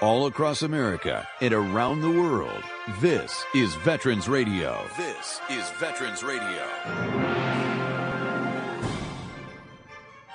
all 0.00 0.26
across 0.26 0.62
America 0.62 1.26
and 1.40 1.52
around 1.52 2.00
the 2.00 2.10
world. 2.10 2.62
This 3.00 3.44
is 3.54 3.74
Veterans 3.76 4.28
Radio. 4.28 4.84
This 4.96 5.40
is 5.50 5.68
Veterans 5.78 6.22
Radio. 6.22 6.64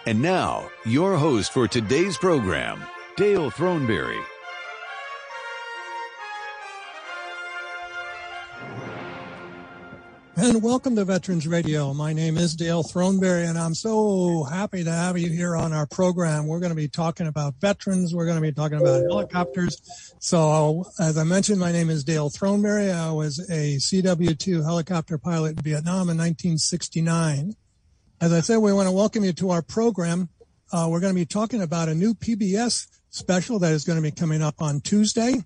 And 0.05 0.21
now, 0.21 0.69
your 0.85 1.17
host 1.17 1.51
for 1.51 1.67
today's 1.67 2.17
program, 2.17 2.83
Dale 3.17 3.49
Throneberry. 3.49 4.21
And 10.45 10.61
welcome 10.61 10.95
to 10.95 11.05
Veterans 11.05 11.47
Radio. 11.47 11.91
My 11.95 12.13
name 12.13 12.37
is 12.37 12.55
Dale 12.55 12.83
Throneberry, 12.83 13.49
and 13.49 13.57
I'm 13.57 13.73
so 13.73 14.43
happy 14.43 14.83
to 14.83 14.91
have 14.91 15.17
you 15.17 15.31
here 15.31 15.55
on 15.55 15.73
our 15.73 15.87
program. 15.87 16.45
We're 16.45 16.59
going 16.59 16.69
to 16.69 16.75
be 16.75 16.87
talking 16.87 17.25
about 17.25 17.55
veterans. 17.59 18.13
We're 18.13 18.27
going 18.27 18.37
to 18.37 18.43
be 18.43 18.51
talking 18.51 18.77
about 18.79 19.05
helicopters. 19.09 19.81
So, 20.19 20.85
as 20.99 21.17
I 21.17 21.23
mentioned, 21.23 21.59
my 21.59 21.71
name 21.71 21.89
is 21.89 22.03
Dale 22.03 22.29
Throneberry. 22.29 22.93
I 22.93 23.11
was 23.11 23.39
a 23.49 23.77
CW2 23.77 24.63
helicopter 24.63 25.17
pilot 25.17 25.57
in 25.57 25.63
Vietnam 25.63 26.09
in 26.11 26.17
1969. 26.19 27.55
As 28.21 28.31
I 28.31 28.41
said, 28.41 28.57
we 28.57 28.71
want 28.71 28.87
to 28.87 28.91
welcome 28.91 29.23
you 29.23 29.33
to 29.33 29.49
our 29.49 29.63
program. 29.63 30.29
Uh, 30.71 30.87
we're 30.91 30.99
going 30.99 31.15
to 31.15 31.19
be 31.19 31.25
talking 31.25 31.63
about 31.63 31.89
a 31.89 31.95
new 31.95 32.13
PBS 32.13 32.85
special 33.09 33.57
that 33.57 33.71
is 33.71 33.83
going 33.83 33.97
to 33.97 34.03
be 34.03 34.11
coming 34.11 34.43
up 34.43 34.61
on 34.61 34.79
Tuesday. 34.81 35.43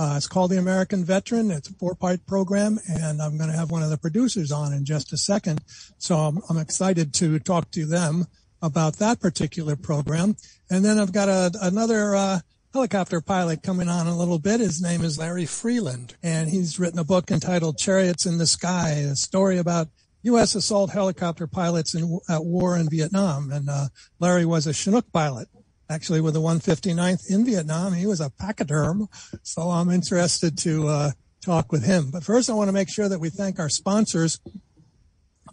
Uh, 0.00 0.14
it's 0.16 0.26
called 0.26 0.50
The 0.50 0.56
American 0.56 1.04
Veteran. 1.04 1.50
It's 1.50 1.68
a 1.68 1.74
four 1.74 1.94
part 1.94 2.24
program, 2.24 2.78
and 2.88 3.20
I'm 3.20 3.36
going 3.36 3.50
to 3.50 3.56
have 3.56 3.70
one 3.70 3.82
of 3.82 3.90
the 3.90 3.98
producers 3.98 4.50
on 4.50 4.72
in 4.72 4.86
just 4.86 5.12
a 5.12 5.18
second. 5.18 5.60
So 5.98 6.16
I'm, 6.16 6.40
I'm 6.48 6.56
excited 6.56 7.12
to 7.14 7.38
talk 7.38 7.70
to 7.72 7.84
them 7.84 8.26
about 8.62 8.96
that 8.96 9.20
particular 9.20 9.76
program. 9.76 10.36
And 10.70 10.82
then 10.82 10.98
I've 10.98 11.12
got 11.12 11.28
a, 11.28 11.50
another 11.60 12.14
uh, 12.16 12.40
helicopter 12.72 13.20
pilot 13.20 13.62
coming 13.62 13.90
on 13.90 14.06
a 14.06 14.16
little 14.16 14.38
bit. 14.38 14.60
His 14.60 14.80
name 14.80 15.04
is 15.04 15.18
Larry 15.18 15.44
Freeland, 15.44 16.16
and 16.22 16.48
he's 16.48 16.80
written 16.80 16.98
a 16.98 17.04
book 17.04 17.30
entitled 17.30 17.76
Chariots 17.76 18.24
in 18.24 18.38
the 18.38 18.46
Sky, 18.46 18.92
a 18.92 19.16
story 19.16 19.58
about 19.58 19.88
U.S. 20.22 20.54
assault 20.54 20.92
helicopter 20.92 21.46
pilots 21.46 21.94
in, 21.94 22.20
at 22.26 22.42
war 22.42 22.74
in 22.78 22.88
Vietnam. 22.88 23.52
And 23.52 23.68
uh, 23.68 23.88
Larry 24.18 24.46
was 24.46 24.66
a 24.66 24.72
Chinook 24.72 25.12
pilot 25.12 25.48
actually 25.90 26.20
with 26.20 26.34
the 26.34 26.40
159th 26.40 27.30
in 27.30 27.44
Vietnam. 27.44 27.92
He 27.92 28.06
was 28.06 28.20
a 28.20 28.30
pachyderm. 28.30 29.08
So 29.42 29.62
I'm 29.62 29.90
interested 29.90 30.56
to 30.58 30.88
uh, 30.88 31.10
talk 31.44 31.72
with 31.72 31.84
him. 31.84 32.10
But 32.10 32.24
first, 32.24 32.48
I 32.48 32.54
want 32.54 32.68
to 32.68 32.72
make 32.72 32.88
sure 32.88 33.08
that 33.08 33.18
we 33.18 33.28
thank 33.28 33.58
our 33.58 33.68
sponsors. 33.68 34.40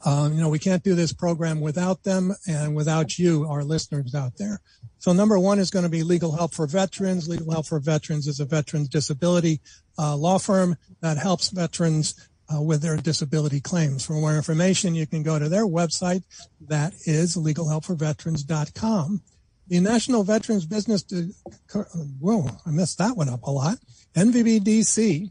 Um, 0.05 0.33
you 0.33 0.41
know, 0.41 0.49
we 0.49 0.59
can't 0.59 0.83
do 0.83 0.93
this 0.93 1.11
program 1.11 1.59
without 1.59 2.03
them 2.03 2.33
and 2.47 2.75
without 2.75 3.17
you, 3.17 3.47
our 3.49 3.63
listeners 3.63 4.13
out 4.13 4.37
there. 4.37 4.61
So 4.99 5.11
number 5.11 5.39
one 5.39 5.59
is 5.59 5.71
going 5.71 5.83
to 5.83 5.89
be 5.89 6.03
Legal 6.03 6.35
Help 6.35 6.53
for 6.53 6.67
Veterans. 6.67 7.27
Legal 7.27 7.51
Help 7.51 7.65
for 7.65 7.79
Veterans 7.79 8.27
is 8.27 8.39
a 8.39 8.45
veterans 8.45 8.89
disability 8.89 9.59
uh, 9.97 10.15
law 10.15 10.37
firm 10.37 10.75
that 11.01 11.17
helps 11.17 11.49
veterans 11.49 12.29
uh, 12.53 12.61
with 12.61 12.81
their 12.81 12.97
disability 12.97 13.59
claims. 13.59 14.05
For 14.05 14.13
more 14.13 14.35
information, 14.35 14.95
you 14.95 15.07
can 15.07 15.23
go 15.23 15.37
to 15.37 15.49
their 15.49 15.65
website. 15.65 16.23
That 16.67 16.93
is 17.05 17.35
legalhelpforveterans.com. 17.35 19.21
The 19.69 19.79
National 19.81 20.23
Veterans 20.23 20.65
Business, 20.65 21.03
De- 21.03 21.29
whoa, 22.19 22.49
I 22.65 22.71
messed 22.71 22.97
that 22.99 23.17
one 23.17 23.29
up 23.29 23.43
a 23.43 23.51
lot. 23.51 23.77
NVBDC 24.15 25.29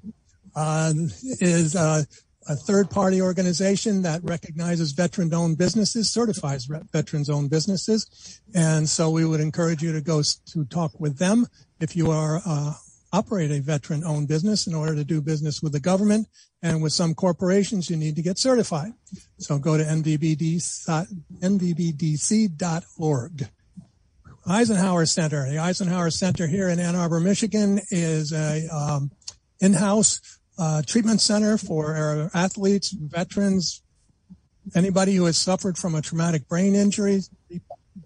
uh, 0.55 0.93
is 1.41 1.75
uh, 1.75 2.03
a 2.49 2.55
third 2.55 2.91
party 2.91 3.21
organization 3.21 4.03
that 4.03 4.23
recognizes 4.23 4.93
veteran 4.93 5.33
owned 5.33 5.59
businesses, 5.59 6.11
certifies 6.11 6.69
veterans 6.93 7.31
owned 7.31 7.51
businesses. 7.51 8.41
And 8.55 8.89
so 8.89 9.11
we 9.11 9.25
would 9.25 9.41
encourage 9.41 9.83
you 9.83 9.93
to 9.93 10.01
go 10.01 10.23
to 10.23 10.65
talk 10.67 11.01
with 11.01 11.19
them 11.19 11.47
if 11.81 11.97
you 11.97 12.11
are 12.11 12.41
uh, 12.47 12.75
operate 13.13 13.51
a 13.51 13.61
veteran 13.61 14.05
owned 14.05 14.29
business 14.29 14.67
in 14.67 14.75
order 14.75 14.95
to 14.95 15.05
do 15.05 15.21
business 15.23 15.63
with 15.63 15.73
the 15.73 15.81
government 15.81 16.29
and 16.63 16.83
with 16.83 16.93
some 16.93 17.15
corporations 17.15 17.89
you 17.89 17.97
need 17.97 18.17
to 18.17 18.23
get 18.23 18.39
certified. 18.39 18.93
So 19.39 19.59
go 19.59 19.77
to 19.79 19.85
nvbdc.org. 19.85 20.61
Eisenhower 24.49 25.07
Center. 25.07 25.49
The 25.49 25.59
Eisenhower 25.59 26.11
Center 26.11 26.47
here 26.47 26.69
in 26.69 26.79
Ann 26.79 26.95
Arbor, 26.95 27.21
Michigan 27.21 27.81
is 27.91 28.33
a 28.33 28.69
um, 28.69 29.11
in-house 29.61 30.39
uh, 30.59 30.83
treatment 30.87 31.21
center 31.21 31.59
for 31.59 32.31
athletes, 32.33 32.91
veterans, 32.91 33.83
anybody 34.75 35.15
who 35.15 35.25
has 35.25 35.37
suffered 35.37 35.77
from 35.77 35.95
a 35.95 36.03
traumatic 36.03 36.49
brain 36.49 36.75
injury, 36.75 37.23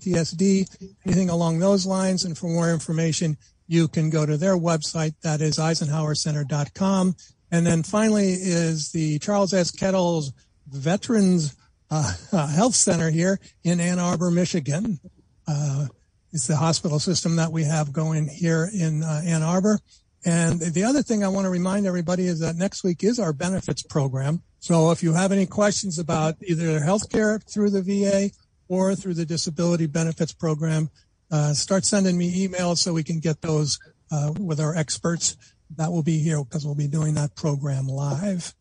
PTSD, 0.00 0.94
anything 1.06 1.30
along 1.30 1.58
those 1.58 1.86
lines. 1.86 2.24
And 2.24 2.36
for 2.36 2.48
more 2.48 2.72
information, 2.72 3.36
you 3.66 3.86
can 3.88 4.10
go 4.10 4.26
to 4.26 4.36
their 4.36 4.56
website. 4.56 5.14
That 5.22 5.40
is 5.40 5.58
eisenhowercenter.com. 5.58 7.16
And 7.52 7.66
then 7.66 7.82
finally 7.82 8.32
is 8.32 8.92
the 8.92 9.18
Charles 9.18 9.52
S. 9.52 9.70
Kettles 9.70 10.32
Veterans 10.68 11.56
uh, 11.90 12.14
Health 12.48 12.74
Center 12.74 13.10
here 13.10 13.40
in 13.62 13.80
Ann 13.80 13.98
Arbor, 13.98 14.30
Michigan. 14.30 15.00
Uh, 15.46 15.86
it's 16.32 16.46
the 16.46 16.56
hospital 16.56 16.98
system 16.98 17.36
that 17.36 17.52
we 17.52 17.64
have 17.64 17.92
going 17.92 18.28
here 18.28 18.70
in 18.72 19.02
uh, 19.02 19.22
Ann 19.24 19.42
Arbor. 19.42 19.80
And 20.24 20.60
the 20.60 20.84
other 20.84 21.02
thing 21.02 21.24
I 21.24 21.28
want 21.28 21.46
to 21.46 21.50
remind 21.50 21.86
everybody 21.86 22.26
is 22.26 22.40
that 22.40 22.56
next 22.56 22.84
week 22.84 23.02
is 23.02 23.18
our 23.18 23.32
benefits 23.32 23.82
program. 23.82 24.42
So 24.58 24.90
if 24.90 25.02
you 25.02 25.14
have 25.14 25.32
any 25.32 25.46
questions 25.46 25.98
about 25.98 26.36
either 26.42 26.80
health 26.80 27.10
care 27.10 27.38
through 27.38 27.70
the 27.70 27.82
VA 27.82 28.30
or 28.68 28.94
through 28.94 29.14
the 29.14 29.24
disability 29.24 29.86
benefits 29.86 30.32
program, 30.32 30.90
uh, 31.30 31.54
start 31.54 31.84
sending 31.84 32.18
me 32.18 32.46
emails 32.46 32.78
so 32.78 32.92
we 32.92 33.02
can 33.02 33.18
get 33.18 33.40
those 33.40 33.78
uh, 34.10 34.32
with 34.38 34.60
our 34.60 34.76
experts 34.76 35.36
that 35.76 35.90
will 35.90 36.02
be 36.02 36.18
here 36.18 36.42
because 36.44 36.66
we'll 36.66 36.74
be 36.74 36.88
doing 36.88 37.14
that 37.14 37.34
program 37.34 37.86
live. 37.86 38.54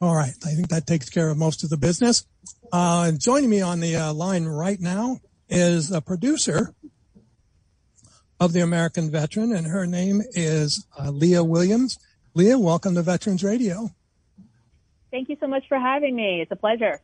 All 0.00 0.14
right. 0.14 0.34
I 0.44 0.50
think 0.50 0.68
that 0.68 0.86
takes 0.86 1.08
care 1.08 1.30
of 1.30 1.38
most 1.38 1.64
of 1.64 1.70
the 1.70 1.76
business. 1.76 2.26
Uh, 2.72 3.12
joining 3.12 3.50
me 3.50 3.62
on 3.62 3.80
the 3.80 3.96
uh, 3.96 4.12
line 4.12 4.44
right 4.44 4.80
now 4.80 5.18
is 5.48 5.90
a 5.90 6.00
producer 6.00 6.74
of 8.44 8.52
the 8.52 8.60
American 8.60 9.10
veteran, 9.10 9.54
and 9.54 9.66
her 9.66 9.86
name 9.86 10.20
is 10.32 10.86
uh, 11.00 11.10
Leah 11.10 11.42
Williams. 11.42 11.98
Leah, 12.34 12.58
welcome 12.58 12.94
to 12.94 13.00
Veterans 13.00 13.42
Radio. 13.42 13.90
Thank 15.10 15.30
you 15.30 15.36
so 15.40 15.46
much 15.46 15.66
for 15.66 15.78
having 15.78 16.14
me. 16.14 16.42
It's 16.42 16.50
a 16.52 16.56
pleasure. 16.56 17.00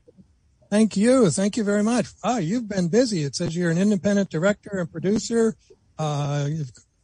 Thank 0.68 0.98
you. 0.98 1.30
Thank 1.30 1.56
you 1.56 1.64
very 1.64 1.82
much. 1.82 2.08
Ah, 2.22 2.36
you've 2.36 2.68
been 2.68 2.88
busy. 2.88 3.22
It 3.22 3.34
says 3.36 3.56
you're 3.56 3.70
an 3.70 3.78
independent 3.78 4.28
director 4.28 4.80
and 4.80 4.92
producer. 4.92 5.56
Uh, 5.98 6.48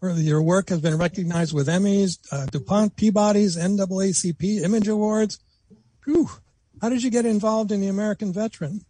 your 0.03 0.43
work 0.43 0.69
has 0.69 0.83
been 0.83 0.99
recognized 0.99 1.55
with 1.55 1.69
Emmys, 1.69 2.19
uh, 2.31 2.45
DuPont, 2.47 2.95
Peabody's, 2.95 3.57
NAACP, 3.57 4.63
Image 4.63 4.89
Awards. 4.89 5.41
Whew. 6.05 6.29
How 6.83 6.91
did 6.91 7.03
you 7.03 7.11
get 7.11 7.25
involved 7.25 7.73
in 7.73 7.81
the 7.81 7.89
American 7.89 8.35
Veteran? 8.35 8.85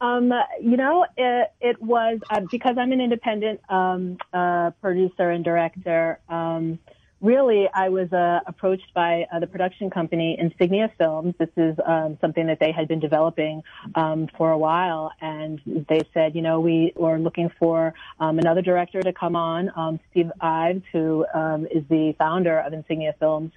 Um, 0.00 0.32
you 0.60 0.76
know, 0.76 1.06
it, 1.16 1.52
it 1.60 1.82
was 1.82 2.20
uh, 2.30 2.40
because 2.50 2.76
I'm 2.78 2.92
an 2.92 3.00
independent 3.00 3.60
um, 3.68 4.18
uh, 4.32 4.70
producer 4.80 5.30
and 5.30 5.44
director. 5.44 6.20
Um, 6.28 6.78
really, 7.20 7.68
I 7.74 7.88
was 7.88 8.12
uh, 8.12 8.40
approached 8.46 8.94
by 8.94 9.26
uh, 9.32 9.40
the 9.40 9.48
production 9.48 9.90
company 9.90 10.36
Insignia 10.38 10.92
Films. 10.98 11.34
This 11.38 11.48
is 11.56 11.76
um, 11.84 12.16
something 12.20 12.46
that 12.46 12.60
they 12.60 12.70
had 12.70 12.86
been 12.86 13.00
developing 13.00 13.62
um, 13.96 14.28
for 14.36 14.52
a 14.52 14.58
while, 14.58 15.10
and 15.20 15.60
they 15.88 16.02
said, 16.14 16.36
you 16.36 16.42
know, 16.42 16.60
we 16.60 16.92
were 16.94 17.18
looking 17.18 17.50
for 17.58 17.92
um, 18.20 18.38
another 18.38 18.62
director 18.62 19.02
to 19.02 19.12
come 19.12 19.34
on. 19.34 19.98
Steve 20.12 20.30
Ives, 20.40 20.84
who 20.92 21.24
is 21.72 21.82
the 21.88 22.14
founder 22.18 22.60
of 22.60 22.72
Insignia 22.72 23.14
Films. 23.18 23.50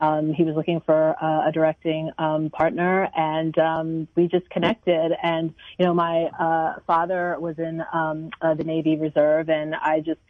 Um, 0.00 0.32
he 0.32 0.44
was 0.44 0.54
looking 0.54 0.80
for 0.80 1.16
uh, 1.22 1.48
a 1.48 1.52
directing 1.52 2.10
um, 2.18 2.50
partner, 2.50 3.08
and 3.16 3.56
um, 3.58 4.08
we 4.14 4.28
just 4.28 4.48
connected. 4.50 5.12
And 5.22 5.54
you 5.78 5.86
know, 5.86 5.94
my 5.94 6.24
uh, 6.38 6.80
father 6.86 7.36
was 7.38 7.58
in 7.58 7.82
um, 7.92 8.30
uh, 8.40 8.54
the 8.54 8.64
Navy 8.64 8.96
Reserve, 8.96 9.48
and 9.48 9.74
I 9.74 10.00
just, 10.00 10.20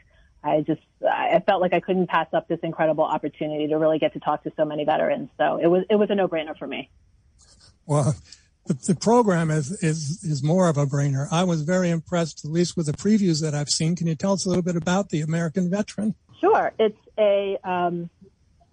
I 0.45 0.61
just, 0.61 0.83
I 1.03 1.43
felt 1.45 1.61
like 1.61 1.73
I 1.73 1.81
couldn't 1.81 2.09
pass 2.09 2.29
up 2.33 2.47
this 2.47 2.61
incredible 2.63 3.05
opportunity 3.05 3.67
to 3.69 3.77
really 3.77 3.99
get 3.99 4.13
to 4.13 4.21
talk 4.21 4.45
to 4.45 4.53
so 4.57 4.65
many 4.65 4.85
veterans. 4.85 5.31
So 5.37 5.59
it 5.61 5.67
was, 5.67 5.85
it 5.91 5.97
was 5.97 6.11
a 6.11 6.15
no-brainer 6.15 6.57
for 6.57 6.67
me. 6.67 6.89
Well. 7.87 8.15
The, 8.67 8.75
the 8.75 8.97
program 8.97 9.53
is, 9.53 9.71
is 9.81 10.25
is 10.25 10.43
more 10.43 10.69
of 10.69 10.77
a 10.77 10.87
brainer. 10.87 11.29
I 11.31 11.45
was 11.45 11.63
very 11.63 11.89
impressed, 11.89 12.45
at 12.45 12.51
least 12.51 12.77
with 12.77 12.87
the 12.87 12.93
previews 12.95 13.41
that 13.43 13.55
I've 13.55 13.71
seen. 13.71 13.95
Can 13.95 14.09
you 14.09 14.17
tell 14.17 14.33
us 14.33 14.45
a 14.45 14.49
little 14.49 14.65
bit 14.65 14.75
about 14.75 15.11
the 15.11 15.21
American 15.21 15.71
Veteran? 15.71 16.17
Sure. 16.41 16.73
It's 16.77 16.99
a 17.17 17.57
um, 17.63 18.11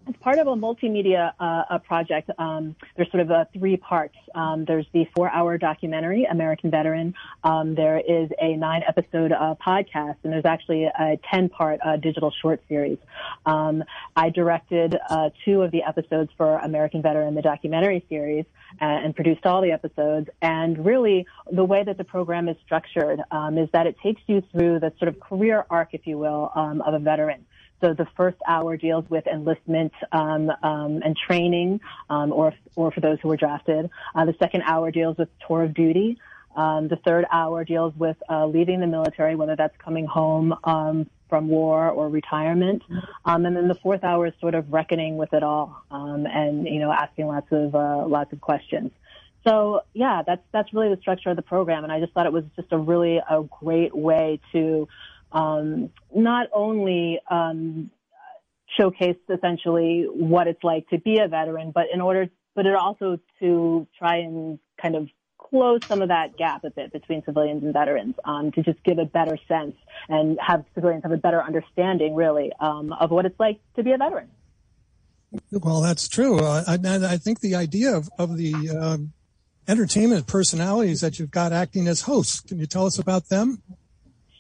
it's 0.08 0.18
part 0.20 0.38
of 0.38 0.48
a 0.48 0.56
multimedia 0.56 1.32
uh, 1.40 1.64
a 1.70 1.80
project. 1.80 2.30
Um, 2.38 2.76
there's 2.96 3.10
sort 3.12 3.30
of 3.30 3.48
three 3.54 3.78
parts. 3.78 4.16
Um, 4.36 4.66
there's 4.66 4.86
the 4.94 5.06
four-hour 5.16 5.58
documentary, 5.58 6.26
American 6.26 6.72
Veteran. 6.72 7.14
Um, 7.44 7.76
there 7.76 8.00
is 8.00 8.30
a 8.42 8.56
nine-episode 8.56 9.32
uh, 9.32 9.56
podcast, 9.66 10.18
and 10.24 10.34
there's 10.34 10.46
actually 10.46 10.86
a 10.86 11.20
ten-part 11.32 11.80
uh, 11.86 11.98
digital 11.98 12.32
short 12.42 12.62
series. 12.68 12.98
Um, 13.46 13.84
I 14.16 14.30
directed 14.30 14.98
uh, 15.10 15.30
two 15.46 15.62
of 15.62 15.72
the 15.72 15.84
episodes 15.84 16.32
for 16.38 16.58
American 16.58 17.02
Veteran, 17.02 17.36
the 17.36 17.42
documentary 17.42 18.06
series, 18.10 18.46
uh, 18.82 18.86
and 18.86 19.16
produced 19.16 19.46
all 19.46 19.62
the 19.62 19.72
episodes. 19.72 20.30
And 20.42 20.86
really, 20.86 21.26
the 21.52 21.64
way 21.64 21.84
that 21.84 21.98
the 21.98 22.04
program 22.04 22.50
is 22.50 22.58
structured 22.66 23.22
um, 23.32 23.58
is 23.58 23.70
that 23.72 23.88
it 23.88 23.98
takes 24.04 24.22
you 24.28 24.42
through 24.52 24.80
the 24.80 24.92
sort 25.00 25.10
of 25.10 25.20
career 25.20 25.66
arc, 25.70 25.90
if 25.94 26.06
you 26.06 26.18
will, 26.18 26.52
um, 26.56 26.82
of 26.82 26.94
a 26.94 27.00
veteran. 27.00 27.46
So 27.84 27.94
the 27.94 28.08
first 28.16 28.38
hour 28.48 28.78
deals 28.78 29.04
with 29.10 29.28
enlistment 29.28 29.92
um, 30.14 30.50
um, 30.64 31.02
and 31.04 31.18
training, 31.18 31.82
um, 32.10 32.32
or 32.32 32.54
or 32.78 32.92
for 32.92 33.02
those 33.02 33.20
who 33.22 33.28
were 33.28 33.36
drafted. 33.36 33.90
Uh, 34.16 34.24
the 34.24 34.36
second 34.40 34.62
hour 34.62 34.90
deals 34.90 35.18
with 35.18 35.28
tour 35.46 35.64
of 35.64 35.74
duty. 35.74 36.18
Um, 36.56 36.88
the 36.88 36.96
third 36.96 37.26
hour 37.30 37.66
deals 37.66 37.94
with 37.98 38.16
uh, 38.30 38.46
leaving 38.46 38.80
the 38.80 38.88
military, 38.88 39.36
whether 39.36 39.58
that's 39.58 39.76
coming 39.80 40.06
home 40.06 40.56
um, 40.64 41.10
from 41.28 41.50
war 41.50 41.90
or 41.90 42.08
retirement. 42.08 42.84
Um, 43.26 43.46
and 43.46 43.58
then 43.58 43.68
the 43.68 43.76
fourth 43.76 44.04
hour 44.04 44.28
is 44.28 44.34
sort 44.40 44.56
of 44.56 44.72
reckoning 44.72 45.18
with 45.18 45.34
it 45.34 45.44
all 45.44 45.84
um, 45.92 46.28
and, 46.28 46.68
you 46.68 46.80
know, 46.80 46.92
asking 46.92 47.28
lots 47.28 47.52
of, 47.52 47.74
uh, 47.74 48.06
lots 48.08 48.32
of 48.34 48.40
questions. 48.40 48.92
So 49.44 49.82
yeah, 49.94 50.22
that's, 50.26 50.44
that's 50.52 50.72
really 50.74 50.94
the 50.94 51.02
structure 51.02 51.32
of 51.32 51.36
the 51.36 51.42
program. 51.42 51.84
And 51.84 51.92
I 51.92 52.00
just 52.00 52.14
thought 52.14 52.28
it 52.28 52.32
was 52.32 52.46
just 52.56 52.72
a 52.72 52.78
really 52.78 53.18
a 53.18 53.44
great 53.62 53.96
way 53.96 54.40
to, 54.52 54.88
um, 55.34 55.90
not 56.14 56.48
only, 56.54 57.20
um, 57.30 57.90
showcase 58.78 59.18
essentially 59.30 60.08
what 60.10 60.48
it's 60.48 60.64
like 60.64 60.88
to 60.90 60.98
be 61.00 61.20
a 61.20 61.28
veteran, 61.28 61.72
but 61.72 61.86
in 61.94 62.02
order, 62.02 62.28
but 62.56 62.66
it 62.66 62.76
also 62.76 63.20
to 63.40 63.88
try 63.98 64.18
and 64.18 64.60
kind 64.82 64.96
of 64.96 65.08
close 65.38 65.82
some 65.88 66.02
of 66.02 66.10
that 66.10 66.38
gap 66.38 66.64
a 66.64 66.70
bit 66.70 66.92
between 66.92 67.24
civilians 67.26 67.64
and 67.64 67.74
veterans 67.74 68.16
um, 68.26 68.52
to 68.52 68.64
just 68.64 68.82
give 68.84 68.98
a 68.98 69.06
better 69.06 69.38
sense 69.48 69.76
and 70.10 70.38
have 70.42 70.64
civilians 70.74 71.04
have 71.04 71.12
a 71.12 71.18
better 71.18 71.42
understanding, 71.42 72.16
really, 72.16 72.52
um, 72.60 72.92
of 72.94 73.12
what 73.12 73.26
it's 73.26 73.40
like 73.40 73.60
to 73.76 73.84
be 73.84 73.92
a 73.92 73.98
veteran. 73.98 74.30
Well, 75.52 75.82
that's 75.82 76.08
true. 76.08 76.40
Uh, 76.40 76.64
I, 76.68 76.74
I, 77.14 77.18
think 77.18 77.40
the 77.40 77.56
idea 77.56 77.96
of, 77.96 78.08
of 78.20 78.38
the 78.38 78.54
um, 78.70 79.14
entertainment 79.68 80.28
personalities 80.28 81.02
that 81.02 81.18
you've 81.18 81.32
got 81.32 81.52
acting 81.52 81.88
as 81.88 82.02
hosts, 82.02 82.40
can 82.40 82.60
you 82.60 82.68
tell 82.68 82.86
us 82.86 83.00
about 83.00 83.30
them? 83.30 83.62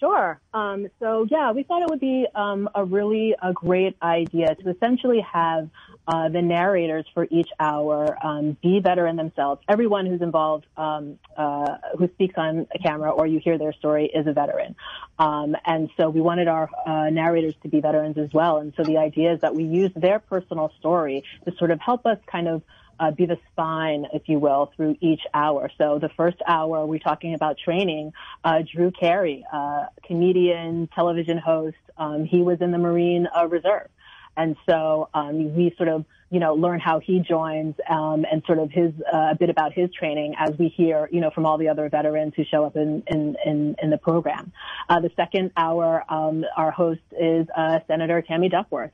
Sure. 0.04 0.38
Um, 0.54 0.88
so 1.00 1.26
yeah, 1.32 1.54
we 1.54 1.64
thought 1.64 1.82
it 1.82 1.88
would 1.90 2.02
be 2.02 2.28
um, 2.36 2.68
a 2.76 2.84
really 2.84 3.36
a 3.42 3.54
great 3.54 3.96
idea 4.02 4.54
to 4.54 4.70
essentially 4.70 5.22
have 5.22 5.70
uh, 6.10 6.28
the 6.28 6.42
narrators 6.42 7.06
for 7.14 7.26
each 7.32 7.48
hour 7.58 8.18
um, 8.22 8.58
be 8.62 8.82
veteran 8.82 9.16
themselves. 9.16 9.62
Everyone 9.70 10.06
who's 10.06 10.22
involved, 10.22 10.66
um, 10.76 11.20
uh, 11.38 11.78
who 11.98 12.10
speaks 12.10 12.34
on 12.36 12.68
a 12.76 12.80
camera 12.80 13.12
or 13.12 13.26
you 13.26 13.40
hear 13.40 13.58
their 13.58 13.72
story, 13.72 14.12
is 14.14 14.28
a 14.28 14.34
veteran. 14.34 14.76
Um, 15.18 15.56
and 15.66 15.90
so 15.96 16.10
we 16.10 16.20
wanted 16.20 16.50
our 16.50 16.70
uh, 16.86 17.10
narrators 17.10 17.56
to 17.64 17.70
be 17.70 17.80
veterans 17.80 18.18
as 18.18 18.34
well. 18.34 18.58
And 18.58 18.74
so 18.76 18.84
the 18.84 18.98
idea 18.98 19.32
is 19.36 19.40
that 19.40 19.56
we 19.56 19.64
use 19.64 19.92
their 19.96 20.20
personal 20.20 20.74
story 20.80 21.24
to 21.46 21.56
sort 21.56 21.72
of 21.72 21.80
help 21.80 22.06
us 22.06 22.18
kind 22.30 22.50
of 22.50 22.62
uh, 23.00 23.12
be 23.12 23.26
the 23.26 23.38
spine, 23.52 24.08
if 24.14 24.28
you 24.28 24.40
will, 24.40 24.72
through 24.76 24.96
each 25.02 25.22
hour. 25.34 25.70
So 25.78 26.00
the 26.00 26.10
first 26.10 26.38
hour, 26.48 26.86
we're 26.86 27.00
talking 27.00 27.34
about 27.34 27.58
training. 27.58 28.14
Uh, 28.44 28.64
Drew 28.72 28.92
Carey, 28.92 29.46
uh, 29.52 29.86
comedian, 30.06 30.88
television 30.94 31.38
host, 31.38 31.78
um, 31.98 32.26
he 32.26 32.42
was 32.42 32.62
in 32.62 32.72
the 32.72 32.78
Marine 32.78 33.28
uh, 33.36 33.48
Reserve. 33.48 33.90
And 34.36 34.56
so 34.68 35.10
um, 35.14 35.56
we 35.56 35.74
sort 35.78 35.90
of, 35.90 36.06
you 36.32 36.40
know, 36.40 36.56
learn 36.56 36.80
how 36.80 37.00
he 37.00 37.20
joins 37.20 37.76
um, 37.88 38.26
and 38.32 38.42
sort 38.48 38.58
of 38.58 38.72
his 38.72 38.92
uh, 39.14 39.30
a 39.32 39.36
bit 39.36 39.52
about 39.52 39.74
his 39.74 39.92
training 39.94 40.34
as 40.40 40.58
we 40.58 40.70
hear, 40.70 41.08
you 41.12 41.22
know, 41.22 41.30
from 41.30 41.46
all 41.46 41.60
the 41.60 41.70
other 41.70 41.88
veterans 41.90 42.34
who 42.36 42.44
show 42.44 42.66
up 42.66 42.76
in 42.76 43.04
in 43.06 43.36
in, 43.46 43.76
in 43.82 43.90
the 43.92 44.00
program. 44.00 44.52
Uh, 44.90 45.00
the 45.00 45.12
second 45.16 45.52
hour, 45.56 46.04
um, 46.10 46.44
our 46.58 46.72
host 46.72 47.02
is 47.12 47.46
Senator 47.88 48.24
Tammy 48.24 48.50
Duckworth. 48.50 48.92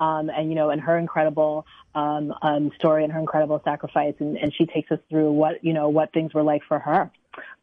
Um, 0.00 0.30
and 0.30 0.48
you 0.48 0.54
know, 0.54 0.70
and 0.70 0.80
her 0.80 0.96
incredible 0.96 1.66
um, 1.94 2.34
um, 2.42 2.72
story 2.78 3.04
and 3.04 3.12
her 3.12 3.20
incredible 3.20 3.60
sacrifice, 3.64 4.14
and, 4.18 4.36
and 4.38 4.52
she 4.54 4.66
takes 4.66 4.90
us 4.90 4.98
through 5.08 5.32
what 5.32 5.62
you 5.62 5.72
know 5.72 5.88
what 5.88 6.12
things 6.12 6.34
were 6.34 6.42
like 6.42 6.62
for 6.66 6.78
her. 6.78 7.10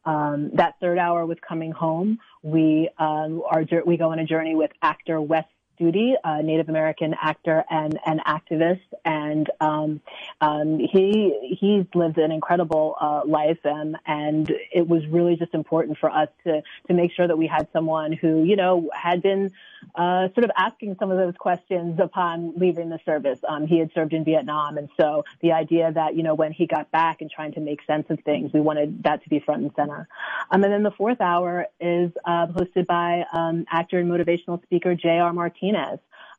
Um, 0.06 0.52
that 0.54 0.76
third 0.80 0.98
hour 0.98 1.26
with 1.26 1.42
coming 1.42 1.72
home, 1.72 2.20
we 2.44 2.90
um, 2.98 3.42
are 3.50 3.66
we 3.86 3.98
go 3.98 4.12
on 4.12 4.20
a 4.20 4.26
journey 4.26 4.56
with 4.56 4.72
actor 4.82 5.20
Wes 5.20 5.46
Studi, 5.80 6.14
a 6.24 6.42
Native 6.44 6.70
American 6.70 7.16
actor 7.22 7.64
and 7.70 8.00
an 8.06 8.20
activist, 8.26 8.82
and 9.06 9.50
um, 9.60 10.02
um, 10.42 10.80
he 10.80 11.56
he's 11.60 11.86
lived 11.94 12.18
an 12.18 12.32
incredible 12.32 12.96
uh, 13.00 13.22
life, 13.26 13.60
and 13.64 13.98
and 14.06 14.52
it 14.72 14.88
was 14.88 15.06
really 15.08 15.36
just 15.36 15.54
important 15.54 15.98
for 15.98 16.10
us 16.10 16.30
to 16.46 16.62
to 16.88 16.94
make 16.94 17.12
sure 17.14 17.28
that 17.28 17.38
we 17.38 17.48
had 17.48 17.68
someone 17.74 18.12
who 18.12 18.44
you 18.44 18.56
know 18.56 18.90
had 18.94 19.22
been 19.22 19.52
uh, 19.96 20.28
sort 20.34 20.44
of 20.44 20.52
asking 20.58 20.96
some 21.00 21.12
of 21.12 21.18
those 21.18 21.36
questions 21.38 22.00
upon 22.00 22.54
leaving 22.58 22.90
the 22.90 23.00
service. 23.06 23.40
Um, 23.48 23.68
he 23.68 23.80
had 23.80 23.92
served 23.94 24.14
in 24.14 24.24
Vietnam, 24.24 24.78
and 24.78 24.90
so 25.00 25.24
the 25.42 25.52
idea 25.52 25.92
that 25.92 26.16
you 26.16 26.24
know 26.24 26.36
when 26.36 26.52
he 26.52 26.66
got 26.68 26.92
back 26.92 27.22
and 27.22 27.30
trying 27.30 27.54
to 27.54 27.60
make 27.60 27.84
sense 27.86 28.08
of 28.10 28.20
things, 28.22 28.52
we 28.54 28.60
wanted 28.60 29.04
that 29.04 29.24
to 29.24 29.30
be 29.30 29.40
front 29.40 29.62
and 29.62 29.72
center. 29.76 30.08
Um, 30.52 30.64
and 30.64 30.74
then 30.74 30.84
the 30.84 30.92
fourth 30.92 31.22
hour 31.22 31.68
is 31.80 32.12
uh, 32.26 32.48
hosted 32.48 32.88
by 32.88 33.26
um, 33.34 33.66
actor 33.72 34.00
and 34.00 34.10
motivational 34.10 34.62
speaker 34.64 34.96
J.R. 34.96 35.34
Martinez. 35.34 35.67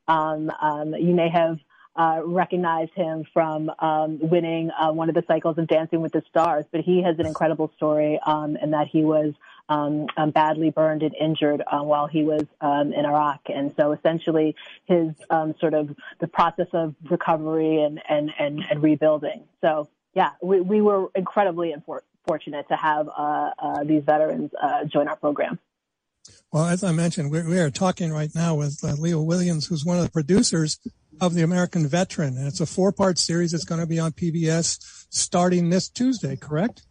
Um, 0.06 0.50
um, 0.60 0.94
you 0.94 1.14
may 1.14 1.28
have 1.28 1.58
uh, 1.96 2.20
recognized 2.25 2.92
him 2.94 3.25
from 3.32 3.70
um, 3.80 4.19
winning 4.20 4.70
uh, 4.70 4.92
one 4.92 5.08
of 5.08 5.14
the 5.14 5.25
cycles 5.26 5.58
of 5.58 5.66
Dancing 5.66 6.00
with 6.00 6.12
the 6.12 6.22
Stars, 6.30 6.64
but 6.70 6.82
he 6.82 7.02
has 7.02 7.19
an 7.19 7.26
incredible 7.26 7.72
story 7.76 8.20
um, 8.25 8.56
in 8.56 8.70
that 8.70 8.86
he 8.86 9.04
was 9.04 9.34
um, 9.69 10.06
um, 10.16 10.30
badly 10.30 10.70
burned 10.70 11.02
and 11.02 11.14
injured 11.14 11.62
uh, 11.66 11.80
while 11.80 12.06
he 12.06 12.22
was 12.22 12.46
um, 12.60 12.92
in 12.92 13.04
Iraq, 13.04 13.40
and 13.54 13.75
so 13.76 13.92
essentially 13.92 14.54
his 14.86 15.10
um, 15.28 15.54
sort 15.60 15.74
of 15.74 15.94
the 16.20 16.28
process 16.28 16.69
of 16.72 16.94
recovery 17.10 17.82
and 17.82 18.00
and 18.08 18.31
and, 18.38 18.64
and 18.70 18.82
rebuilding. 18.82 19.44
So 19.60 19.88
yeah, 20.14 20.31
we, 20.40 20.60
we 20.60 20.81
were 20.81 21.08
incredibly 21.14 21.74
fortunate 22.26 22.69
to 22.69 22.76
have 22.76 23.08
uh, 23.08 23.50
uh, 23.58 23.84
these 23.84 24.04
veterans 24.04 24.52
uh, 24.60 24.84
join 24.84 25.08
our 25.08 25.16
program. 25.16 25.58
Well, 26.52 26.64
as 26.64 26.82
I 26.82 26.92
mentioned, 26.92 27.30
we, 27.30 27.42
we 27.42 27.58
are 27.58 27.70
talking 27.70 28.10
right 28.10 28.30
now 28.34 28.54
with 28.54 28.82
uh, 28.82 28.94
Leah 28.94 29.20
Williams, 29.20 29.66
who's 29.66 29.84
one 29.84 29.98
of 29.98 30.04
the 30.04 30.10
producers 30.10 30.78
of 31.20 31.34
the 31.34 31.42
American 31.42 31.86
Veteran. 31.86 32.36
And 32.36 32.46
it's 32.46 32.60
a 32.60 32.66
four 32.66 32.92
part 32.92 33.18
series. 33.18 33.52
that's 33.52 33.64
going 33.64 33.80
to 33.80 33.86
be 33.86 33.98
on 33.98 34.12
PBS 34.12 34.78
starting 35.10 35.68
this 35.68 35.88
Tuesday, 35.88 36.36
correct? 36.36 36.82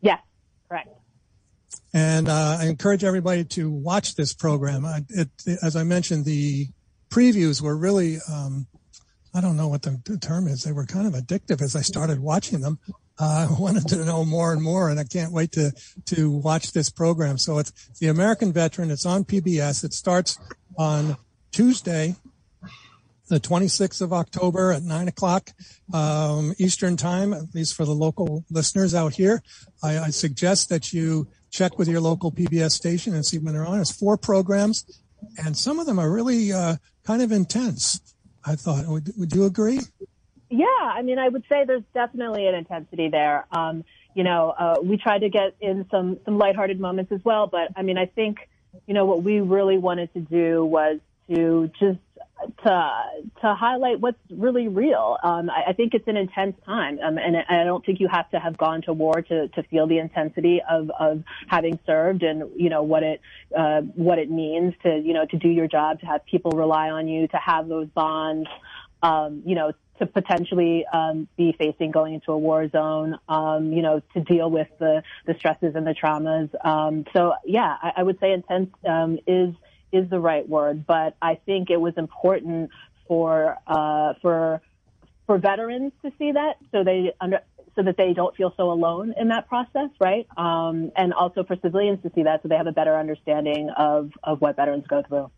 Yes, 0.00 0.20
correct. 0.68 0.88
And 1.92 2.28
uh, 2.28 2.58
I 2.60 2.66
encourage 2.66 3.02
everybody 3.02 3.44
to 3.44 3.70
watch 3.70 4.14
this 4.14 4.32
program. 4.32 4.84
I, 4.84 5.00
it, 5.08 5.28
as 5.62 5.74
I 5.74 5.82
mentioned, 5.82 6.24
the 6.24 6.68
previews 7.10 7.60
were 7.60 7.76
really, 7.76 8.18
um, 8.30 8.68
I 9.34 9.40
don't 9.40 9.56
know 9.56 9.68
what 9.68 9.82
the 9.82 10.18
term 10.20 10.46
is. 10.46 10.62
They 10.62 10.72
were 10.72 10.86
kind 10.86 11.08
of 11.08 11.14
addictive 11.14 11.62
as 11.62 11.74
I 11.74 11.82
started 11.82 12.20
watching 12.20 12.60
them. 12.60 12.78
Uh, 13.20 13.48
I 13.50 13.60
wanted 13.60 13.86
to 13.88 14.04
know 14.04 14.24
more 14.24 14.52
and 14.52 14.62
more, 14.62 14.88
and 14.88 14.98
I 14.98 15.04
can't 15.04 15.32
wait 15.32 15.52
to 15.52 15.72
to 16.06 16.30
watch 16.30 16.72
this 16.72 16.90
program. 16.90 17.38
So 17.38 17.58
it's 17.58 17.72
the 17.98 18.08
American 18.08 18.52
Veteran. 18.52 18.90
It's 18.90 19.06
on 19.06 19.24
PBS. 19.24 19.84
It 19.84 19.92
starts 19.92 20.38
on 20.78 21.16
Tuesday, 21.52 22.16
the 23.28 23.40
26th 23.40 24.00
of 24.00 24.12
October 24.12 24.72
at 24.72 24.82
9 24.82 25.08
o'clock 25.08 25.50
um, 25.92 26.54
Eastern 26.58 26.96
Time, 26.96 27.34
at 27.34 27.54
least 27.54 27.74
for 27.74 27.84
the 27.84 27.92
local 27.92 28.44
listeners 28.50 28.94
out 28.94 29.14
here. 29.14 29.42
I, 29.82 29.98
I, 29.98 30.10
suggest 30.10 30.68
that 30.68 30.92
you 30.92 31.28
check 31.50 31.76
with 31.76 31.88
your 31.88 32.00
local 32.00 32.30
PBS 32.30 32.72
station 32.72 33.14
and 33.14 33.26
see 33.26 33.38
when 33.38 33.54
they're 33.54 33.66
on. 33.66 33.80
It's 33.80 33.90
four 33.90 34.16
programs, 34.16 34.84
and 35.44 35.56
some 35.56 35.80
of 35.80 35.86
them 35.86 35.98
are 35.98 36.10
really 36.10 36.52
uh, 36.52 36.76
kind 37.04 37.22
of 37.22 37.32
intense. 37.32 38.00
I 38.44 38.54
thought. 38.54 38.86
Would, 38.86 39.12
would 39.18 39.34
you 39.34 39.44
agree? 39.44 39.80
Yeah, 40.50 40.66
I 40.66 41.02
mean, 41.02 41.18
I 41.18 41.28
would 41.28 41.44
say 41.48 41.64
there's 41.64 41.84
definitely 41.94 42.46
an 42.48 42.56
intensity 42.56 43.08
there. 43.08 43.46
Um, 43.52 43.84
you 44.14 44.24
know, 44.24 44.50
uh, 44.50 44.76
we 44.82 44.96
tried 44.96 45.20
to 45.20 45.28
get 45.28 45.54
in 45.60 45.86
some 45.90 46.18
some 46.24 46.38
lighthearted 46.38 46.80
moments 46.80 47.12
as 47.12 47.24
well, 47.24 47.46
but 47.46 47.68
I 47.76 47.82
mean, 47.82 47.96
I 47.96 48.06
think 48.06 48.48
you 48.86 48.94
know 48.94 49.04
what 49.04 49.22
we 49.22 49.40
really 49.40 49.78
wanted 49.78 50.12
to 50.14 50.20
do 50.20 50.64
was 50.64 50.98
to 51.28 51.70
just 51.78 52.00
to 52.64 52.92
to 53.42 53.54
highlight 53.54 54.00
what's 54.00 54.18
really 54.30 54.66
real. 54.66 55.18
Um, 55.22 55.50
I, 55.50 55.70
I, 55.70 55.72
think 55.72 55.94
it's 55.94 56.08
an 56.08 56.16
intense 56.16 56.56
time, 56.64 56.98
um, 57.00 57.18
and 57.18 57.36
I 57.36 57.64
don't 57.64 57.84
think 57.84 58.00
you 58.00 58.08
have 58.08 58.28
to 58.30 58.40
have 58.40 58.56
gone 58.56 58.82
to 58.82 58.92
war 58.92 59.22
to, 59.22 59.48
to 59.48 59.62
feel 59.64 59.86
the 59.86 59.98
intensity 59.98 60.60
of, 60.68 60.90
of 60.98 61.22
having 61.46 61.78
served 61.86 62.22
and 62.22 62.50
you 62.56 62.70
know 62.70 62.82
what 62.82 63.02
it 63.02 63.20
uh, 63.56 63.82
what 63.82 64.18
it 64.18 64.30
means 64.30 64.74
to 64.82 64.98
you 64.98 65.12
know 65.12 65.26
to 65.26 65.36
do 65.36 65.48
your 65.48 65.68
job, 65.68 66.00
to 66.00 66.06
have 66.06 66.24
people 66.26 66.50
rely 66.52 66.90
on 66.90 67.08
you, 67.08 67.28
to 67.28 67.36
have 67.36 67.68
those 67.68 67.88
bonds. 67.88 68.48
Um, 69.02 69.42
you 69.46 69.54
know, 69.54 69.72
to 70.00 70.06
potentially 70.06 70.84
um, 70.92 71.28
be 71.36 71.54
facing 71.58 71.90
going 71.90 72.14
into 72.14 72.32
a 72.32 72.38
war 72.38 72.68
zone, 72.68 73.18
um, 73.28 73.72
you 73.72 73.82
know, 73.82 74.02
to 74.14 74.20
deal 74.20 74.50
with 74.50 74.68
the, 74.78 75.02
the 75.26 75.34
stresses 75.34 75.74
and 75.76 75.86
the 75.86 75.94
traumas. 75.94 76.50
Um, 76.66 77.04
so 77.12 77.34
yeah, 77.44 77.76
I, 77.80 77.92
I, 77.98 78.02
would 78.02 78.18
say 78.18 78.32
intense 78.32 78.70
um, 78.88 79.18
is 79.26 79.54
is 79.92 80.08
the 80.08 80.18
right 80.18 80.48
word, 80.48 80.86
but 80.86 81.16
I 81.20 81.36
think 81.46 81.70
it 81.70 81.80
was 81.80 81.94
important 81.96 82.70
for 83.06 83.58
uh, 83.66 84.14
for 84.22 84.62
for 85.26 85.38
veterans 85.38 85.92
to 86.02 86.12
see 86.18 86.32
that, 86.32 86.56
so 86.72 86.82
they 86.82 87.12
under 87.20 87.40
so 87.76 87.82
that 87.82 87.96
they 87.96 88.12
don't 88.12 88.34
feel 88.36 88.52
so 88.56 88.72
alone 88.72 89.14
in 89.16 89.28
that 89.28 89.48
process, 89.48 89.90
right? 90.00 90.26
Um, 90.36 90.90
and 90.96 91.12
also 91.12 91.44
for 91.44 91.56
civilians 91.62 92.02
to 92.02 92.10
see 92.14 92.24
that, 92.24 92.42
so 92.42 92.48
they 92.48 92.56
have 92.56 92.66
a 92.66 92.72
better 92.72 92.96
understanding 92.96 93.70
of 93.70 94.10
of 94.24 94.40
what 94.40 94.56
veterans 94.56 94.86
go 94.88 95.02
through. 95.02 95.30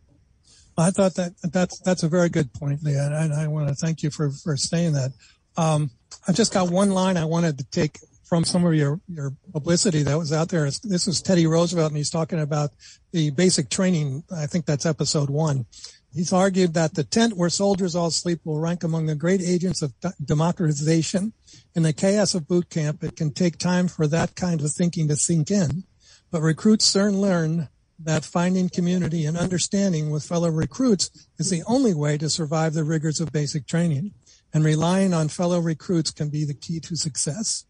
I 0.79 0.91
thought 0.91 1.15
that 1.17 1.33
that's 1.43 1.79
that's 1.81 2.03
a 2.03 2.09
very 2.09 2.29
good 2.29 2.53
point, 2.55 2.83
Leah, 2.83 3.07
and 3.07 3.35
I, 3.35 3.45
I 3.45 3.47
want 3.47 3.69
to 3.69 3.75
thank 3.75 4.03
you 4.03 4.11
for 4.11 4.31
for 4.31 4.57
saying 4.57 4.95
that. 4.95 5.13
Um, 5.57 5.91
I've 6.27 6.35
just 6.35 6.53
got 6.55 6.71
one 6.71 6.91
line 6.91 7.17
I 7.17 7.25
wanted 7.25 7.59
to 7.59 7.65
take 7.71 7.99
from 8.33 8.45
some 8.45 8.65
of 8.65 8.73
your, 8.73 8.99
your 9.09 9.35
publicity 9.53 10.03
that 10.03 10.17
was 10.17 10.33
out 10.33 10.49
there. 10.49 10.65
This 10.65 11.07
is 11.07 11.21
Teddy 11.21 11.47
Roosevelt, 11.47 11.91
and 11.91 11.97
he's 11.99 12.09
talking 12.09 12.41
about 12.41 12.71
the 13.13 13.29
basic 13.29 13.69
training. 13.69 14.25
I 14.35 14.47
think 14.47 14.65
that's 14.65 14.87
episode 14.87 15.29
one. 15.29 15.67
He's 16.15 16.33
argued 16.33 16.73
that 16.73 16.95
the 16.95 17.05
tent 17.05 17.37
where 17.37 17.51
soldiers 17.51 17.95
all 17.95 18.11
sleep 18.11 18.41
will 18.45 18.59
rank 18.59 18.85
among 18.85 19.05
the 19.05 19.15
great 19.15 19.43
agents 19.43 19.83
of 19.83 19.93
democratization. 20.25 21.35
In 21.75 21.83
the 21.83 21.93
chaos 21.93 22.35
of 22.35 22.49
boot 22.49 22.71
camp, 22.71 23.05
it 23.05 23.17
can 23.17 23.33
take 23.33 23.59
time 23.59 23.87
for 23.87 24.07
that 24.07 24.35
kind 24.35 24.63
of 24.63 24.71
thinking 24.73 25.09
to 25.09 25.17
sink 25.17 25.51
in, 25.51 25.85
but 26.31 26.41
recruits 26.41 26.87
soon 26.87 27.21
learn 27.21 27.69
that 27.99 28.25
finding 28.25 28.69
community 28.69 29.25
and 29.25 29.37
understanding 29.37 30.11
with 30.11 30.25
fellow 30.25 30.49
recruits 30.49 31.29
is 31.39 31.51
the 31.51 31.63
only 31.67 31.95
way 31.95 32.19
to 32.19 32.29
survive 32.29 32.75
the 32.75 32.85
rigors 32.85 33.21
of 33.21 33.33
basic 33.33 33.67
training. 33.67 34.13
And 34.55 34.65
relying 34.65 35.15
on 35.15 35.29
fellow 35.29 35.59
recruits 35.61 36.11
can 36.11 36.29
be 36.29 36.45
the 36.45 36.55
key 36.55 36.81
to 36.81 36.97
success. 36.97 37.65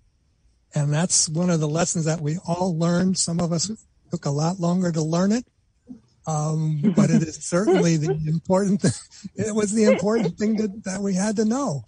And 0.74 0.92
that's 0.92 1.28
one 1.28 1.50
of 1.50 1.60
the 1.60 1.68
lessons 1.68 2.06
that 2.06 2.20
we 2.20 2.38
all 2.46 2.76
learned. 2.76 3.18
Some 3.18 3.40
of 3.40 3.52
us 3.52 3.70
took 4.10 4.24
a 4.24 4.30
lot 4.30 4.58
longer 4.58 4.90
to 4.90 5.02
learn 5.02 5.32
it. 5.32 5.46
Um, 6.26 6.92
but 6.96 7.10
it 7.10 7.22
is 7.22 7.44
certainly 7.44 7.96
the 7.96 8.12
important, 8.26 8.84
it 9.34 9.54
was 9.54 9.72
the 9.72 9.84
important 9.84 10.38
thing 10.38 10.56
that, 10.56 10.84
that 10.84 11.00
we 11.00 11.14
had 11.14 11.36
to 11.36 11.44
know. 11.44 11.84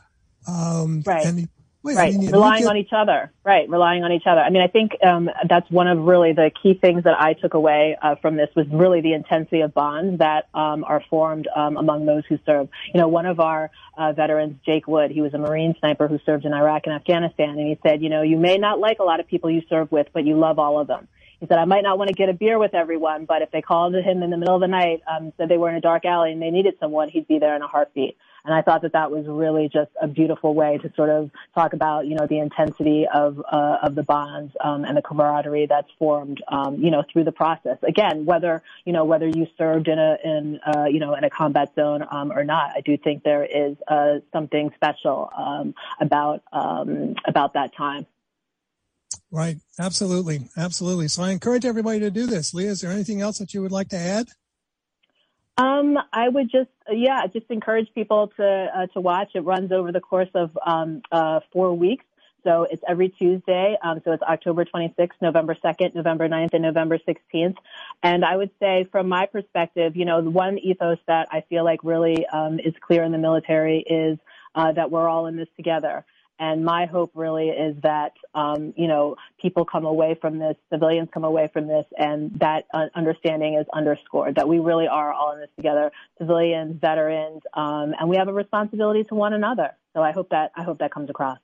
Um, 0.46 1.02
right. 1.06 1.24
And 1.24 1.48
right, 1.84 2.14
relying 2.14 2.66
on 2.66 2.76
each 2.76 2.92
other. 2.92 3.30
Right, 3.44 3.68
relying 3.68 4.04
on 4.04 4.12
each 4.12 4.26
other. 4.26 4.40
I 4.40 4.50
mean, 4.50 4.62
I 4.62 4.68
think 4.68 4.92
um, 5.04 5.28
that's 5.48 5.70
one 5.70 5.86
of 5.86 5.98
really 5.98 6.32
the 6.32 6.50
key 6.62 6.74
things 6.74 7.04
that 7.04 7.20
I 7.20 7.34
took 7.34 7.54
away 7.54 7.96
uh, 8.00 8.14
from 8.16 8.36
this 8.36 8.48
was 8.56 8.66
really 8.68 9.00
the 9.00 9.12
intensity 9.12 9.60
of 9.60 9.74
bonds 9.74 10.18
that 10.18 10.48
um, 10.54 10.84
are 10.84 11.02
formed 11.10 11.48
um, 11.54 11.76
among 11.76 12.06
those 12.06 12.24
who 12.28 12.38
serve. 12.46 12.68
You 12.92 13.00
know, 13.00 13.08
one 13.08 13.26
of 13.26 13.40
our 13.40 13.70
uh, 13.96 14.12
veterans, 14.12 14.56
Jake 14.64 14.88
Wood, 14.88 15.10
he 15.10 15.20
was 15.20 15.34
a 15.34 15.38
Marine 15.38 15.74
sniper 15.78 16.08
who 16.08 16.18
served 16.24 16.44
in 16.44 16.52
Iraq 16.52 16.82
and 16.86 16.94
Afghanistan, 16.94 17.50
and 17.50 17.68
he 17.68 17.78
said, 17.82 18.02
you 18.02 18.08
know, 18.08 18.22
you 18.22 18.38
may 18.38 18.56
not 18.56 18.80
like 18.80 18.98
a 18.98 19.04
lot 19.04 19.20
of 19.20 19.26
people 19.26 19.50
you 19.50 19.62
serve 19.68 19.92
with, 19.92 20.08
but 20.12 20.24
you 20.24 20.36
love 20.36 20.58
all 20.58 20.80
of 20.80 20.86
them. 20.86 21.06
He 21.40 21.46
said, 21.46 21.58
I 21.58 21.66
might 21.66 21.82
not 21.82 21.98
want 21.98 22.08
to 22.08 22.14
get 22.14 22.30
a 22.30 22.32
beer 22.32 22.58
with 22.58 22.74
everyone, 22.74 23.26
but 23.26 23.42
if 23.42 23.50
they 23.50 23.60
called 23.60 23.94
him 23.94 24.22
in 24.22 24.30
the 24.30 24.38
middle 24.38 24.54
of 24.54 24.62
the 24.62 24.68
night, 24.68 25.02
um, 25.06 25.32
said 25.36 25.50
they 25.50 25.58
were 25.58 25.68
in 25.68 25.74
a 25.74 25.80
dark 25.80 26.06
alley 26.06 26.32
and 26.32 26.40
they 26.40 26.50
needed 26.50 26.74
someone, 26.80 27.10
he'd 27.10 27.28
be 27.28 27.38
there 27.38 27.54
in 27.54 27.60
a 27.60 27.66
heartbeat. 27.66 28.16
And 28.44 28.54
I 28.54 28.60
thought 28.60 28.82
that 28.82 28.92
that 28.92 29.10
was 29.10 29.24
really 29.26 29.70
just 29.72 29.90
a 30.00 30.06
beautiful 30.06 30.54
way 30.54 30.76
to 30.78 30.92
sort 30.94 31.08
of 31.08 31.30
talk 31.54 31.72
about, 31.72 32.06
you 32.06 32.14
know, 32.14 32.26
the 32.26 32.38
intensity 32.38 33.06
of, 33.12 33.42
uh, 33.50 33.78
of 33.82 33.94
the 33.94 34.02
bonds, 34.02 34.52
um, 34.62 34.84
and 34.84 34.96
the 34.96 35.02
camaraderie 35.02 35.66
that's 35.66 35.88
formed, 35.98 36.42
um, 36.48 36.76
you 36.76 36.90
know, 36.90 37.02
through 37.10 37.24
the 37.24 37.32
process. 37.32 37.78
Again, 37.82 38.26
whether, 38.26 38.62
you 38.84 38.92
know, 38.92 39.04
whether 39.04 39.26
you 39.26 39.46
served 39.56 39.88
in 39.88 39.98
a, 39.98 40.18
in, 40.22 40.60
uh, 40.66 40.84
you 40.84 41.00
know, 41.00 41.14
in 41.14 41.24
a 41.24 41.30
combat 41.30 41.72
zone, 41.74 42.04
um, 42.10 42.30
or 42.32 42.44
not, 42.44 42.72
I 42.76 42.82
do 42.82 42.98
think 42.98 43.22
there 43.22 43.44
is, 43.44 43.76
uh, 43.88 44.18
something 44.30 44.70
special, 44.74 45.30
um, 45.36 45.74
about, 45.98 46.42
um, 46.52 47.14
about 47.26 47.54
that 47.54 47.74
time. 47.74 48.06
Right. 49.30 49.56
Absolutely. 49.78 50.48
Absolutely. 50.56 51.08
So 51.08 51.22
I 51.22 51.30
encourage 51.30 51.64
everybody 51.64 52.00
to 52.00 52.10
do 52.10 52.26
this. 52.26 52.52
Leah, 52.52 52.70
is 52.70 52.82
there 52.82 52.90
anything 52.90 53.20
else 53.20 53.38
that 53.38 53.54
you 53.54 53.62
would 53.62 53.72
like 53.72 53.88
to 53.88 53.96
add? 53.96 54.28
Um, 55.56 55.98
I 56.12 56.28
would 56.28 56.50
just, 56.50 56.70
yeah, 56.90 57.26
just 57.32 57.46
encourage 57.48 57.92
people 57.94 58.32
to 58.36 58.68
uh, 58.74 58.86
to 58.88 59.00
watch. 59.00 59.30
It 59.34 59.40
runs 59.40 59.70
over 59.70 59.92
the 59.92 60.00
course 60.00 60.30
of 60.34 60.56
um, 60.64 61.02
uh, 61.12 61.40
four 61.52 61.74
weeks. 61.74 62.04
So 62.42 62.66
it's 62.70 62.82
every 62.86 63.08
Tuesday. 63.08 63.76
Um, 63.82 64.02
so 64.04 64.12
it's 64.12 64.22
October 64.22 64.66
26th, 64.66 65.12
November 65.22 65.56
2nd, 65.64 65.94
November 65.94 66.28
9th, 66.28 66.52
and 66.52 66.62
November 66.62 66.98
16th. 66.98 67.56
And 68.02 68.22
I 68.24 68.36
would 68.36 68.50
say 68.60 68.86
from 68.92 69.08
my 69.08 69.26
perspective, 69.26 69.96
you 69.96 70.04
know, 70.04 70.20
the 70.20 70.30
one 70.30 70.58
ethos 70.58 70.98
that 71.06 71.28
I 71.32 71.42
feel 71.48 71.64
like 71.64 71.82
really 71.82 72.26
um, 72.26 72.60
is 72.60 72.74
clear 72.80 73.02
in 73.02 73.12
the 73.12 73.18
military 73.18 73.78
is 73.78 74.18
uh, 74.54 74.72
that 74.72 74.90
we're 74.90 75.08
all 75.08 75.26
in 75.26 75.36
this 75.36 75.48
together. 75.56 76.04
And 76.38 76.64
my 76.64 76.86
hope 76.86 77.12
really 77.14 77.48
is 77.48 77.76
that, 77.82 78.12
um, 78.34 78.74
you 78.76 78.88
know, 78.88 79.16
people 79.40 79.64
come 79.64 79.84
away 79.84 80.16
from 80.20 80.38
this, 80.38 80.56
civilians 80.72 81.08
come 81.14 81.24
away 81.24 81.48
from 81.52 81.68
this, 81.68 81.84
and 81.96 82.32
that 82.40 82.64
uh, 82.74 82.86
understanding 82.96 83.54
is 83.54 83.66
underscored, 83.72 84.34
that 84.36 84.48
we 84.48 84.58
really 84.58 84.88
are 84.88 85.12
all 85.12 85.32
in 85.32 85.40
this 85.40 85.50
together, 85.56 85.92
civilians, 86.18 86.80
veterans, 86.80 87.42
um, 87.54 87.94
and 87.98 88.08
we 88.08 88.16
have 88.16 88.28
a 88.28 88.32
responsibility 88.32 89.04
to 89.04 89.14
one 89.14 89.32
another. 89.32 89.70
So 89.94 90.02
I 90.02 90.10
hope 90.10 90.30
that, 90.30 90.50
I 90.56 90.64
hope 90.64 90.78
that 90.78 90.92
comes 90.92 91.08
across. 91.08 91.38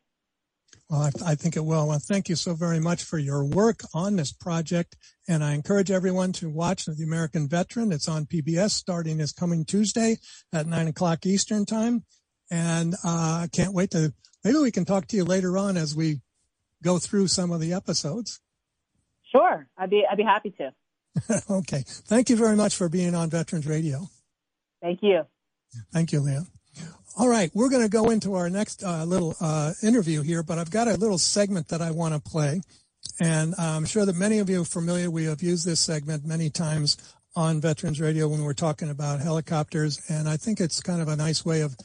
Well, 0.89 1.03
I, 1.03 1.11
I 1.25 1.35
think 1.37 1.57
it 1.57 1.65
will. 1.65 1.87
Well, 1.87 2.01
thank 2.01 2.29
you 2.29 2.35
so 2.35 2.55
very 2.55 2.81
much 2.81 3.05
for 3.05 3.17
your 3.17 3.45
work 3.45 3.83
on 3.95 4.17
this 4.17 4.33
project. 4.33 4.97
And 5.29 5.45
I 5.45 5.55
encourage 5.55 5.93
everyone 5.93 6.33
to 6.35 6.51
watch 6.51 6.87
The 6.87 7.05
American 7.05 7.49
Veteran. 7.49 7.93
It's 7.93 8.09
on 8.09 8.27
PBS 8.27 8.71
starting 8.71 9.19
this 9.19 9.33
coming 9.33 9.65
Tuesday 9.65 10.17
at 10.53 10.67
nine 10.67 10.89
o'clock 10.89 11.25
Eastern 11.27 11.65
time. 11.65 12.05
And 12.51 12.95
uh, 13.05 13.43
I 13.45 13.49
can't 13.53 13.73
wait 13.73 13.93
to 13.93 14.13
maybe 14.45 14.59
we 14.59 14.71
can 14.71 14.85
talk 14.85 15.07
to 15.09 15.17
you 15.17 15.25
later 15.25 15.57
on 15.57 15.77
as 15.77 15.95
we 15.95 16.21
go 16.83 16.99
through 16.99 17.29
some 17.29 17.51
of 17.51 17.61
the 17.61 17.73
episodes. 17.73 18.41
Sure, 19.31 19.67
I'd 19.77 19.91
be 19.91 20.05
I'd 20.11 20.17
be 20.17 20.25
happy 20.25 20.53
to. 20.59 20.73
okay, 21.51 21.85
thank 21.87 22.31
you 22.31 22.37
very 22.37 22.57
much 22.57 22.77
for 22.77 22.89
being 22.89 23.15
on 23.15 23.31
Veterans 23.31 23.67
Radio. 23.67 24.09
Thank 24.81 25.03
you. 25.03 25.23
Thank 25.93 26.13
you, 26.13 26.21
Leah. 26.21 26.45
All 27.19 27.29
right, 27.29 27.51
we're 27.55 27.69
going 27.69 27.83
to 27.83 27.89
go 27.89 28.11
into 28.11 28.35
our 28.35 28.49
next 28.49 28.85
uh, 28.85 29.05
little 29.05 29.35
uh, 29.41 29.73
interview 29.83 30.23
here, 30.23 30.43
but 30.43 30.59
I've 30.59 30.71
got 30.71 30.89
a 30.89 30.95
little 30.95 31.19
segment 31.19 31.69
that 31.69 31.83
I 31.83 31.91
want 31.91 32.15
to 32.15 32.21
play. 32.21 32.63
And 33.21 33.55
I'm 33.59 33.85
sure 33.85 34.07
that 34.07 34.17
many 34.17 34.39
of 34.39 34.49
you 34.49 34.63
are 34.63 34.65
familiar. 34.65 35.11
We 35.11 35.25
have 35.25 35.43
used 35.43 35.67
this 35.67 35.81
segment 35.81 36.25
many 36.25 36.51
times 36.51 36.97
on 37.37 37.61
Veterans 37.61 38.01
Radio 38.01 38.29
when 38.29 38.43
we're 38.43 38.55
talking 38.55 38.91
about 38.91 39.21
helicopters. 39.21 40.01
And 40.09 40.29
I 40.29 40.37
think 40.37 40.61
it's 40.61 40.81
kind 40.81 41.03
of 41.03 41.09
a 41.09 41.17
nice 41.17 41.45
way 41.45 41.61
of 41.61 41.77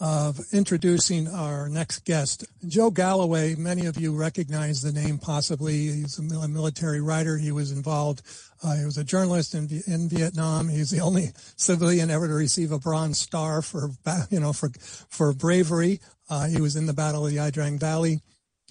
of 0.00 0.40
introducing 0.52 1.28
our 1.28 1.68
next 1.68 2.04
guest. 2.04 2.44
Joe 2.66 2.90
Galloway, 2.90 3.54
many 3.54 3.86
of 3.86 3.96
you 3.96 4.14
recognize 4.14 4.82
the 4.82 4.92
name 4.92 5.18
possibly. 5.18 5.72
He's 5.72 6.18
a 6.18 6.48
military 6.48 7.00
writer. 7.00 7.38
He 7.38 7.52
was 7.52 7.70
involved, 7.70 8.22
uh, 8.62 8.76
he 8.76 8.84
was 8.84 8.98
a 8.98 9.04
journalist 9.04 9.54
in, 9.54 9.68
in 9.86 10.08
Vietnam. 10.08 10.68
He's 10.68 10.90
the 10.90 11.00
only 11.00 11.30
civilian 11.56 12.10
ever 12.10 12.26
to 12.26 12.34
receive 12.34 12.72
a 12.72 12.78
Bronze 12.78 13.18
Star 13.18 13.62
for, 13.62 13.90
you 14.30 14.40
know, 14.40 14.52
for, 14.52 14.70
for 15.08 15.32
bravery. 15.32 16.00
Uh, 16.28 16.46
he 16.46 16.60
was 16.60 16.74
in 16.74 16.86
the 16.86 16.92
Battle 16.92 17.26
of 17.26 17.32
the 17.32 17.38
Ia 17.38 17.50
Drang 17.50 17.78
Valley. 17.78 18.20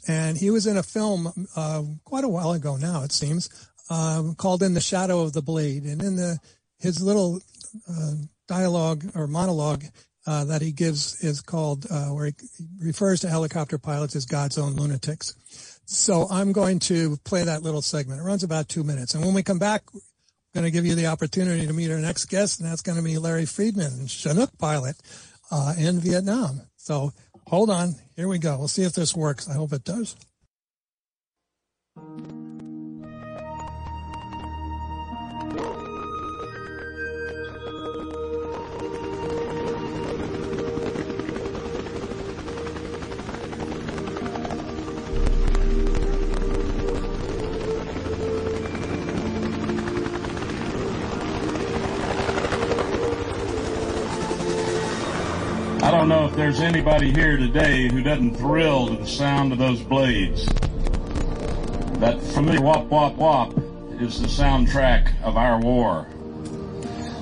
And 0.08 0.38
he 0.38 0.50
was 0.50 0.68
in 0.68 0.76
a 0.76 0.84
film 0.84 1.32
uh, 1.56 1.84
quite 2.04 2.26
a 2.26 2.30
while 2.30 2.52
ago 2.52 2.76
now, 2.76 3.04
it 3.04 3.14
seems, 3.14 3.50
um, 3.90 4.36
called 4.36 4.62
In 4.62 4.74
the 4.74 4.82
Shadow 4.82 5.22
of 5.22 5.32
the 5.32 5.42
Blade. 5.42 5.84
And 5.84 6.02
in 6.02 6.18
the 6.18 6.40
his 6.80 7.02
little 7.02 7.40
uh, 7.90 8.12
dialogue 8.48 9.06
or 9.16 9.26
monologue, 9.26 9.86
uh, 10.26 10.46
that 10.46 10.62
he 10.62 10.72
gives 10.72 11.24
is 11.24 11.42
called, 11.42 11.86
uh, 11.90 12.08
where 12.08 12.28
he 12.28 12.34
refers 12.80 13.20
to 13.22 13.30
helicopter 13.30 13.78
pilots 13.78 14.16
as 14.16 14.26
God's 14.26 14.58
own 14.58 14.74
lunatics. 14.76 15.36
So 15.86 16.28
I'm 16.30 16.52
going 16.52 16.80
to 16.80 17.18
play 17.26 17.44
that 17.44 17.62
little 17.62 17.82
segment. 17.82 18.22
It 18.22 18.24
runs 18.24 18.44
about 18.44 18.70
two 18.70 18.84
minutes. 18.84 19.16
And 19.16 19.26
when 19.26 19.34
we 19.34 19.44
come 19.44 19.60
back, 19.60 19.84
I'm 19.94 20.02
going 20.54 20.66
to 20.66 20.72
give 20.72 20.86
you 20.86 20.96
the 20.96 21.08
opportunity 21.08 21.68
to 21.68 21.74
meet 21.74 21.92
our 21.92 21.98
next 21.98 22.26
guest, 22.26 22.60
and 22.60 22.70
that's 22.70 22.82
going 22.82 22.98
to 22.98 23.04
be 23.04 23.18
Larry 23.18 23.46
Freeland, 23.46 24.10
Chinook 24.10 24.58
pilot 24.58 24.96
uh, 25.52 25.74
in 25.78 26.00
Vietnam. 26.00 26.62
So 26.78 27.12
hold 27.48 27.70
on. 27.70 27.96
Here 28.16 28.28
we 28.28 28.40
go. 28.40 28.58
We'll 28.58 28.68
see 28.68 28.84
if 28.84 28.94
this 28.94 29.16
works. 29.16 29.50
I 29.50 29.54
hope 29.54 29.74
it 29.74 29.84
does. 29.84 30.16
Don't 56.04 56.10
know 56.10 56.26
if 56.26 56.36
there's 56.36 56.60
anybody 56.60 57.14
here 57.14 57.38
today 57.38 57.88
who 57.88 58.04
doesn't 58.04 58.36
thrill 58.36 58.88
to 58.88 58.98
the 58.98 59.08
sound 59.08 59.54
of 59.54 59.58
those 59.58 59.80
blades. 59.80 60.46
That 62.02 62.20
familiar 62.22 62.60
wop 62.60 62.88
wop 62.88 63.16
wop 63.16 63.58
is 64.02 64.20
the 64.20 64.28
soundtrack 64.28 65.14
of 65.24 65.38
our 65.38 65.62
war, 65.62 66.10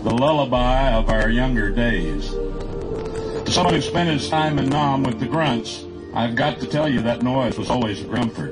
the 0.01 0.09
lullaby 0.09 0.93
of 0.93 1.11
our 1.11 1.29
younger 1.29 1.69
days. 1.69 2.31
To 2.31 3.51
someone 3.51 3.75
who 3.75 3.81
spent 3.81 4.09
his 4.09 4.27
time 4.27 4.57
in 4.57 4.69
Nam 4.69 5.03
with 5.03 5.19
the 5.19 5.27
grunts, 5.27 5.85
I've 6.15 6.35
got 6.35 6.59
to 6.61 6.65
tell 6.65 6.89
you 6.89 7.01
that 7.01 7.21
noise 7.21 7.59
was 7.59 7.69
always 7.69 8.01
a 8.01 8.07
comfort. 8.07 8.51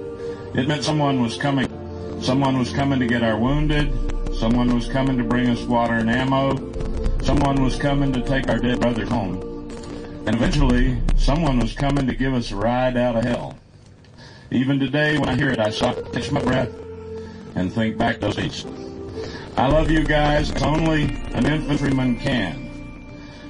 It 0.53 0.67
meant 0.67 0.83
someone 0.83 1.23
was 1.23 1.37
coming. 1.37 1.67
Someone 2.21 2.59
was 2.59 2.71
coming 2.71 2.99
to 2.99 3.07
get 3.07 3.23
our 3.23 3.35
wounded. 3.35 3.91
Someone 4.35 4.75
was 4.75 4.87
coming 4.89 5.17
to 5.17 5.23
bring 5.23 5.49
us 5.49 5.63
water 5.63 5.95
and 5.95 6.07
ammo. 6.11 6.55
Someone 7.23 7.63
was 7.63 7.77
coming 7.77 8.13
to 8.13 8.21
take 8.21 8.47
our 8.47 8.59
dead 8.59 8.79
brothers 8.79 9.09
home. 9.09 9.48
And 10.29 10.35
eventually, 10.35 10.95
someone 11.17 11.57
was 11.57 11.73
coming 11.73 12.05
to 12.05 12.13
give 12.13 12.35
us 12.35 12.51
a 12.51 12.55
ride 12.55 12.95
out 12.95 13.15
of 13.15 13.23
hell. 13.23 13.57
Even 14.51 14.79
today, 14.79 15.17
when 15.17 15.27
I 15.27 15.35
hear 15.35 15.49
it, 15.49 15.57
I 15.57 15.71
stop, 15.71 16.13
catch 16.13 16.31
my 16.31 16.39
breath, 16.39 16.69
and 17.55 17.73
think 17.73 17.97
back 17.97 18.19
those 18.19 18.35
days. 18.35 18.63
I 19.57 19.69
love 19.69 19.89
you 19.89 20.03
guys 20.03 20.51
as 20.51 20.61
only 20.61 21.05
an 21.33 21.47
infantryman 21.47 22.19
can. 22.19 22.69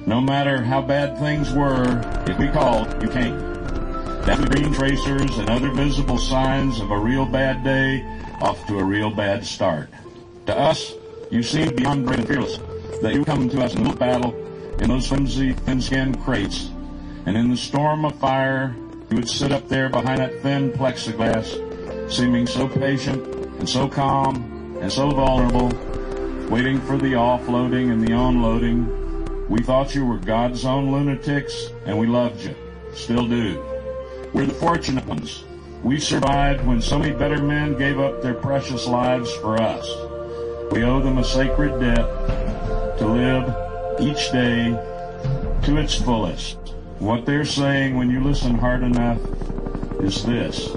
No 0.06 0.22
matter 0.22 0.62
how 0.62 0.80
bad 0.80 1.18
things 1.18 1.52
were, 1.52 2.00
if 2.26 2.38
we 2.38 2.48
called, 2.48 2.90
you 3.02 3.10
came. 3.10 3.38
That 4.24 4.50
green 4.50 4.72
tracers 4.72 5.36
and 5.36 5.50
other 5.50 5.70
visible 5.72 6.16
signs 6.16 6.80
of 6.80 6.92
a 6.92 6.98
real 6.98 7.26
bad 7.26 7.62
day 7.62 8.02
off 8.40 8.66
to 8.68 8.78
a 8.78 8.84
real 8.84 9.10
bad 9.10 9.44
start. 9.44 9.90
To 10.46 10.58
us, 10.58 10.94
you 11.30 11.42
seemed 11.42 11.76
beyond 11.76 12.06
brave 12.06 12.20
and 12.20 12.26
fearless, 12.28 12.58
that 13.02 13.12
you 13.12 13.22
come 13.26 13.50
to 13.50 13.62
us 13.62 13.74
in 13.74 13.86
a 13.86 13.94
battle 13.94 14.34
in 14.80 14.88
those 14.88 15.06
flimsy 15.06 15.52
thin-skin 15.52 16.20
crates. 16.22 16.70
And 17.26 17.36
in 17.36 17.50
the 17.50 17.56
storm 17.56 18.04
of 18.04 18.14
fire, 18.16 18.74
he 19.08 19.14
would 19.14 19.28
sit 19.28 19.52
up 19.52 19.68
there 19.68 19.88
behind 19.88 20.20
that 20.20 20.40
thin 20.42 20.72
plexiglass, 20.72 22.10
seeming 22.10 22.46
so 22.46 22.66
patient 22.66 23.26
and 23.58 23.68
so 23.68 23.88
calm 23.88 24.78
and 24.80 24.90
so 24.90 25.10
vulnerable, 25.10 25.68
waiting 26.48 26.80
for 26.80 26.96
the 26.96 27.12
offloading 27.12 27.92
and 27.92 28.06
the 28.06 28.12
unloading. 28.12 29.48
We 29.48 29.62
thought 29.62 29.94
you 29.94 30.06
were 30.06 30.18
God's 30.18 30.64
own 30.64 30.90
lunatics, 30.90 31.70
and 31.84 31.98
we 31.98 32.06
loved 32.06 32.40
you. 32.42 32.54
Still 32.94 33.26
do. 33.26 33.62
We're 34.32 34.46
the 34.46 34.54
fortunate 34.54 35.04
ones. 35.06 35.44
We 35.82 35.98
survived 35.98 36.64
when 36.66 36.80
so 36.80 36.98
many 36.98 37.12
better 37.12 37.42
men 37.42 37.76
gave 37.76 37.98
up 37.98 38.22
their 38.22 38.34
precious 38.34 38.86
lives 38.86 39.32
for 39.36 39.60
us. 39.60 39.86
We 40.72 40.84
owe 40.84 41.00
them 41.00 41.18
a 41.18 41.24
sacred 41.24 41.80
debt 41.80 42.98
to 42.98 43.06
live 43.06 43.69
each 44.00 44.32
day 44.32 44.70
to 45.64 45.76
its 45.76 45.94
fullest. 45.94 46.56
What 46.98 47.26
they're 47.26 47.44
saying 47.44 47.96
when 47.96 48.10
you 48.10 48.22
listen 48.22 48.56
hard 48.56 48.82
enough 48.82 49.18
is 50.00 50.24
this. 50.24 50.70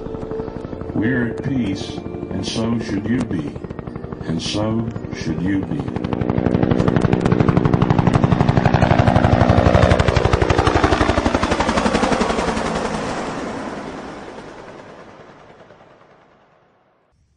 We're 0.94 1.30
at 1.30 1.44
peace, 1.44 1.90
and 1.96 2.46
so 2.46 2.78
should 2.80 3.08
you 3.08 3.24
be. 3.24 3.48
And 4.28 4.42
so 4.42 4.88
should 5.16 5.42
you 5.42 5.66
be. 5.66 5.78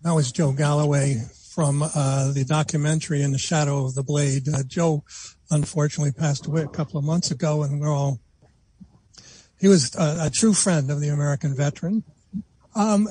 That 0.03 0.15
was 0.15 0.31
Joe 0.33 0.53
Galloway 0.53 1.23
from 1.51 1.83
uh, 1.83 2.33
the 2.33 2.45
documentary 2.45 3.23
In 3.23 3.33
the 3.33 3.39
Shadow 3.39 3.87
of 3.87 3.95
the 3.95 4.03
Blade. 4.03 4.49
Uh, 4.49 4.63
Joe 4.63 5.05
unfortunately 5.51 6.13
passed 6.13 6.47
away 6.47 6.63
a 6.63 6.69
couple 6.69 6.99
of 6.99 7.05
months 7.05 7.31
ago, 7.31 7.63
and 7.63 7.81
we're 7.81 7.93
all. 7.93 8.21
He 9.59 9.69
was 9.69 9.95
a, 9.95 10.27
a 10.27 10.31
true 10.31 10.53
friend 10.53 10.91
of 10.91 11.01
the 11.01 11.09
American 11.09 11.55
veteran. 11.55 12.05
Um, 12.75 13.09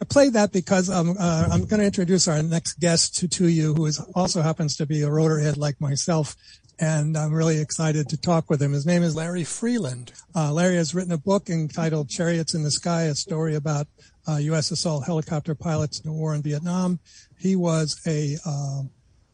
I 0.00 0.04
played 0.04 0.34
that 0.34 0.52
because 0.52 0.90
um, 0.90 1.16
uh, 1.18 1.48
I'm 1.50 1.64
going 1.64 1.80
to 1.80 1.86
introduce 1.86 2.28
our 2.28 2.42
next 2.42 2.80
guest 2.80 3.16
to, 3.16 3.28
to 3.28 3.48
you, 3.48 3.74
who 3.74 3.86
is 3.86 3.98
also 4.14 4.42
happens 4.42 4.76
to 4.76 4.86
be 4.86 5.02
a 5.02 5.08
rotorhead 5.08 5.56
like 5.56 5.80
myself, 5.80 6.36
and 6.78 7.16
I'm 7.16 7.32
really 7.32 7.60
excited 7.60 8.08
to 8.10 8.16
talk 8.16 8.50
with 8.50 8.60
him. 8.60 8.72
His 8.72 8.84
name 8.84 9.02
is 9.02 9.16
Larry 9.16 9.44
Freeland. 9.44 10.12
Uh, 10.34 10.52
Larry 10.52 10.76
has 10.76 10.94
written 10.94 11.12
a 11.12 11.18
book 11.18 11.48
entitled 11.48 12.10
"Chariots 12.10 12.54
in 12.54 12.62
the 12.62 12.70
Sky," 12.70 13.04
a 13.04 13.14
story 13.14 13.54
about 13.54 13.86
uh, 14.28 14.36
U.S. 14.36 14.70
assault 14.70 15.06
helicopter 15.06 15.54
pilots 15.54 16.00
in 16.00 16.10
the 16.10 16.16
war 16.16 16.34
in 16.34 16.42
Vietnam. 16.42 16.98
He 17.38 17.56
was 17.56 17.98
a 18.06 18.36
uh, 18.44 18.82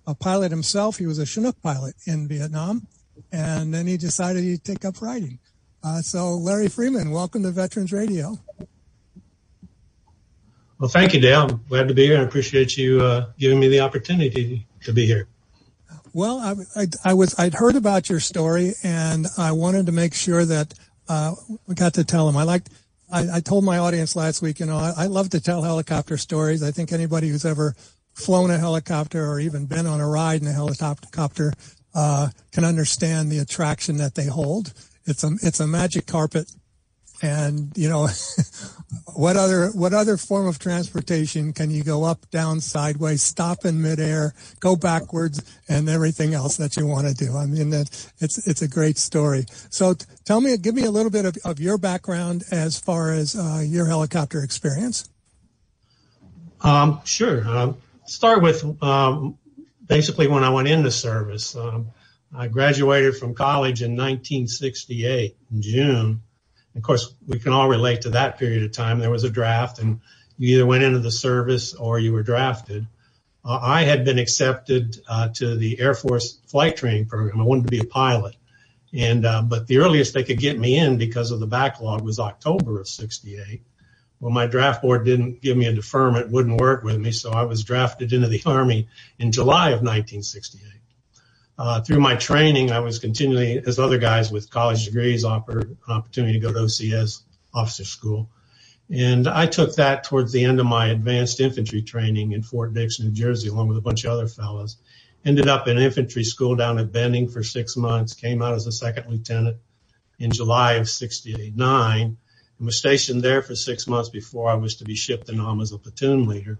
a 0.07 0.15
pilot 0.15 0.51
himself. 0.51 0.99
He 0.99 1.07
was 1.07 1.19
a 1.19 1.27
Chinook 1.27 1.61
pilot 1.63 1.95
in 2.07 2.29
Vietnam, 2.29 2.87
and 3.31 3.73
then 3.73 3.87
he 3.87 3.97
decided 3.97 4.43
he'd 4.45 4.65
take 4.65 4.85
up 4.85 5.01
writing. 5.01 5.39
Uh, 5.85 6.01
so, 6.01 6.35
Larry 6.35 6.69
Freeland, 6.69 7.13
welcome 7.13 7.43
to 7.43 7.51
Veterans 7.51 7.93
Radio. 7.93 8.39
Well, 10.79 10.89
thank 10.89 11.15
you, 11.15 11.21
Dale. 11.21 11.43
I'm 11.43 11.65
glad 11.69 11.89
to 11.89 11.95
be 11.95 12.07
here. 12.07 12.19
I 12.19 12.23
appreciate 12.23 12.77
you 12.77 13.01
uh, 13.01 13.27
giving 13.39 13.61
me 13.61 13.69
the 13.69 13.81
opportunity 13.81 14.67
to 14.83 14.93
be 14.93 15.07
here. 15.07 15.29
Well, 16.13 16.39
I, 16.41 16.81
I, 16.81 16.87
I, 17.05 17.15
was 17.15 17.39
I'd 17.39 17.55
heard 17.55 17.77
about 17.77 18.11
your 18.11 18.21
story, 18.21 18.75
and 18.83 19.27
I 19.39 19.53
wanted 19.53 19.87
to 19.87 19.93
make 19.93 20.15
sure 20.15 20.45
that 20.45 20.75
uh, 21.09 21.35
we 21.67 21.75
got 21.75 21.95
to 21.95 22.05
tell 22.05 22.29
him. 22.29 22.37
I 22.37 22.43
liked. 22.43 22.69
I, 23.11 23.37
I 23.37 23.41
told 23.41 23.65
my 23.65 23.79
audience 23.79 24.17
last 24.17 24.41
week, 24.41 24.59
you 24.59 24.67
know, 24.67 24.77
I 24.79 25.07
love 25.07 25.31
to 25.31 25.41
tell 25.41 25.63
helicopter 25.63 26.17
stories. 26.17 26.63
I 26.63 26.71
think 26.71 26.93
anybody 26.93 27.29
who's 27.29 27.45
ever 27.45 27.75
flown 28.15 28.51
a 28.51 28.59
helicopter 28.59 29.25
or 29.25 29.41
even 29.41 29.67
been 29.67 29.87
on 29.87 30.01
a 30.01 30.09
ride 30.09 30.43
in 30.43 30.49
a 30.49 30.53
helicopter 30.53 31.53
uh, 31.95 32.29
can 32.53 32.65
understand 32.65 33.31
the 33.31 33.39
attraction 33.39 33.99
that 33.99 34.15
they 34.15 34.27
hold. 34.27 34.73
It's 35.05 35.25
a 35.25 35.31
it's 35.43 35.61
a 35.61 35.67
magic 35.67 36.07
carpet, 36.07 36.51
and 37.23 37.73
you 37.77 37.89
know 37.89 38.09
what 39.15 39.37
other 39.37 39.69
what 39.71 39.93
other 39.93 40.17
form 40.17 40.47
of 40.47 40.59
transportation 40.59 41.53
can 41.53 41.71
you 41.71 41.83
go 41.83 42.05
up, 42.05 42.31
down, 42.31 42.61
sideways, 42.61 43.23
stop 43.23 43.65
in 43.65 43.83
midair, 43.83 44.33
go 44.61 44.77
backwards, 44.77 45.43
and 45.69 45.89
everything 45.89 46.35
else 46.35 46.57
that 46.57 46.77
you 46.77 46.87
want 46.87 47.09
to 47.09 47.15
do? 47.15 47.37
I 47.37 47.47
mean, 47.47 47.71
that 47.71 47.89
it's 48.21 48.47
it's 48.47 48.63
a 48.63 48.69
great 48.69 48.97
story. 48.97 49.45
So 49.71 49.95
t- 49.95 50.07
tell 50.25 50.41
me, 50.41 50.57
give 50.57 50.75
me 50.75 50.85
a 50.85 50.91
little 50.91 51.11
bit 51.11 51.25
of, 51.25 51.37
of 51.45 51.59
your 51.59 51.79
background 51.79 52.45
as 52.53 52.79
far 52.79 53.13
as 53.13 53.37
uh, 53.37 53.63
your 53.65 53.87
helicopter 53.87 54.43
experience. 54.43 55.09
Um, 56.61 57.01
sure. 57.05 57.47
Um, 57.49 57.77
start 58.13 58.43
with 58.43 58.83
um, 58.83 59.39
basically 59.85 60.29
when 60.29 60.45
I 60.45 60.51
went 60.51 60.69
into 60.69 60.91
service. 60.91 61.57
Um, 61.57 61.89
I 62.35 62.49
graduated 62.49 63.17
from 63.17 63.35
college 63.35 63.83
in 63.83 63.93
1968 63.93 65.37
in 65.51 65.63
June. 65.63 66.23
Of 66.75 66.83
course, 66.83 67.15
we 67.27 67.39
can 67.39 67.53
all 67.53 67.69
relate 67.69 68.03
to 68.03 68.11
that 68.11 68.39
period 68.39 68.63
of 68.65 68.73
time. 68.73 68.99
There 68.99 69.11
was 69.11 69.25
a 69.25 69.31
draft, 69.31 69.79
and 69.79 70.01
you 70.39 70.57
either 70.57 70.67
went 70.67 70.83
into 70.83 71.01
the 71.01 71.11
service 71.11 71.75
or 71.75 71.99
you 71.99 72.13
were 72.13 72.23
drafted. 72.23 72.87
Uh, 73.45 73.59
I 73.61 73.83
had 73.83 74.05
been 74.05 74.19
accepted 74.19 74.97
uh, 75.09 75.29
to 75.35 75.57
the 75.57 75.81
Air 75.81 75.95
Force 75.95 76.39
flight 76.47 76.77
training 76.77 77.07
program. 77.07 77.41
I 77.41 77.45
wanted 77.45 77.65
to 77.65 77.71
be 77.71 77.81
a 77.81 77.85
pilot, 77.85 78.37
and 78.95 79.27
uh, 79.27 79.43
but 79.43 79.67
the 79.67 79.79
earliest 79.79 80.15
they 80.15 80.25
could 80.25 80.39
get 80.39 80.59
me 80.59 80.79
in 80.79 80.97
because 80.97 81.33
of 81.33 81.41
the 81.41 81.47
backlog 81.47 82.03
was 82.03 82.19
October 82.19 82.81
of 82.81 82.89
'68. 82.89 83.63
Well, 84.23 84.31
my 84.31 84.47
draft 84.47 84.83
board 84.83 85.05
didn't 85.05 85.41
give 85.41 85.57
me 85.57 85.67
a 85.67 85.73
deferment, 85.73 86.31
wouldn't 86.31 86.61
work 86.61 86.85
with 86.85 86.97
me, 86.97 87.11
so 87.11 87.33
I 87.33 87.43
was 87.43 87.65
drafted 87.65 88.13
into 88.13 88.29
the 88.29 88.41
Army 88.47 88.87
in 89.19 89.33
July 89.33 89.71
of 89.71 89.83
1968. 89.83 90.63
Uh, 91.59 91.81
through 91.81 91.99
my 91.99 92.15
training, 92.15 92.71
I 92.71 92.79
was 92.79 93.01
continually, 93.01 93.61
as 93.67 93.81
other 93.81 93.99
guys 93.99 94.31
with 94.31 94.49
college 94.49 94.85
degrees, 94.85 95.25
offered 95.25 95.71
an 95.71 95.77
opportunity 95.89 96.35
to 96.35 96.39
go 96.39 96.53
to 96.53 96.61
OCS 96.61 97.23
officer 97.53 97.85
school. 97.85 98.31
And 98.89 99.27
I 99.27 99.47
took 99.47 99.75
that 99.75 100.05
towards 100.05 100.31
the 100.31 100.45
end 100.45 100.61
of 100.61 100.67
my 100.67 100.87
advanced 100.91 101.41
infantry 101.41 101.83
training 101.83 102.31
in 102.31 102.45
Fort 102.45 102.73
Dix, 102.75 103.01
New 103.01 103.11
Jersey, 103.11 103.49
along 103.49 103.69
with 103.69 103.79
a 103.79 103.83
bunch 103.83 104.05
of 104.05 104.13
other 104.13 104.29
fellows. 104.29 104.77
Ended 105.25 105.49
up 105.49 105.67
in 105.67 105.79
infantry 105.79 106.23
school 106.23 106.55
down 106.55 106.79
at 106.79 106.93
Benning 106.93 107.29
for 107.29 107.43
six 107.43 107.77
months, 107.77 108.15
came 108.15 108.41
out 108.41 108.55
as 108.55 108.69
a 108.69 108.73
second 108.73 109.11
lieutenant 109.11 109.57
in 110.21 110.31
July 110.31 110.75
of 110.75 110.89
69 110.89 111.53
and 111.53 112.17
was 112.65 112.79
stationed 112.79 113.23
there 113.23 113.43
for 113.43 113.55
six 113.55 113.87
months 113.87 114.09
before 114.09 114.51
I 114.51 114.55
was 114.55 114.77
to 114.77 114.85
be 114.85 114.95
shipped 114.95 115.27
to 115.27 115.35
Nam 115.35 115.61
as 115.61 115.73
a 115.73 115.79
platoon 115.79 116.27
leader. 116.27 116.59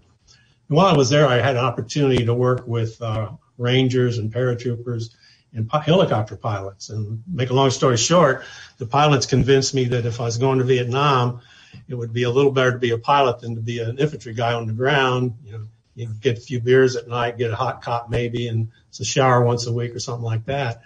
And 0.69 0.77
while 0.77 0.87
I 0.87 0.97
was 0.97 1.09
there, 1.09 1.27
I 1.27 1.37
had 1.37 1.55
an 1.55 1.65
opportunity 1.65 2.25
to 2.25 2.33
work 2.33 2.67
with 2.67 3.01
uh, 3.01 3.31
rangers 3.57 4.17
and 4.17 4.33
paratroopers 4.33 5.13
and 5.53 5.69
helicopter 5.71 6.35
pilots. 6.35 6.89
And 6.89 7.23
make 7.31 7.49
a 7.49 7.53
long 7.53 7.69
story 7.69 7.97
short, 7.97 8.43
the 8.77 8.85
pilots 8.85 9.25
convinced 9.25 9.73
me 9.73 9.85
that 9.85 10.05
if 10.05 10.19
I 10.19 10.25
was 10.25 10.37
going 10.37 10.59
to 10.59 10.65
Vietnam, 10.65 11.41
it 11.87 11.95
would 11.95 12.13
be 12.13 12.23
a 12.23 12.29
little 12.29 12.51
better 12.51 12.71
to 12.71 12.79
be 12.79 12.91
a 12.91 12.97
pilot 12.97 13.39
than 13.39 13.55
to 13.55 13.61
be 13.61 13.79
an 13.79 13.97
infantry 13.97 14.33
guy 14.33 14.53
on 14.53 14.67
the 14.67 14.73
ground. 14.73 15.35
You 15.43 15.51
know, 15.53 15.67
you 15.95 16.07
get 16.07 16.37
a 16.37 16.41
few 16.41 16.59
beers 16.59 16.95
at 16.95 17.07
night, 17.07 17.37
get 17.37 17.51
a 17.51 17.55
hot 17.55 17.81
cot 17.83 18.09
maybe, 18.09 18.47
and 18.47 18.69
it's 18.89 18.99
a 18.99 19.05
shower 19.05 19.43
once 19.43 19.67
a 19.67 19.73
week 19.73 19.93
or 19.95 19.99
something 19.99 20.23
like 20.23 20.45
that. 20.45 20.81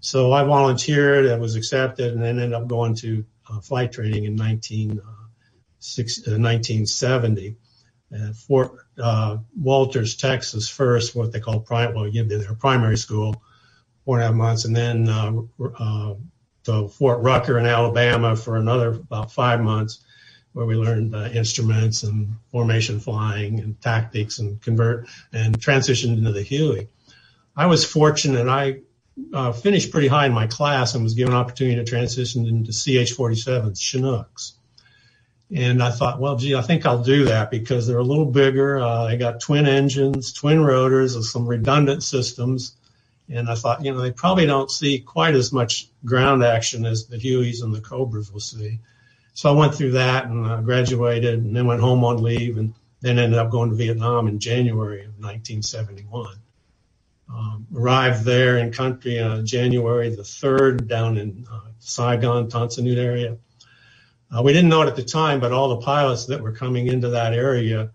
So 0.00 0.32
I 0.32 0.44
volunteered, 0.44 1.30
I 1.30 1.36
was 1.36 1.56
accepted, 1.56 2.12
and 2.12 2.22
then 2.22 2.38
ended 2.38 2.54
up 2.54 2.68
going 2.68 2.94
to 2.96 3.24
flight 3.62 3.92
training 3.92 4.24
in 4.24 4.36
19, 4.36 5.00
uh, 5.00 5.02
uh, 5.02 6.38
1970 6.38 7.56
at 8.12 8.34
Fort 8.34 8.72
uh, 9.02 9.38
Walters, 9.60 10.16
Texas, 10.16 10.68
first, 10.68 11.14
what 11.14 11.32
they 11.32 11.40
call 11.40 11.60
primary 11.60 12.96
school, 12.96 13.42
four 14.04 14.16
and 14.16 14.24
a 14.24 14.26
half 14.26 14.34
months, 14.34 14.64
and 14.64 14.74
then 14.74 15.08
uh, 15.08 15.32
uh, 15.78 16.14
to 16.64 16.88
Fort 16.88 17.20
Rucker 17.20 17.58
in 17.58 17.66
Alabama 17.66 18.36
for 18.36 18.56
another 18.56 18.88
about 18.88 19.32
five 19.32 19.60
months, 19.60 20.04
where 20.52 20.66
we 20.66 20.74
learned 20.74 21.14
uh, 21.14 21.28
instruments 21.32 22.02
and 22.02 22.34
formation 22.50 23.00
flying 23.00 23.60
and 23.60 23.80
tactics 23.80 24.38
and 24.38 24.60
convert 24.62 25.06
and 25.32 25.58
transitioned 25.60 26.16
into 26.16 26.32
the 26.32 26.42
Huey. 26.42 26.88
I 27.56 27.66
was 27.66 27.84
fortunate. 27.84 28.48
I 28.48 28.70
uh, 28.70 28.74
finished 29.52 29.90
pretty 29.90 30.08
high 30.08 30.26
in 30.26 30.32
my 30.32 30.46
class 30.46 30.94
and 30.94 31.04
was 31.04 31.14
given 31.14 31.32
an 31.32 31.38
opportunity 31.38 31.76
to 31.76 31.84
transition 31.84 32.46
into 32.46 32.72
CH-47s, 32.72 33.78
Chinooks. 33.78 34.54
And 35.54 35.82
I 35.82 35.90
thought, 35.90 36.20
well, 36.20 36.36
gee, 36.36 36.54
I 36.54 36.62
think 36.62 36.84
I'll 36.84 37.02
do 37.02 37.24
that 37.26 37.50
because 37.50 37.86
they're 37.86 37.98
a 37.98 38.04
little 38.04 38.26
bigger. 38.26 38.78
Uh, 38.78 39.06
they 39.06 39.16
got 39.16 39.40
twin 39.40 39.66
engines, 39.66 40.32
twin 40.32 40.62
rotors, 40.62 41.14
and 41.14 41.24
some 41.24 41.46
redundant 41.46 42.02
systems. 42.02 42.76
And 43.30 43.48
I 43.48 43.54
thought, 43.54 43.84
you 43.84 43.92
know, 43.92 44.00
they 44.00 44.10
probably 44.10 44.46
don't 44.46 44.70
see 44.70 44.98
quite 44.98 45.34
as 45.34 45.52
much 45.52 45.88
ground 46.04 46.44
action 46.44 46.84
as 46.84 47.06
the 47.06 47.16
Hueys 47.16 47.62
and 47.62 47.74
the 47.74 47.80
Cobras 47.80 48.30
will 48.30 48.40
see. 48.40 48.80
So 49.32 49.48
I 49.48 49.52
went 49.52 49.74
through 49.74 49.92
that 49.92 50.26
and 50.26 50.46
uh, 50.46 50.60
graduated 50.60 51.34
and 51.34 51.54
then 51.54 51.66
went 51.66 51.80
home 51.80 52.04
on 52.04 52.22
leave 52.22 52.58
and 52.58 52.74
then 53.00 53.18
ended 53.18 53.38
up 53.38 53.50
going 53.50 53.70
to 53.70 53.76
Vietnam 53.76 54.28
in 54.28 54.40
January 54.40 55.00
of 55.00 55.12
1971. 55.18 56.36
Um, 57.30 57.66
arrived 57.74 58.24
there 58.24 58.56
in 58.56 58.72
country 58.72 59.20
on 59.20 59.44
January 59.44 60.08
the 60.14 60.22
3rd 60.22 60.88
down 60.88 61.18
in 61.18 61.46
uh, 61.50 61.60
Saigon, 61.78 62.48
Tan 62.48 62.70
Son 62.70 62.84
Nhut 62.84 62.96
area. 62.96 63.36
Uh, 64.34 64.42
we 64.42 64.52
didn't 64.52 64.70
know 64.70 64.82
it 64.82 64.88
at 64.88 64.96
the 64.96 65.04
time, 65.04 65.38
but 65.38 65.52
all 65.52 65.68
the 65.68 65.84
pilots 65.84 66.26
that 66.26 66.40
were 66.40 66.52
coming 66.52 66.86
into 66.86 67.10
that 67.10 67.34
area, 67.34 67.90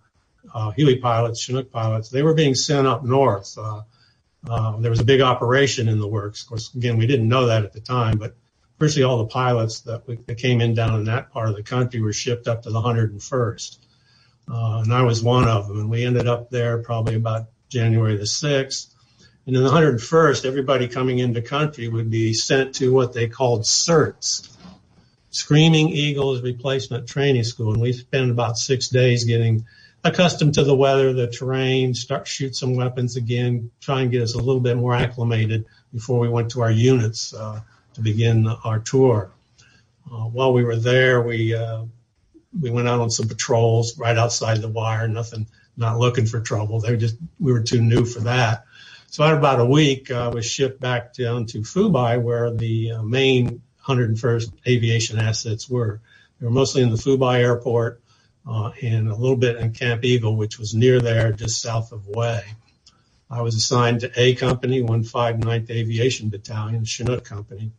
uh, 0.53 0.71
Huey 0.71 0.97
pilots, 0.97 1.39
Chinook 1.39 1.71
pilots, 1.71 2.09
they 2.09 2.21
were 2.21 2.35
being 2.35 2.53
sent 2.53 2.85
up 2.85 3.03
north. 3.03 3.55
There 3.55 4.91
was 4.91 4.99
a 4.99 5.05
big 5.05 5.21
operation 5.21 5.87
in 5.87 5.99
the 5.99 6.07
works. 6.07 6.43
Of 6.43 6.49
course, 6.49 6.73
again, 6.75 6.97
we 6.97 7.07
didn't 7.07 7.27
know 7.27 7.47
that 7.47 7.63
at 7.63 7.73
the 7.73 7.81
time, 7.81 8.19
but 8.19 8.35
virtually 8.79 9.03
all 9.03 9.17
the 9.19 9.27
pilots 9.27 9.81
that, 9.81 10.03
came 10.37 10.61
in 10.61 10.73
down 10.73 10.99
in 10.99 11.05
that 11.05 11.31
part 11.31 11.49
of 11.49 11.55
the 11.55 11.63
country 11.63 12.01
were 12.01 12.13
shipped 12.13 12.47
up 12.47 12.63
to 12.63 12.69
the 12.69 12.81
101st. 12.81 13.77
Uh, 14.51 14.81
and 14.83 14.93
I 14.93 15.03
was 15.03 15.23
one 15.23 15.47
of 15.47 15.67
them. 15.67 15.79
And 15.79 15.89
we 15.89 16.03
ended 16.03 16.27
up 16.27 16.49
there 16.49 16.79
probably 16.79 17.15
about 17.15 17.47
January 17.69 18.17
the 18.17 18.23
6th. 18.23 18.92
And 19.45 19.57
in 19.57 19.63
the 19.63 19.69
101st, 19.69 20.45
everybody 20.45 20.87
coming 20.87 21.19
into 21.19 21.41
country 21.41 21.89
would 21.89 22.09
be 22.09 22.33
sent 22.33 22.75
to 22.75 22.93
what 22.93 23.11
they 23.11 23.27
called 23.27 23.63
SERTs, 23.63 24.49
Screaming 25.31 25.89
Eagles 25.89 26.41
Replacement 26.41 27.09
Training 27.09 27.43
School. 27.43 27.73
And 27.73 27.81
we 27.81 27.91
spent 27.91 28.31
about 28.31 28.57
six 28.57 28.87
days 28.87 29.25
getting 29.25 29.65
accustomed 30.01 30.53
to 30.53 30.63
the 30.63 30.75
weather, 30.75 31.11
the 31.11 31.27
terrain, 31.27 31.93
start 31.93 32.25
shoot 32.25 32.55
some 32.55 32.75
weapons 32.75 33.17
again, 33.17 33.69
try 33.81 34.01
and 34.01 34.11
get 34.11 34.21
us 34.21 34.33
a 34.35 34.37
little 34.37 34.61
bit 34.61 34.77
more 34.77 34.95
acclimated 34.95 35.65
before 35.93 36.19
we 36.19 36.29
went 36.29 36.51
to 36.51 36.61
our 36.61 36.71
units 36.71 37.33
uh, 37.33 37.59
to 37.95 38.01
begin 38.01 38.47
our 38.47 38.79
tour. 38.79 39.29
Uh, 40.09 40.25
while 40.25 40.53
we 40.53 40.63
were 40.63 40.77
there, 40.77 41.21
we 41.21 41.53
uh, 41.53 41.83
we 42.61 42.69
went 42.69 42.87
out 42.87 43.01
on 43.01 43.09
some 43.09 43.27
patrols 43.27 43.97
right 43.97 44.17
outside 44.17 44.61
the 44.61 44.69
wire. 44.69 45.07
Nothing, 45.07 45.47
not 45.75 45.99
looking 45.99 46.25
for 46.25 46.39
trouble. 46.39 46.79
They 46.79 46.91
were 46.91 46.97
just 46.97 47.17
we 47.39 47.51
were 47.51 47.63
too 47.63 47.81
new 47.81 48.05
for 48.05 48.21
that. 48.21 48.65
So 49.13 49.23
after 49.23 49.37
about 49.37 49.59
a 49.59 49.65
week, 49.65 50.09
I 50.09 50.29
was 50.29 50.43
shipped 50.43 50.79
back 50.79 51.13
down 51.13 51.45
to 51.45 51.59
Phu 51.59 51.91
Bai, 51.91 52.17
where 52.17 52.49
the 52.49 52.93
uh, 52.93 53.03
main 53.03 53.61
101st 53.85 54.51
aviation 54.65 55.19
assets 55.19 55.69
were. 55.69 56.01
They 56.39 56.47
were 56.47 56.51
mostly 56.51 56.81
in 56.81 56.89
the 56.89 56.95
Phu 56.95 57.19
Bai 57.19 57.41
airport 57.41 58.01
uh, 58.49 58.71
and 58.81 59.07
a 59.07 59.15
little 59.15 59.35
bit 59.35 59.57
in 59.57 59.71
Camp 59.71 60.03
Eagle, 60.03 60.35
which 60.35 60.57
was 60.57 60.73
near 60.73 60.99
there, 60.99 61.31
just 61.31 61.61
south 61.61 61.91
of 61.91 62.05
Hue. 62.05 62.39
I 63.29 63.43
was 63.43 63.53
assigned 63.53 63.99
to 63.99 64.11
A 64.19 64.33
Company, 64.33 64.81
159th 64.81 65.69
Aviation 65.69 66.29
Battalion, 66.29 66.83
Chinook 66.83 67.23
Company. 67.23 67.71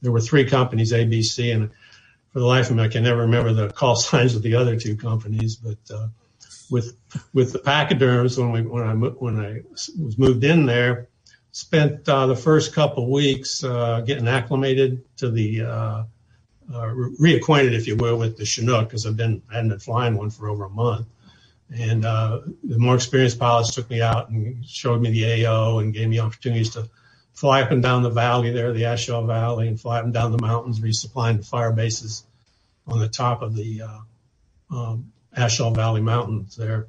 There 0.00 0.12
were 0.12 0.20
three 0.20 0.44
companies, 0.44 0.92
ABC, 0.92 1.52
and 1.52 1.70
for 2.32 2.38
the 2.38 2.46
life 2.46 2.70
of 2.70 2.76
me, 2.76 2.84
I 2.84 2.88
can 2.88 3.02
never 3.02 3.22
remember 3.22 3.52
the 3.52 3.68
call 3.68 3.96
signs 3.96 4.36
of 4.36 4.42
the 4.42 4.54
other 4.54 4.78
two 4.78 4.94
companies. 4.94 5.56
But 5.56 5.78
uh, 5.92 6.06
with 6.70 6.96
with 7.32 7.52
the 7.52 7.58
pachyderms, 7.58 8.38
when 8.38 8.52
we 8.52 8.62
when 8.62 8.84
I 8.84 8.94
when 8.94 9.40
I 9.40 9.62
was 9.72 10.18
moved 10.18 10.44
in 10.44 10.66
there, 10.66 11.08
spent 11.52 12.08
uh, 12.08 12.26
the 12.26 12.36
first 12.36 12.74
couple 12.74 13.10
weeks 13.10 13.64
uh, 13.64 14.00
getting 14.02 14.28
acclimated 14.28 15.04
to 15.18 15.30
the 15.30 15.62
uh, 15.62 16.04
uh, 16.72 16.94
reacquainted, 17.20 17.72
if 17.72 17.86
you 17.86 17.96
will, 17.96 18.18
with 18.18 18.36
the 18.36 18.44
Chinook 18.44 18.88
because 18.88 19.06
I've 19.06 19.16
been 19.16 19.42
I 19.50 19.54
hadn't 19.54 19.70
been 19.70 19.78
flying 19.78 20.16
one 20.16 20.30
for 20.30 20.48
over 20.48 20.64
a 20.64 20.70
month. 20.70 21.06
And 21.70 22.04
uh, 22.04 22.40
the 22.64 22.78
more 22.78 22.94
experienced 22.94 23.38
pilots 23.38 23.74
took 23.74 23.90
me 23.90 24.00
out 24.00 24.30
and 24.30 24.64
showed 24.64 25.02
me 25.02 25.10
the 25.10 25.46
AO 25.46 25.80
and 25.80 25.92
gave 25.92 26.08
me 26.08 26.18
opportunities 26.18 26.70
to 26.70 26.88
fly 27.34 27.62
up 27.62 27.70
and 27.70 27.82
down 27.82 28.02
the 28.02 28.10
valley 28.10 28.50
there, 28.50 28.72
the 28.72 28.84
A 28.84 28.96
Shau 28.96 29.24
Valley, 29.26 29.68
and 29.68 29.80
fly 29.80 29.98
up 29.98 30.04
and 30.04 30.14
down 30.14 30.32
the 30.32 30.40
mountains, 30.40 30.80
resupplying 30.80 31.36
the 31.36 31.44
fire 31.44 31.72
bases 31.72 32.24
on 32.86 32.98
the 32.98 33.08
top 33.08 33.42
of 33.42 33.54
the 33.54 33.82
uh, 33.82 34.74
um, 34.74 35.12
A 35.32 35.48
Shau 35.48 35.70
Valley 35.70 36.00
Mountains 36.00 36.56
there. 36.56 36.88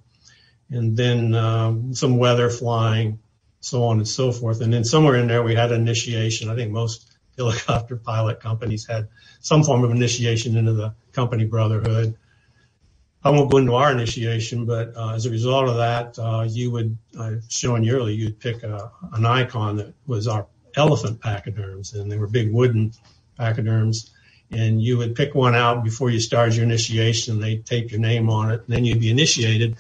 And 0.70 0.96
then 0.96 1.34
um, 1.34 1.94
some 1.94 2.18
weather 2.18 2.50
flying, 2.50 3.20
so 3.60 3.84
on 3.86 3.98
and 3.98 4.08
so 4.08 4.32
forth. 4.32 4.62
And 4.62 4.72
then 4.72 4.84
somewhere 4.84 5.16
in 5.16 5.28
there, 5.28 5.44
we 5.44 5.56
had 5.56 5.72
initiation. 5.72 6.50
I 6.50 6.56
think 6.56 6.72
most 6.72 7.18
helicopter 7.38 7.96
pilot 7.96 8.40
companies 8.40 8.86
had 8.86 9.08
some 9.40 9.64
form 9.64 9.84
of 9.84 9.92
initiation 9.92 10.58
into 10.58 10.74
the 10.74 10.94
company 11.14 11.46
brotherhood. 11.46 12.16
I 13.24 13.32
won't 13.32 13.52
go 13.52 13.58
into 13.58 13.76
our 13.76 13.92
initiation, 13.92 14.66
but 14.66 14.96
uh, 14.96 15.14
as 15.14 15.26
a 15.26 15.30
result 15.30 15.68
of 15.68 15.78
that, 15.78 16.18
uh, 16.20 16.46
you 16.48 16.72
would, 16.72 16.98
uh, 17.18 17.36
showing 17.50 17.84
yearly, 17.84 18.14
you'd 18.14 18.40
pick 18.40 18.64
a, 18.64 18.92
an 19.14 19.26
icon 19.26 19.78
that 19.78 19.94
was 20.08 20.28
our 20.28 20.48
elephant 20.76 21.20
pachyderms, 21.20 21.94
and 21.94 22.10
they 22.10 22.18
were 22.18 22.28
big 22.28 22.54
wooden 22.54 22.94
pachyderms. 23.38 24.12
And 24.52 24.82
you 24.82 24.98
would 24.98 25.16
pick 25.16 25.36
one 25.36 25.56
out 25.56 25.84
before 25.84 26.10
you 26.10 26.20
started 26.20 26.56
your 26.56 26.66
initiation. 26.66 27.40
They'd 27.40 27.66
tape 27.66 27.92
your 27.92 28.00
name 28.00 28.30
on 28.30 28.52
it, 28.52 28.62
and 28.62 28.68
then 28.68 28.86
you'd 28.86 29.00
be 29.00 29.12
initiated. 29.12 29.78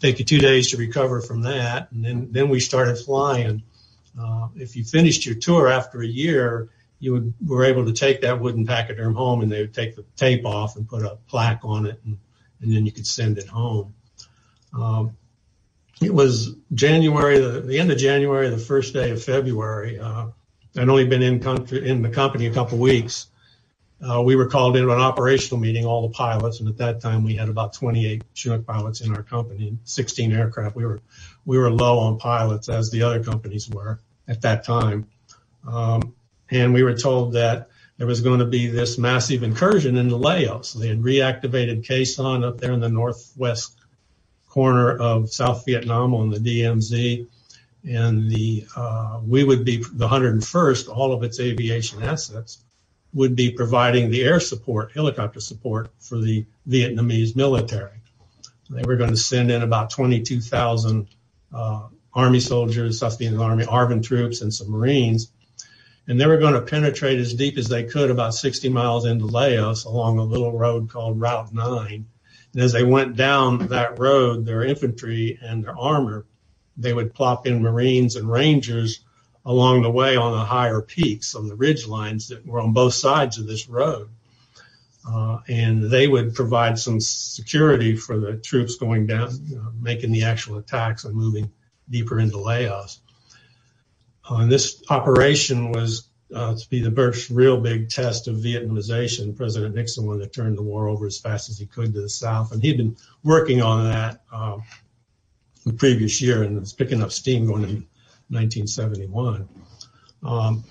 Take 0.00 0.18
you 0.18 0.24
two 0.24 0.38
days 0.38 0.70
to 0.70 0.76
recover 0.76 1.20
from 1.20 1.42
that, 1.42 1.90
and 1.92 2.04
then 2.04 2.28
then 2.32 2.48
we 2.48 2.60
started 2.60 2.96
flying. 2.98 3.62
Uh, 4.20 4.48
if 4.56 4.74
you 4.74 4.84
finished 4.84 5.24
your 5.26 5.36
tour 5.36 5.68
after 5.68 6.02
a 6.02 6.06
year, 6.06 6.68
you 7.00 7.12
would, 7.12 7.34
were 7.44 7.64
able 7.64 7.84
to 7.86 7.92
take 7.92 8.22
that 8.22 8.40
wooden 8.40 8.66
pachyderm 8.66 9.14
home 9.14 9.42
and 9.42 9.50
they 9.50 9.60
would 9.60 9.74
take 9.74 9.94
the 9.94 10.04
tape 10.16 10.44
off 10.44 10.76
and 10.76 10.88
put 10.88 11.02
a 11.02 11.16
plaque 11.28 11.60
on 11.62 11.86
it 11.86 12.00
and, 12.04 12.18
and 12.60 12.72
then 12.72 12.84
you 12.84 12.92
could 12.92 13.06
send 13.06 13.38
it 13.38 13.46
home. 13.46 13.94
Um, 14.74 15.16
it 16.00 16.12
was 16.12 16.54
January, 16.72 17.38
the, 17.38 17.60
the, 17.60 17.78
end 17.78 17.90
of 17.90 17.98
January, 17.98 18.50
the 18.50 18.58
first 18.58 18.94
day 18.94 19.10
of 19.10 19.22
February. 19.22 19.98
Uh, 19.98 20.28
I'd 20.76 20.88
only 20.88 21.06
been 21.06 21.22
in 21.22 21.40
country, 21.40 21.88
in 21.88 22.02
the 22.02 22.10
company 22.10 22.46
a 22.46 22.52
couple 22.52 22.78
weeks. 22.78 23.26
Uh, 24.00 24.22
we 24.22 24.36
were 24.36 24.46
called 24.46 24.76
into 24.76 24.92
an 24.92 25.00
operational 25.00 25.60
meeting, 25.60 25.84
all 25.84 26.02
the 26.02 26.14
pilots, 26.14 26.60
and 26.60 26.68
at 26.68 26.76
that 26.76 27.00
time 27.00 27.24
we 27.24 27.34
had 27.34 27.48
about 27.48 27.72
28 27.72 28.22
Chinook 28.32 28.64
pilots 28.64 29.00
in 29.00 29.14
our 29.14 29.24
company, 29.24 29.76
16 29.84 30.32
aircraft. 30.32 30.76
We 30.76 30.86
were 30.86 31.00
we 31.44 31.58
were 31.58 31.70
low 31.70 31.98
on 31.98 32.18
pilots 32.18 32.68
as 32.68 32.90
the 32.90 33.02
other 33.02 33.24
companies 33.24 33.68
were 33.68 33.98
at 34.28 34.42
that 34.42 34.62
time. 34.62 35.08
Um, 35.66 36.14
and 36.50 36.72
we 36.72 36.84
were 36.84 36.94
told 36.94 37.32
that 37.32 37.70
there 37.96 38.06
was 38.06 38.20
going 38.20 38.38
to 38.38 38.46
be 38.46 38.68
this 38.68 38.98
massive 38.98 39.42
incursion 39.42 39.96
into 39.96 40.14
Laos. 40.14 40.74
They 40.74 40.88
had 40.88 41.00
reactivated 41.00 41.84
Sanh 41.84 42.44
up 42.44 42.60
there 42.60 42.72
in 42.72 42.80
the 42.80 42.88
northwest 42.88 43.72
corner 44.48 44.96
of 44.96 45.32
South 45.32 45.64
Vietnam 45.66 46.14
on 46.14 46.30
the 46.30 46.38
DMZ, 46.38 47.26
and 47.88 48.30
the 48.30 48.64
uh, 48.76 49.20
we 49.26 49.42
would 49.42 49.64
be 49.64 49.78
the 49.78 50.06
101st, 50.06 50.88
all 50.88 51.12
of 51.12 51.24
its 51.24 51.40
aviation 51.40 52.00
assets 52.04 52.62
would 53.14 53.34
be 53.34 53.50
providing 53.50 54.10
the 54.10 54.22
air 54.22 54.40
support, 54.40 54.92
helicopter 54.92 55.40
support 55.40 55.90
for 55.98 56.18
the 56.18 56.44
Vietnamese 56.68 57.34
military. 57.34 58.00
They 58.70 58.82
were 58.82 58.96
going 58.96 59.10
to 59.10 59.16
send 59.16 59.50
in 59.50 59.62
about 59.62 59.90
22,000 59.90 61.08
uh, 61.54 61.88
Army 62.12 62.40
soldiers, 62.40 62.98
South 62.98 63.18
Vietnamese 63.18 63.40
Army, 63.40 63.64
ARVN 63.64 64.02
troops, 64.02 64.42
and 64.42 64.52
some 64.52 64.70
Marines 64.70 65.30
and 66.08 66.18
they 66.18 66.26
were 66.26 66.38
going 66.38 66.54
to 66.54 66.62
penetrate 66.62 67.20
as 67.20 67.34
deep 67.34 67.58
as 67.58 67.68
they 67.68 67.84
could 67.84 68.10
about 68.10 68.34
60 68.34 68.70
miles 68.70 69.04
into 69.04 69.26
Laos 69.26 69.84
along 69.84 70.18
a 70.18 70.24
little 70.24 70.56
road 70.56 70.88
called 70.88 71.20
Route 71.20 71.52
9. 71.52 72.06
And 72.54 72.62
as 72.62 72.72
they 72.72 72.82
went 72.82 73.14
down 73.14 73.68
that 73.68 73.98
road, 73.98 74.46
their 74.46 74.64
infantry 74.64 75.38
and 75.42 75.62
their 75.62 75.78
armor, 75.78 76.24
they 76.78 76.94
would 76.94 77.12
plop 77.12 77.46
in 77.46 77.62
Marines 77.62 78.16
and 78.16 78.30
Rangers 78.30 79.00
along 79.48 79.80
the 79.80 79.90
way 79.90 80.14
on 80.14 80.32
the 80.32 80.44
higher 80.44 80.82
peaks 80.82 81.34
on 81.34 81.48
the 81.48 81.56
ridge 81.56 81.86
lines 81.86 82.28
that 82.28 82.46
were 82.46 82.60
on 82.60 82.74
both 82.74 82.92
sides 82.92 83.38
of 83.38 83.46
this 83.46 83.66
road. 83.66 84.10
Uh, 85.10 85.38
and 85.48 85.90
they 85.90 86.06
would 86.06 86.34
provide 86.34 86.78
some 86.78 87.00
security 87.00 87.96
for 87.96 88.18
the 88.18 88.36
troops 88.36 88.76
going 88.76 89.06
down, 89.06 89.30
you 89.46 89.56
know, 89.56 89.72
making 89.80 90.12
the 90.12 90.24
actual 90.24 90.58
attacks 90.58 91.04
and 91.04 91.14
moving 91.14 91.50
deeper 91.88 92.20
into 92.20 92.36
Laos. 92.36 93.00
Uh, 94.30 94.36
and 94.36 94.52
this 94.52 94.82
operation 94.90 95.72
was 95.72 96.06
uh, 96.34 96.54
to 96.54 96.68
be 96.68 96.82
the 96.82 96.90
first 96.90 97.30
real 97.30 97.58
big 97.58 97.88
test 97.88 98.28
of 98.28 98.36
Vietnamization. 98.36 99.34
President 99.34 99.74
Nixon 99.74 100.04
wanted 100.04 100.24
to 100.24 100.28
turn 100.28 100.56
the 100.56 100.62
war 100.62 100.88
over 100.88 101.06
as 101.06 101.18
fast 101.18 101.48
as 101.48 101.56
he 101.56 101.64
could 101.64 101.94
to 101.94 102.02
the 102.02 102.10
south, 102.10 102.52
and 102.52 102.62
he'd 102.62 102.76
been 102.76 102.96
working 103.24 103.62
on 103.62 103.84
that 103.84 104.20
uh, 104.30 104.58
the 105.64 105.72
previous 105.72 106.20
year 106.20 106.42
and 106.42 106.60
was 106.60 106.74
picking 106.74 107.02
up 107.02 107.12
steam 107.12 107.46
going 107.46 107.87
1971. 108.28 109.48
Um, 110.22 110.64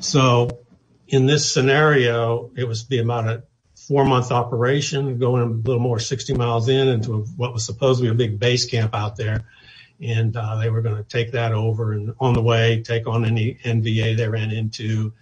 so, 0.00 0.60
in 1.06 1.26
this 1.26 1.52
scenario, 1.52 2.50
it 2.56 2.64
was 2.64 2.84
be 2.84 2.98
about 2.98 3.28
a 3.28 3.44
four 3.76 4.04
month 4.04 4.32
operation, 4.32 5.18
going 5.18 5.42
a 5.42 5.46
little 5.46 5.82
more 5.82 5.98
60 5.98 6.34
miles 6.34 6.68
in 6.68 6.88
into 6.88 7.18
what 7.36 7.52
was 7.52 7.66
supposed 7.66 8.00
to 8.00 8.04
be 8.04 8.10
a 8.10 8.14
big 8.14 8.38
base 8.38 8.66
camp 8.66 8.94
out 8.94 9.16
there 9.16 9.44
and 10.00 10.36
uh, 10.36 10.56
they 10.56 10.70
were 10.70 10.82
going 10.82 10.96
to 10.96 11.04
take 11.04 11.32
that 11.32 11.52
over 11.52 11.92
and 11.92 12.14
on 12.20 12.34
the 12.34 12.42
way 12.42 12.82
take 12.82 13.06
on 13.06 13.24
any 13.24 13.54
NVA 13.64 14.16
they 14.16 14.28
ran 14.28 14.50
into 14.50 15.12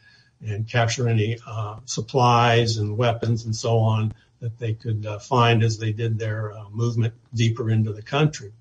and 0.44 0.68
capture 0.68 1.08
any 1.08 1.38
uh, 1.46 1.76
supplies 1.84 2.78
and 2.78 2.96
weapons 2.96 3.44
and 3.44 3.54
so 3.54 3.78
on 3.78 4.12
that 4.40 4.58
they 4.58 4.74
could 4.74 5.06
uh, 5.06 5.18
find 5.18 5.62
as 5.62 5.78
they 5.78 5.92
did 5.92 6.18
their 6.18 6.52
movement 6.70 7.14
deeper 7.32 7.70
into 7.70 7.92
the 7.92 8.02
country. 8.02 8.52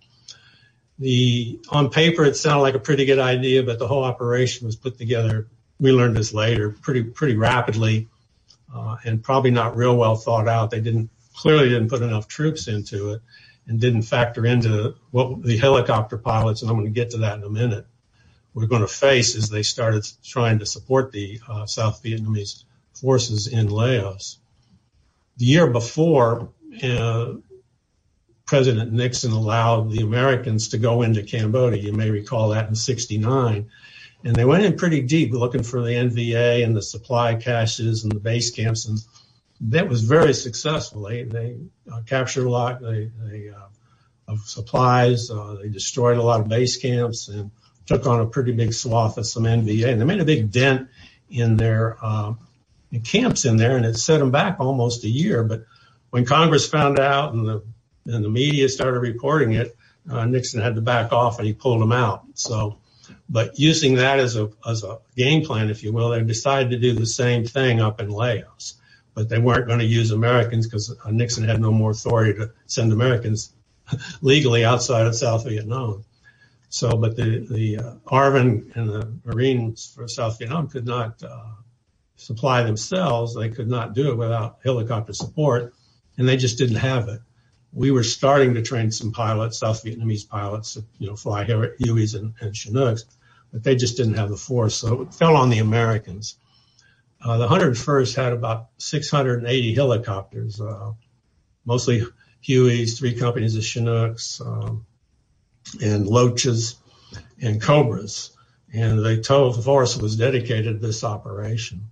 The 1.02 1.60
on 1.70 1.90
paper 1.90 2.24
it 2.24 2.36
sounded 2.36 2.62
like 2.62 2.76
a 2.76 2.80
pretty 2.80 3.06
good 3.06 3.18
idea, 3.18 3.64
but 3.64 3.80
the 3.80 3.88
whole 3.88 4.04
operation 4.04 4.68
was 4.68 4.76
put 4.76 5.00
together. 5.00 5.48
We 5.80 5.92
learned 5.92 6.16
this 6.16 6.32
later, 6.32 6.70
pretty 6.70 7.04
pretty 7.04 7.36
rapidly, 7.36 8.08
uh, 8.74 8.98
and 9.04 9.24
probably 9.24 9.50
not 9.50 9.76
real 9.76 9.98
well 9.98 10.16
thought 10.16 10.48
out. 10.48 10.70
They 10.70 10.80
didn't 10.80 11.10
clearly 11.36 11.70
didn't 11.70 11.90
put 11.90 12.04
enough 12.04 12.28
troops 12.28 12.68
into 12.68 13.14
it 13.14 13.22
and 13.66 13.82
didn't 13.82 14.04
factor 14.04 14.46
into 14.46 14.94
what 15.10 15.42
the 15.42 15.58
helicopter 15.58 16.20
pilots, 16.20 16.62
and 16.62 16.70
I'm 16.70 16.78
going 16.78 16.86
to 16.86 16.92
get 16.94 17.10
to 17.12 17.18
that 17.20 17.40
in 17.40 17.44
a 17.44 17.50
minute, 17.50 17.88
were 18.54 18.68
going 18.68 18.82
to 18.82 18.88
face 18.88 19.36
as 19.36 19.50
they 19.50 19.64
started 19.64 20.08
trying 20.24 20.60
to 20.60 20.68
support 20.68 21.12
the 21.12 21.42
uh, 21.50 21.66
South 21.66 22.04
Vietnamese 22.04 22.64
forces 22.94 23.48
in 23.48 23.70
Laos. 23.70 24.38
The 25.38 25.46
year 25.46 25.66
before, 25.66 26.50
uh, 26.84 27.34
President 28.52 28.92
Nixon 28.92 29.32
allowed 29.32 29.92
the 29.92 30.02
Americans 30.02 30.68
to 30.68 30.78
go 30.78 31.04
into 31.04 31.24
Cambodia. 31.24 31.82
You 31.82 31.94
may 31.94 32.10
recall 32.10 32.50
that 32.50 32.68
in 32.68 32.76
69. 32.76 33.70
And 34.26 34.36
they 34.36 34.44
went 34.44 34.66
in 34.66 34.76
pretty 34.76 35.04
deep 35.04 35.32
looking 35.32 35.64
for 35.64 35.82
the 35.82 35.92
NVA 35.92 36.62
and 36.62 36.76
the 36.76 36.82
supply 36.82 37.36
caches 37.36 38.04
and 38.04 38.12
the 38.12 38.20
base 38.20 38.52
camps. 38.52 38.88
And 38.88 39.00
that 39.72 39.88
was 39.88 40.02
very 40.02 40.34
successful. 40.34 41.04
They, 41.04 41.24
they 41.24 41.60
uh, 41.90 42.02
captured 42.02 42.46
a 42.46 42.50
lot 42.50 42.84
uh, 42.84 43.06
of 44.28 44.42
supplies. 44.42 45.32
Uh, 45.32 45.56
they 45.62 45.70
destroyed 45.70 46.18
a 46.18 46.22
lot 46.22 46.42
of 46.42 46.50
base 46.50 46.76
camps 46.76 47.30
and 47.30 47.52
took 47.86 48.06
on 48.06 48.20
a 48.20 48.26
pretty 48.26 48.52
big 48.52 48.74
swath 48.74 49.18
of 49.18 49.26
some 49.26 49.44
NVA. 49.44 49.94
And 49.94 50.02
they 50.02 50.06
made 50.06 50.20
a 50.20 50.26
big 50.26 50.52
dent 50.52 50.90
in 51.30 51.56
their 51.56 51.96
camps 53.06 53.46
in 53.46 53.56
there, 53.56 53.78
and 53.78 53.86
it 53.86 53.98
set 53.98 54.18
them 54.18 54.32
back 54.32 54.58
almost 54.60 55.06
a 55.06 55.10
year. 55.10 55.42
But 55.42 55.64
when 56.10 56.26
Congress 56.26 56.68
found 56.68 57.00
out 57.00 57.34
and 57.34 57.48
the 57.48 57.64
and 58.06 58.24
the 58.24 58.30
media 58.30 58.68
started 58.70 59.00
reporting 59.00 59.54
it, 59.54 59.76
uh, 60.10 60.26
Nixon 60.26 60.62
had 60.62 60.76
to 60.76 60.82
back 60.82 61.12
off 61.12 61.38
and 61.38 61.48
he 61.48 61.54
pulled 61.54 61.82
them 61.82 61.92
out. 61.92 62.24
So, 62.34 62.78
but 63.30 63.60
using 63.60 63.96
that 63.96 64.20
as 64.20 64.36
a 64.36 64.50
as 64.68 64.84
a 64.84 65.00
game 65.16 65.46
plan, 65.46 65.70
if 65.70 65.84
you 65.84 65.92
will, 65.94 66.10
they 66.10 66.24
decided 66.24 66.72
to 66.72 66.78
do 66.78 66.94
the 66.94 67.06
same 67.06 67.46
thing 67.46 67.80
up 67.82 68.00
in 68.00 68.10
Laos, 68.10 68.76
but 69.14 69.30
they 69.30 69.40
weren't 69.40 69.68
going 69.68 69.80
to 69.80 69.86
use 69.86 70.12
Americans 70.12 70.68
because 70.68 70.96
uh, 71.06 71.12
Nixon 71.12 71.44
had 71.44 71.62
no 71.62 71.72
more 71.72 71.92
authority 71.92 72.34
to 72.40 72.52
send 72.66 72.92
Americans 72.92 73.54
legally 74.22 74.66
outside 74.66 75.08
of 75.08 75.16
South 75.16 75.46
Vietnam. 75.46 76.04
So, 76.70 76.96
but 76.96 77.16
the 77.16 77.46
the 77.50 77.78
uh, 77.78 77.96
ARVN 78.08 78.76
and 78.76 78.90
the 78.90 79.14
Marines 79.26 79.92
for 79.94 80.08
South 80.08 80.40
Vietnam 80.40 80.68
could 80.68 80.86
not 80.86 81.22
uh, 81.22 81.44
supply 82.16 82.64
themselves. 82.64 83.36
They 83.36 83.50
could 83.50 83.68
not 83.68 83.94
do 83.94 84.12
it 84.12 84.18
without 84.18 84.60
helicopter 84.64 85.14
support, 85.14 85.74
and 86.18 86.28
they 86.28 86.38
just 86.38 86.58
didn't 86.58 86.78
have 86.78 87.10
it. 87.10 87.20
We 87.74 87.92
were 87.92 88.04
starting 88.04 88.56
to 88.56 88.62
train 88.62 88.92
some 88.92 89.12
pilots, 89.12 89.60
South 89.60 89.84
Vietnamese 89.84 90.28
pilots, 90.28 90.78
you 91.00 91.08
know, 91.08 91.16
fly 91.16 91.46
Hueys 91.46 92.16
and, 92.16 92.34
and 92.42 92.54
Chinooks, 92.54 93.06
but 93.52 93.64
they 93.64 93.76
just 93.76 93.98
didn't 93.98 94.16
have 94.16 94.30
the 94.30 94.38
force, 94.38 94.76
so 94.76 95.04
it 95.04 95.14
fell 95.14 95.36
on 95.36 95.50
the 95.50 95.60
Americans. 95.60 96.38
Uh, 97.24 97.38
the 97.38 97.48
101st 97.48 98.16
had 98.16 98.34
about 98.34 98.70
680 98.78 99.76
helicopters, 99.76 100.60
uh, 100.60 100.92
mostly 101.66 102.04
Hueys, 102.44 102.98
three 102.98 103.14
companies 103.14 103.56
of 103.56 103.64
Chinooks, 103.64 104.42
um, 104.42 104.86
and 105.82 106.08
Loaches 106.08 106.76
and 107.42 107.62
Cobras. 107.62 108.32
And 108.74 109.00
the 109.00 109.22
total 109.22 109.54
force 109.54 109.98
was 109.98 110.16
dedicated 110.16 110.80
to 110.80 110.88
this 110.88 111.04
operation. 111.04 111.92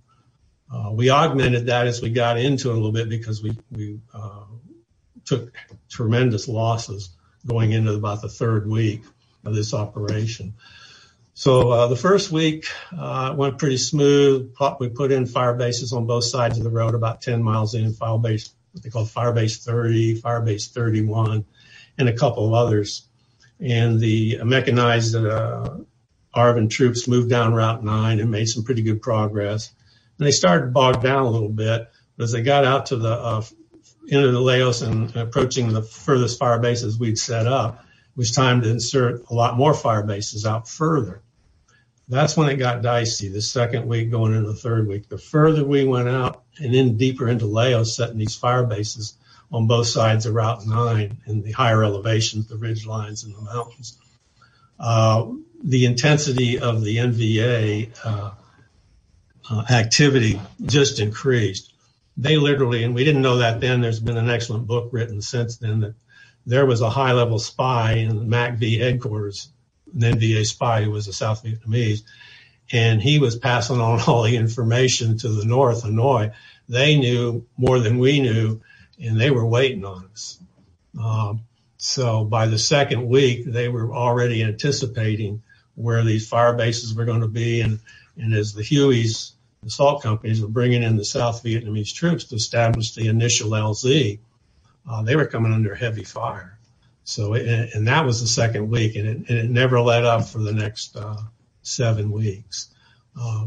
Uh, 0.72 0.90
we 0.92 1.10
augmented 1.10 1.66
that 1.66 1.86
as 1.86 2.00
we 2.00 2.10
got 2.10 2.38
into 2.38 2.70
it 2.70 2.72
a 2.72 2.74
little 2.74 2.92
bit 2.92 3.08
because 3.08 3.42
we, 3.42 3.56
we 3.70 4.00
uh, 4.14 4.44
took 5.24 5.52
tremendous 5.88 6.48
losses 6.48 7.10
going 7.46 7.72
into 7.72 7.92
about 7.92 8.22
the 8.22 8.28
third 8.28 8.66
week 8.66 9.02
of 9.44 9.54
this 9.54 9.72
operation. 9.72 10.54
So 11.34 11.70
uh, 11.70 11.86
the 11.86 11.96
first 11.96 12.30
week 12.30 12.66
uh, 12.96 13.34
went 13.36 13.58
pretty 13.58 13.78
smooth. 13.78 14.54
We 14.78 14.88
put 14.90 15.12
in 15.12 15.26
fire 15.26 15.54
bases 15.54 15.92
on 15.92 16.06
both 16.06 16.24
sides 16.24 16.58
of 16.58 16.64
the 16.64 16.70
road, 16.70 16.94
about 16.94 17.22
10 17.22 17.42
miles 17.42 17.74
in, 17.74 17.94
fire 17.94 18.18
base, 18.18 18.52
what 18.72 18.82
they 18.82 18.90
call 18.90 19.06
fire 19.06 19.32
base 19.32 19.64
30, 19.64 20.16
fire 20.16 20.42
base 20.42 20.68
31, 20.68 21.44
and 21.96 22.08
a 22.08 22.16
couple 22.16 22.46
of 22.46 22.52
others. 22.52 23.06
And 23.58 24.00
the 24.00 24.40
mechanized 24.44 25.16
uh, 25.16 25.78
ARVN 26.34 26.68
troops 26.68 27.08
moved 27.08 27.30
down 27.30 27.54
Route 27.54 27.84
9 27.84 28.20
and 28.20 28.30
made 28.30 28.46
some 28.46 28.64
pretty 28.64 28.82
good 28.82 29.00
progress 29.00 29.72
and 30.20 30.26
they 30.26 30.32
started 30.32 30.66
to 30.66 30.70
bog 30.70 31.02
down 31.02 31.24
a 31.24 31.30
little 31.30 31.48
bit. 31.48 31.90
But 32.16 32.24
as 32.24 32.32
they 32.32 32.42
got 32.42 32.66
out 32.66 32.86
to 32.86 32.96
the 32.96 33.10
of 34.18 34.32
the 34.32 34.40
Laos 34.40 34.82
and 34.82 35.14
approaching 35.16 35.72
the 35.72 35.82
furthest 35.82 36.38
fire 36.38 36.58
bases 36.58 36.98
we'd 36.98 37.18
set 37.18 37.46
up, 37.46 37.80
it 37.80 38.16
was 38.16 38.32
time 38.32 38.62
to 38.62 38.70
insert 38.70 39.24
a 39.30 39.34
lot 39.34 39.56
more 39.56 39.74
fire 39.74 40.02
bases 40.02 40.44
out 40.44 40.68
further. 40.68 41.22
That's 42.08 42.36
when 42.36 42.48
it 42.48 42.56
got 42.56 42.82
dicey. 42.82 43.28
The 43.28 43.40
second 43.40 43.86
week 43.86 44.10
going 44.10 44.34
into 44.34 44.48
the 44.48 44.56
third 44.56 44.88
week, 44.88 45.08
the 45.08 45.16
further 45.16 45.64
we 45.64 45.84
went 45.84 46.08
out 46.08 46.42
and 46.58 46.74
in 46.74 46.96
deeper 46.96 47.28
into 47.28 47.46
Laos, 47.46 47.96
setting 47.96 48.18
these 48.18 48.34
fire 48.34 48.64
bases 48.64 49.14
on 49.52 49.68
both 49.68 49.86
sides 49.86 50.26
of 50.26 50.34
Route 50.34 50.66
9 50.66 51.18
in 51.26 51.42
the 51.42 51.52
higher 51.52 51.84
elevations, 51.84 52.48
the 52.48 52.56
ridge 52.56 52.86
lines 52.86 53.22
and 53.24 53.34
the 53.34 53.40
mountains. 53.40 53.96
Uh, 54.78 55.28
the 55.62 55.84
intensity 55.84 56.58
of 56.58 56.82
the 56.82 56.96
NVA 56.96 57.90
uh, 58.04 58.30
uh, 59.50 59.64
activity 59.70 60.40
just 60.64 61.00
increased. 61.00 61.72
They 62.16 62.36
literally, 62.36 62.84
and 62.84 62.94
we 62.94 63.04
didn't 63.04 63.22
know 63.22 63.38
that 63.38 63.60
then, 63.60 63.80
there's 63.80 64.00
been 64.00 64.16
an 64.16 64.30
excellent 64.30 64.66
book 64.66 64.90
written 64.92 65.22
since 65.22 65.56
then 65.56 65.80
that 65.80 65.94
there 66.46 66.66
was 66.66 66.80
a 66.80 66.90
high 66.90 67.12
level 67.12 67.38
spy 67.38 67.92
in 67.92 68.16
the 68.16 68.24
MACV 68.24 68.78
headquarters, 68.78 69.50
an 69.94 70.00
NVA 70.00 70.44
spy 70.46 70.82
who 70.82 70.90
was 70.90 71.08
a 71.08 71.12
South 71.12 71.44
Vietnamese, 71.44 72.02
and 72.72 73.00
he 73.00 73.18
was 73.18 73.36
passing 73.36 73.80
on 73.80 74.00
all 74.06 74.22
the 74.22 74.36
information 74.36 75.18
to 75.18 75.28
the 75.28 75.44
North, 75.44 75.84
Hanoi. 75.84 76.32
They 76.68 76.96
knew 76.96 77.46
more 77.56 77.78
than 77.80 77.98
we 77.98 78.20
knew, 78.20 78.60
and 79.02 79.20
they 79.20 79.30
were 79.30 79.46
waiting 79.46 79.84
on 79.84 80.08
us. 80.12 80.38
Um, 81.00 81.42
so 81.76 82.24
by 82.24 82.46
the 82.46 82.58
second 82.58 83.08
week, 83.08 83.44
they 83.46 83.68
were 83.68 83.92
already 83.92 84.42
anticipating 84.42 85.42
where 85.74 86.04
these 86.04 86.28
fire 86.28 86.52
bases 86.54 86.94
were 86.94 87.06
going 87.06 87.22
to 87.22 87.28
be, 87.28 87.60
and 87.60 87.80
and 88.16 88.34
as 88.34 88.52
the 88.52 88.62
Hueys 88.62 89.32
the 89.62 89.70
salt 89.70 90.02
companies 90.02 90.40
were 90.40 90.48
bringing 90.48 90.82
in 90.82 90.96
the 90.96 91.04
South 91.04 91.42
Vietnamese 91.42 91.94
troops 91.94 92.24
to 92.24 92.34
establish 92.34 92.94
the 92.94 93.08
initial 93.08 93.50
LZ, 93.50 94.18
uh, 94.88 95.02
they 95.02 95.16
were 95.16 95.26
coming 95.26 95.52
under 95.52 95.74
heavy 95.74 96.04
fire. 96.04 96.58
So, 97.04 97.34
and, 97.34 97.70
and 97.74 97.88
that 97.88 98.04
was 98.04 98.20
the 98.20 98.26
second 98.26 98.70
week, 98.70 98.96
and 98.96 99.06
it, 99.06 99.16
and 99.28 99.38
it, 99.38 99.50
never 99.50 99.80
let 99.80 100.04
up 100.04 100.28
for 100.28 100.38
the 100.38 100.52
next 100.52 100.96
uh, 100.96 101.16
seven 101.62 102.10
weeks. 102.12 102.68
Uh, 103.20 103.46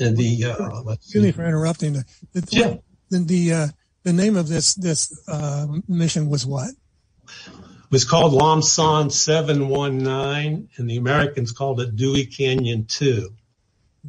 and 0.00 0.16
the 0.16 0.44
uh, 0.44 0.90
excuse 0.92 1.24
me 1.24 1.32
for 1.32 1.44
interrupting. 1.44 1.92
The 1.92 2.04
the, 2.32 2.48
yeah. 2.50 2.74
the, 3.10 3.18
the, 3.18 3.52
uh, 3.52 3.66
the 4.02 4.12
name 4.12 4.36
of 4.36 4.48
this 4.48 4.74
this 4.74 5.12
uh, 5.28 5.66
mission 5.86 6.28
was 6.28 6.46
what? 6.46 6.70
It 7.46 7.92
was 7.92 8.04
called 8.04 8.32
Lam 8.32 8.62
Son 8.62 9.10
719, 9.10 10.68
and 10.76 10.90
the 10.90 10.96
Americans 10.96 11.52
called 11.52 11.80
it 11.80 11.94
Dewey 11.94 12.26
Canyon 12.26 12.86
2. 12.86 13.32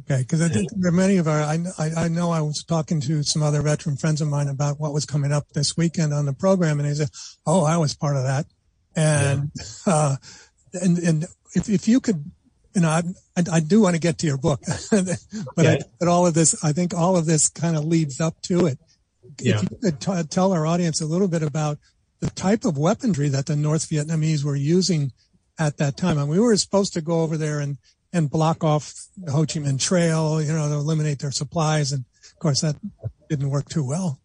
Okay, 0.00 0.20
because 0.20 0.42
I 0.42 0.48
think 0.48 0.68
there 0.76 0.90
are 0.90 0.94
many 0.94 1.16
of 1.16 1.26
our. 1.26 1.40
I, 1.40 1.58
I 1.78 2.08
know 2.08 2.30
I 2.30 2.40
was 2.40 2.62
talking 2.62 3.00
to 3.02 3.22
some 3.22 3.42
other 3.42 3.62
veteran 3.62 3.96
friends 3.96 4.20
of 4.20 4.28
mine 4.28 4.48
about 4.48 4.78
what 4.78 4.92
was 4.92 5.06
coming 5.06 5.32
up 5.32 5.48
this 5.54 5.76
weekend 5.76 6.12
on 6.12 6.26
the 6.26 6.32
program, 6.32 6.78
and 6.78 6.88
they 6.88 6.94
said, 6.94 7.10
"Oh, 7.46 7.64
I 7.64 7.78
was 7.78 7.94
part 7.94 8.16
of 8.16 8.24
that," 8.24 8.46
and 8.94 9.50
yeah. 9.54 9.92
uh, 9.92 10.16
and 10.74 10.98
and 10.98 11.24
if 11.54 11.68
if 11.68 11.88
you 11.88 12.00
could, 12.00 12.30
you 12.74 12.82
know, 12.82 12.88
I 12.88 13.02
I, 13.36 13.42
I 13.54 13.60
do 13.60 13.80
want 13.80 13.96
to 13.96 14.00
get 14.00 14.18
to 14.18 14.26
your 14.26 14.38
book, 14.38 14.60
but. 14.90 15.66
I, 15.66 15.78
but 15.98 16.08
all 16.08 16.26
of 16.26 16.34
this, 16.34 16.62
I 16.62 16.72
think 16.72 16.94
all 16.94 17.16
of 17.16 17.26
this 17.26 17.48
kind 17.48 17.76
of 17.76 17.84
leads 17.84 18.20
up 18.20 18.40
to 18.42 18.66
it. 18.66 18.78
Yeah. 19.40 19.56
If 19.56 19.62
you 19.62 19.78
could 19.82 20.00
t- 20.00 20.22
tell 20.24 20.52
our 20.52 20.66
audience 20.66 21.00
a 21.00 21.06
little 21.06 21.28
bit 21.28 21.42
about 21.42 21.78
the 22.20 22.30
type 22.30 22.64
of 22.64 22.76
weaponry 22.76 23.28
that 23.28 23.46
the 23.46 23.56
North 23.56 23.88
Vietnamese 23.88 24.44
were 24.44 24.56
using 24.56 25.12
at 25.58 25.78
that 25.78 25.96
time, 25.96 26.18
and 26.18 26.28
we 26.28 26.38
were 26.38 26.56
supposed 26.56 26.92
to 26.94 27.00
go 27.00 27.20
over 27.20 27.36
there 27.36 27.60
and 27.60 27.78
and 28.12 28.30
block 28.30 28.64
off 28.64 28.94
the 29.16 29.32
Ho 29.32 29.40
Chi 29.40 29.60
Minh 29.60 29.80
Trail, 29.80 30.42
you 30.42 30.52
know, 30.52 30.68
to 30.68 30.74
eliminate 30.74 31.18
their 31.18 31.30
supplies. 31.30 31.92
And 31.92 32.04
of 32.24 32.38
course, 32.38 32.62
that 32.62 32.76
didn't 33.28 33.50
work 33.50 33.68
too 33.68 33.84
well. 33.84 34.18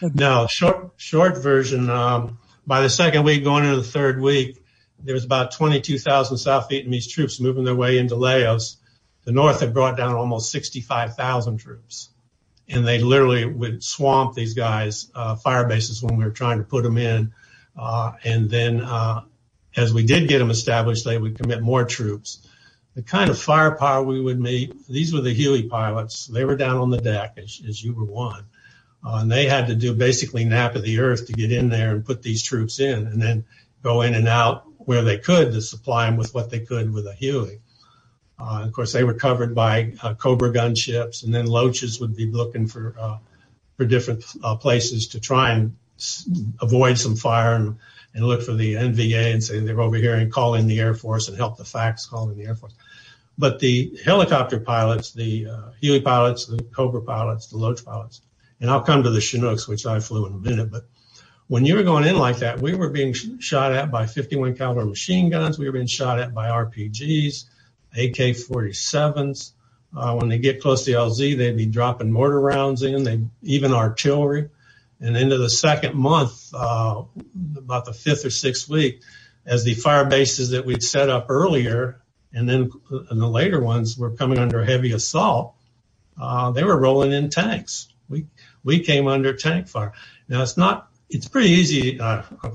No, 0.00 0.46
short 0.48 0.92
short 0.96 1.38
version. 1.38 1.90
Um, 1.90 2.38
by 2.66 2.80
the 2.80 2.90
second 2.90 3.24
week, 3.24 3.44
going 3.44 3.64
into 3.64 3.76
the 3.76 3.82
third 3.82 4.20
week, 4.20 4.64
there 4.98 5.14
was 5.14 5.24
about 5.24 5.52
22,000 5.52 6.38
South 6.38 6.68
Vietnamese 6.68 7.08
troops 7.08 7.40
moving 7.40 7.64
their 7.64 7.74
way 7.74 7.98
into 7.98 8.14
Laos. 8.14 8.78
The 9.24 9.32
North 9.32 9.60
had 9.60 9.74
brought 9.74 9.96
down 9.96 10.14
almost 10.14 10.50
65,000 10.50 11.58
troops, 11.58 12.10
and 12.68 12.86
they 12.86 12.98
literally 12.98 13.44
would 13.44 13.82
swamp 13.82 14.34
these 14.34 14.54
guys' 14.54 15.10
uh, 15.14 15.36
fire 15.36 15.66
bases 15.66 16.02
when 16.02 16.16
we 16.16 16.24
were 16.24 16.30
trying 16.30 16.58
to 16.58 16.64
put 16.64 16.84
them 16.84 16.98
in. 16.98 17.32
Uh, 17.76 18.12
and 18.22 18.50
then, 18.50 18.80
uh, 18.80 19.22
as 19.76 19.92
we 19.92 20.04
did 20.04 20.28
get 20.28 20.38
them 20.38 20.50
established, 20.50 21.04
they 21.04 21.18
would 21.18 21.38
commit 21.38 21.62
more 21.62 21.84
troops 21.84 22.46
the 22.94 23.02
kind 23.02 23.30
of 23.30 23.38
firepower 23.38 24.02
we 24.02 24.20
would 24.20 24.40
meet. 24.40 24.86
These 24.86 25.12
were 25.12 25.20
the 25.20 25.34
Huey 25.34 25.64
pilots. 25.64 26.26
They 26.26 26.44
were 26.44 26.56
down 26.56 26.76
on 26.76 26.90
the 26.90 27.00
deck 27.00 27.38
as, 27.38 27.82
you 27.82 27.92
were 27.92 28.04
one. 28.04 28.44
Uh, 29.04 29.18
and 29.20 29.30
they 29.30 29.46
had 29.46 29.66
to 29.66 29.74
do 29.74 29.94
basically 29.94 30.44
nap 30.44 30.76
of 30.76 30.82
the 30.82 31.00
earth 31.00 31.26
to 31.26 31.32
get 31.32 31.52
in 31.52 31.68
there 31.68 31.90
and 31.90 32.06
put 32.06 32.22
these 32.22 32.42
troops 32.42 32.80
in 32.80 33.06
and 33.06 33.20
then 33.20 33.44
go 33.82 34.02
in 34.02 34.14
and 34.14 34.28
out 34.28 34.64
where 34.78 35.02
they 35.02 35.18
could 35.18 35.52
to 35.52 35.60
supply 35.60 36.06
them 36.06 36.16
with 36.16 36.34
what 36.34 36.50
they 36.50 36.60
could 36.60 36.92
with 36.92 37.06
a 37.06 37.14
Huey. 37.14 37.60
Uh, 38.38 38.62
of 38.64 38.72
course, 38.72 38.92
they 38.92 39.04
were 39.04 39.14
covered 39.14 39.54
by 39.54 39.92
uh, 40.02 40.14
Cobra 40.14 40.52
gunships, 40.52 41.22
and 41.22 41.34
then 41.34 41.46
Loaches 41.46 42.00
would 42.00 42.16
be 42.16 42.26
looking 42.26 42.66
for 42.66 43.20
for 43.76 43.84
different 43.84 44.24
places 44.60 45.08
to 45.08 45.20
try 45.20 45.52
and 45.52 45.76
avoid 46.60 46.98
some 46.98 47.16
fire 47.16 47.54
and 47.54 47.78
and 48.14 48.24
look 48.24 48.42
for 48.42 48.52
the 48.52 48.74
NVA 48.74 49.32
and 49.32 49.42
say 49.42 49.58
they're 49.58 49.80
over 49.80 49.96
here 49.96 50.14
and 50.14 50.32
call 50.32 50.54
in 50.54 50.66
the 50.66 50.80
Air 50.80 50.94
Force 50.94 51.28
and 51.28 51.36
help 51.36 51.56
the 51.56 51.64
FACs 51.64 52.08
call 52.08 52.30
in 52.30 52.38
the 52.38 52.46
Air 52.46 52.54
Force. 52.54 52.74
But 53.36 53.58
the 53.58 53.98
helicopter 54.04 54.60
pilots, 54.60 55.12
the 55.12 55.48
uh, 55.48 55.70
Huey 55.80 56.00
pilots, 56.00 56.46
the 56.46 56.62
Cobra 56.62 57.02
pilots, 57.02 57.48
the 57.48 57.56
Loach 57.56 57.84
pilots, 57.84 58.22
and 58.60 58.70
I'll 58.70 58.82
come 58.82 59.02
to 59.02 59.10
the 59.10 59.20
Chinooks, 59.20 59.66
which 59.66 59.86
I 59.86 59.98
flew 59.98 60.26
in 60.26 60.34
a 60.34 60.38
minute, 60.38 60.70
but 60.70 60.84
when 61.48 61.66
you 61.66 61.74
were 61.74 61.82
going 61.82 62.04
in 62.04 62.16
like 62.16 62.38
that, 62.38 62.60
we 62.60 62.74
were 62.74 62.88
being 62.88 63.12
sh- 63.12 63.26
shot 63.38 63.72
at 63.72 63.90
by 63.90 64.06
51 64.06 64.56
caliber 64.56 64.84
machine 64.84 65.28
guns. 65.28 65.58
We 65.58 65.66
were 65.66 65.72
being 65.72 65.86
shot 65.86 66.18
at 66.18 66.32
by 66.32 66.48
RPGs, 66.48 67.44
AK-47s. 67.92 69.52
Uh, 69.96 70.16
when 70.16 70.28
they 70.28 70.38
get 70.38 70.60
close 70.60 70.84
to 70.84 70.90
LZ, 70.92 71.36
they'd 71.36 71.56
be 71.56 71.66
dropping 71.66 72.10
mortar 72.10 72.40
rounds 72.40 72.82
in. 72.82 73.04
They 73.04 73.20
even 73.42 73.72
artillery. 73.72 74.48
And 75.00 75.16
into 75.16 75.38
the 75.38 75.50
second 75.50 75.94
month, 75.94 76.54
uh, 76.54 77.02
about 77.56 77.84
the 77.84 77.92
fifth 77.92 78.24
or 78.24 78.30
sixth 78.30 78.68
week, 78.68 79.02
as 79.44 79.64
the 79.64 79.74
fire 79.74 80.04
bases 80.04 80.50
that 80.50 80.64
we'd 80.64 80.82
set 80.82 81.10
up 81.10 81.26
earlier, 81.28 82.00
and 82.32 82.48
then 82.48 82.70
the 82.88 83.28
later 83.28 83.60
ones 83.60 83.98
were 83.98 84.10
coming 84.10 84.38
under 84.38 84.64
heavy 84.64 84.92
assault, 84.92 85.54
uh, 86.20 86.50
they 86.52 86.64
were 86.64 86.78
rolling 86.78 87.12
in 87.12 87.28
tanks. 87.28 87.88
We 88.08 88.26
we 88.62 88.80
came 88.80 89.06
under 89.08 89.34
tank 89.34 89.68
fire. 89.68 89.92
Now 90.28 90.42
it's 90.42 90.56
not 90.56 90.88
it's 91.10 91.28
pretty 91.28 91.50
easy. 91.50 92.00
Uh, 92.00 92.22
I 92.42 92.52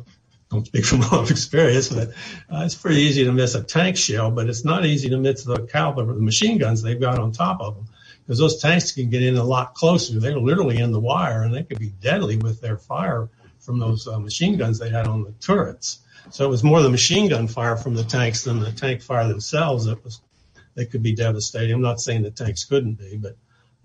don't 0.50 0.66
speak 0.66 0.86
from 0.86 1.02
a 1.04 1.08
lot 1.10 1.24
of 1.24 1.32
experience, 1.32 1.90
but 1.90 2.14
it's 2.50 2.76
pretty 2.76 3.02
easy 3.02 3.26
to 3.26 3.32
miss 3.32 3.56
a 3.56 3.64
tank 3.64 3.98
shell, 3.98 4.32
but 4.32 4.50
it's 4.50 4.66
not 4.66 4.86
easy 4.86 5.10
to 5.10 5.18
miss 5.18 5.44
the 5.44 5.68
caliber 5.68 6.10
of 6.10 6.16
the 6.16 6.24
machine 6.24 6.58
guns 6.58 6.82
they've 6.82 7.00
got 7.00 7.20
on 7.20 7.32
top 7.32 7.62
of 7.62 7.76
them 7.76 7.86
because 8.30 8.38
those 8.38 8.62
tanks 8.62 8.92
can 8.92 9.10
get 9.10 9.24
in 9.24 9.38
a 9.38 9.44
lot 9.44 9.74
closer. 9.74 10.20
They're 10.20 10.38
literally 10.38 10.78
in 10.78 10.92
the 10.92 11.00
wire 11.00 11.42
and 11.42 11.52
they 11.52 11.64
could 11.64 11.80
be 11.80 11.90
deadly 11.90 12.38
with 12.38 12.62
their 12.62 12.78
fire 12.78 13.28
from 13.58 13.80
those 13.80 14.08
uh, 14.08 14.20
machine 14.20 14.56
guns 14.56 14.78
they 14.78 14.92
had 14.92 15.08
on 15.08 15.24
the 15.24 15.32
turrets. 15.42 16.02
So 16.30 16.46
it 16.46 16.50
was 16.50 16.64
more 16.64 16.84
the 16.84 16.92
machine 16.92 17.30
gun 17.30 17.48
fire 17.48 17.76
from 17.76 17.96
the 17.96 18.04
tanks 18.04 18.44
than 18.44 18.60
the 18.60 18.72
tank 18.72 19.02
fire 19.02 19.28
themselves 19.28 19.86
that 19.86 20.04
was 20.04 20.22
they 20.76 20.86
could 20.86 21.02
be 21.02 21.16
devastating. 21.16 21.74
I'm 21.74 21.82
not 21.82 22.02
saying 22.02 22.22
the 22.22 22.30
tanks 22.30 22.66
couldn't 22.66 23.00
be, 23.00 23.18
but 23.18 23.36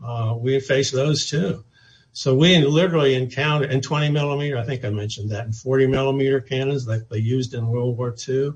uh, 0.07 0.35
we 0.37 0.61
faced 0.61 0.93
those 0.93 1.27
too. 1.27 1.65
So 2.13 2.35
we 2.35 2.59
literally 2.59 3.15
encountered 3.15 3.73
in 3.73 3.81
20 3.81 4.11
millimeter, 4.11 4.59
I 4.59 4.65
think 4.65 4.85
I 4.85 4.91
mentioned 4.91 5.31
that, 5.31 5.47
and 5.47 5.57
40 5.57 5.87
millimeter 5.87 6.43
cannons 6.43 6.85
that 6.85 7.09
they 7.09 7.17
used 7.17 7.55
in 7.55 7.67
World 7.67 7.97
War 7.97 8.15
II. 8.29 8.53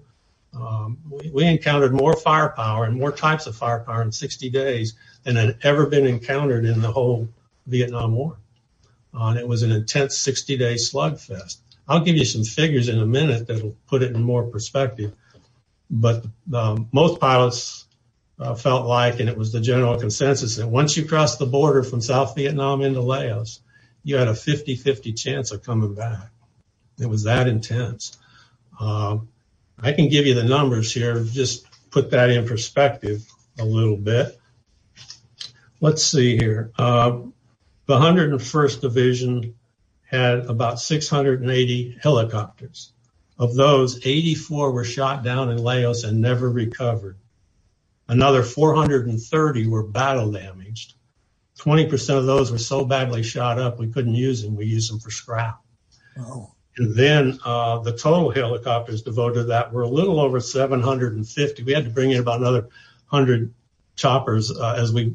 Um, 0.53 0.98
we, 1.11 1.31
we, 1.31 1.44
encountered 1.44 1.94
more 1.94 2.14
firepower 2.14 2.85
and 2.85 2.98
more 2.98 3.12
types 3.12 3.46
of 3.46 3.57
firepower 3.57 4.03
in 4.03 4.12
60 4.12 4.51
days 4.51 4.94
than 5.24 5.37
had 5.37 5.59
ever 5.62 5.87
been 5.87 6.07
encountered 6.07 6.64
in 6.64 6.81
the 6.81 6.92
whole 6.92 7.28
Vietnam 7.66 8.14
War. 8.14 8.38
Uh, 9.14 9.28
and 9.28 9.38
it 9.38 9.48
was 9.48 9.62
an 9.62 9.72
intense 9.72 10.18
60 10.18 10.57
day 10.57 10.74
slugfest. 10.74 11.59
I'll 11.87 12.04
give 12.04 12.16
you 12.16 12.24
some 12.24 12.44
figures 12.44 12.88
in 12.88 12.98
a 12.98 13.07
minute 13.07 13.46
that'll 13.46 13.76
put 13.87 14.02
it 14.02 14.14
in 14.14 14.22
more 14.22 14.44
perspective. 14.44 15.12
But 15.90 16.26
um, 16.52 16.88
most 16.92 17.18
pilots 17.18 17.87
uh, 18.38 18.54
felt 18.54 18.87
like, 18.87 19.20
and 19.20 19.28
it 19.28 19.37
was 19.37 19.52
the 19.52 19.61
general 19.61 19.98
consensus, 19.98 20.57
that 20.57 20.68
once 20.68 20.96
you 20.96 21.07
crossed 21.07 21.38
the 21.38 21.46
border 21.46 21.83
from 21.83 22.00
South 22.00 22.35
Vietnam 22.37 22.83
into 22.83 23.00
Laos, 23.00 23.61
you 24.04 24.16
had 24.16 24.28
a 24.28 24.35
50 24.35 24.76
50 24.76 25.12
chance 25.14 25.50
of 25.50 25.62
coming 25.62 25.94
back. 25.94 26.31
It 27.00 27.07
was 27.07 27.24
that 27.24 27.48
intense. 27.48 28.18
Um, 28.78 29.28
I 29.81 29.92
can 29.92 30.09
give 30.09 30.26
you 30.26 30.35
the 30.35 30.44
numbers 30.44 30.92
here, 30.92 31.22
just 31.24 31.66
put 31.90 32.11
that 32.11 32.31
in 32.31 32.46
perspective 32.46 33.26
a 33.59 33.64
little 33.64 33.96
bit. 33.96 34.38
Let's 35.81 36.05
see 36.05 36.37
here. 36.37 36.73
Uh, 36.77 37.21
the 37.87 37.99
101st 37.99 38.81
Division 38.81 39.55
had 40.03 40.47
about 40.47 40.81
680 40.81 41.99
helicopters. 42.03 42.93
Of 43.38 43.55
those, 43.55 44.05
84 44.05 44.73
were 44.73 44.85
shot 44.85 45.23
down 45.23 45.51
in 45.51 45.59
Laos 45.59 46.03
and 46.03 46.21
never 46.21 46.51
recovered. 46.51 47.17
Another 48.09 48.43
430 48.43 49.67
were 49.69 49.85
battle 49.85 50.33
damaged. 50.33 50.95
20% 51.61 52.19
of 52.19 52.27
those 52.27 52.51
were 52.51 52.59
so 52.59 52.85
badly 52.85 53.23
shot 53.23 53.59
up 53.59 53.79
we 53.79 53.88
couldn't 53.88 54.14
use 54.14 54.43
them. 54.43 54.57
We 54.57 54.67
used 54.67 54.91
them 54.91 54.99
for 54.99 55.11
scrap. 55.11 55.61
Oh. 56.19 56.53
And 56.77 56.95
then 56.95 57.38
uh, 57.45 57.81
the 57.81 57.97
total 57.97 58.31
helicopters 58.31 59.03
devoted 59.03 59.35
to 59.35 59.45
that 59.45 59.73
were 59.73 59.83
a 59.83 59.88
little 59.88 60.21
over 60.21 60.41
750. 60.41 61.62
We 61.62 61.73
had 61.73 61.85
to 61.85 61.91
bring 61.91 62.12
in 62.12 62.21
about 62.21 62.41
another 62.41 62.69
100 63.11 63.53
choppers 63.97 64.57
uh, 64.57 64.75
as 64.79 64.93
we 64.93 65.12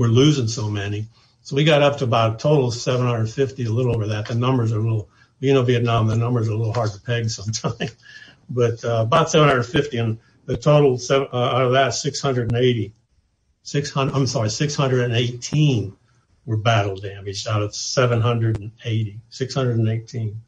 were 0.00 0.08
losing 0.08 0.48
so 0.48 0.70
many. 0.70 1.06
So 1.42 1.54
we 1.56 1.64
got 1.64 1.82
up 1.82 1.98
to 1.98 2.04
about 2.04 2.36
a 2.36 2.38
total 2.38 2.68
of 2.68 2.74
750, 2.74 3.66
a 3.66 3.70
little 3.70 3.94
over 3.94 4.06
that. 4.08 4.26
The 4.28 4.34
numbers 4.34 4.72
are 4.72 4.78
a 4.78 4.82
little, 4.82 5.10
you 5.40 5.52
know, 5.52 5.62
Vietnam, 5.62 6.06
the 6.06 6.16
numbers 6.16 6.48
are 6.48 6.52
a 6.52 6.56
little 6.56 6.72
hard 6.72 6.90
to 6.92 7.00
peg 7.02 7.28
sometimes, 7.28 7.94
but 8.50 8.82
uh, 8.82 9.02
about 9.02 9.30
750. 9.30 9.98
And 9.98 10.18
the 10.46 10.56
total 10.56 10.98
uh, 11.10 11.36
out 11.36 11.66
of 11.66 11.72
that 11.72 11.92
680, 11.92 12.94
600, 13.62 14.14
I'm 14.16 14.26
sorry, 14.26 14.48
618 14.48 15.96
were 16.46 16.56
battle 16.56 16.96
damaged 16.96 17.46
out 17.46 17.62
of 17.62 17.74
780, 17.74 19.20
618. 19.28 20.40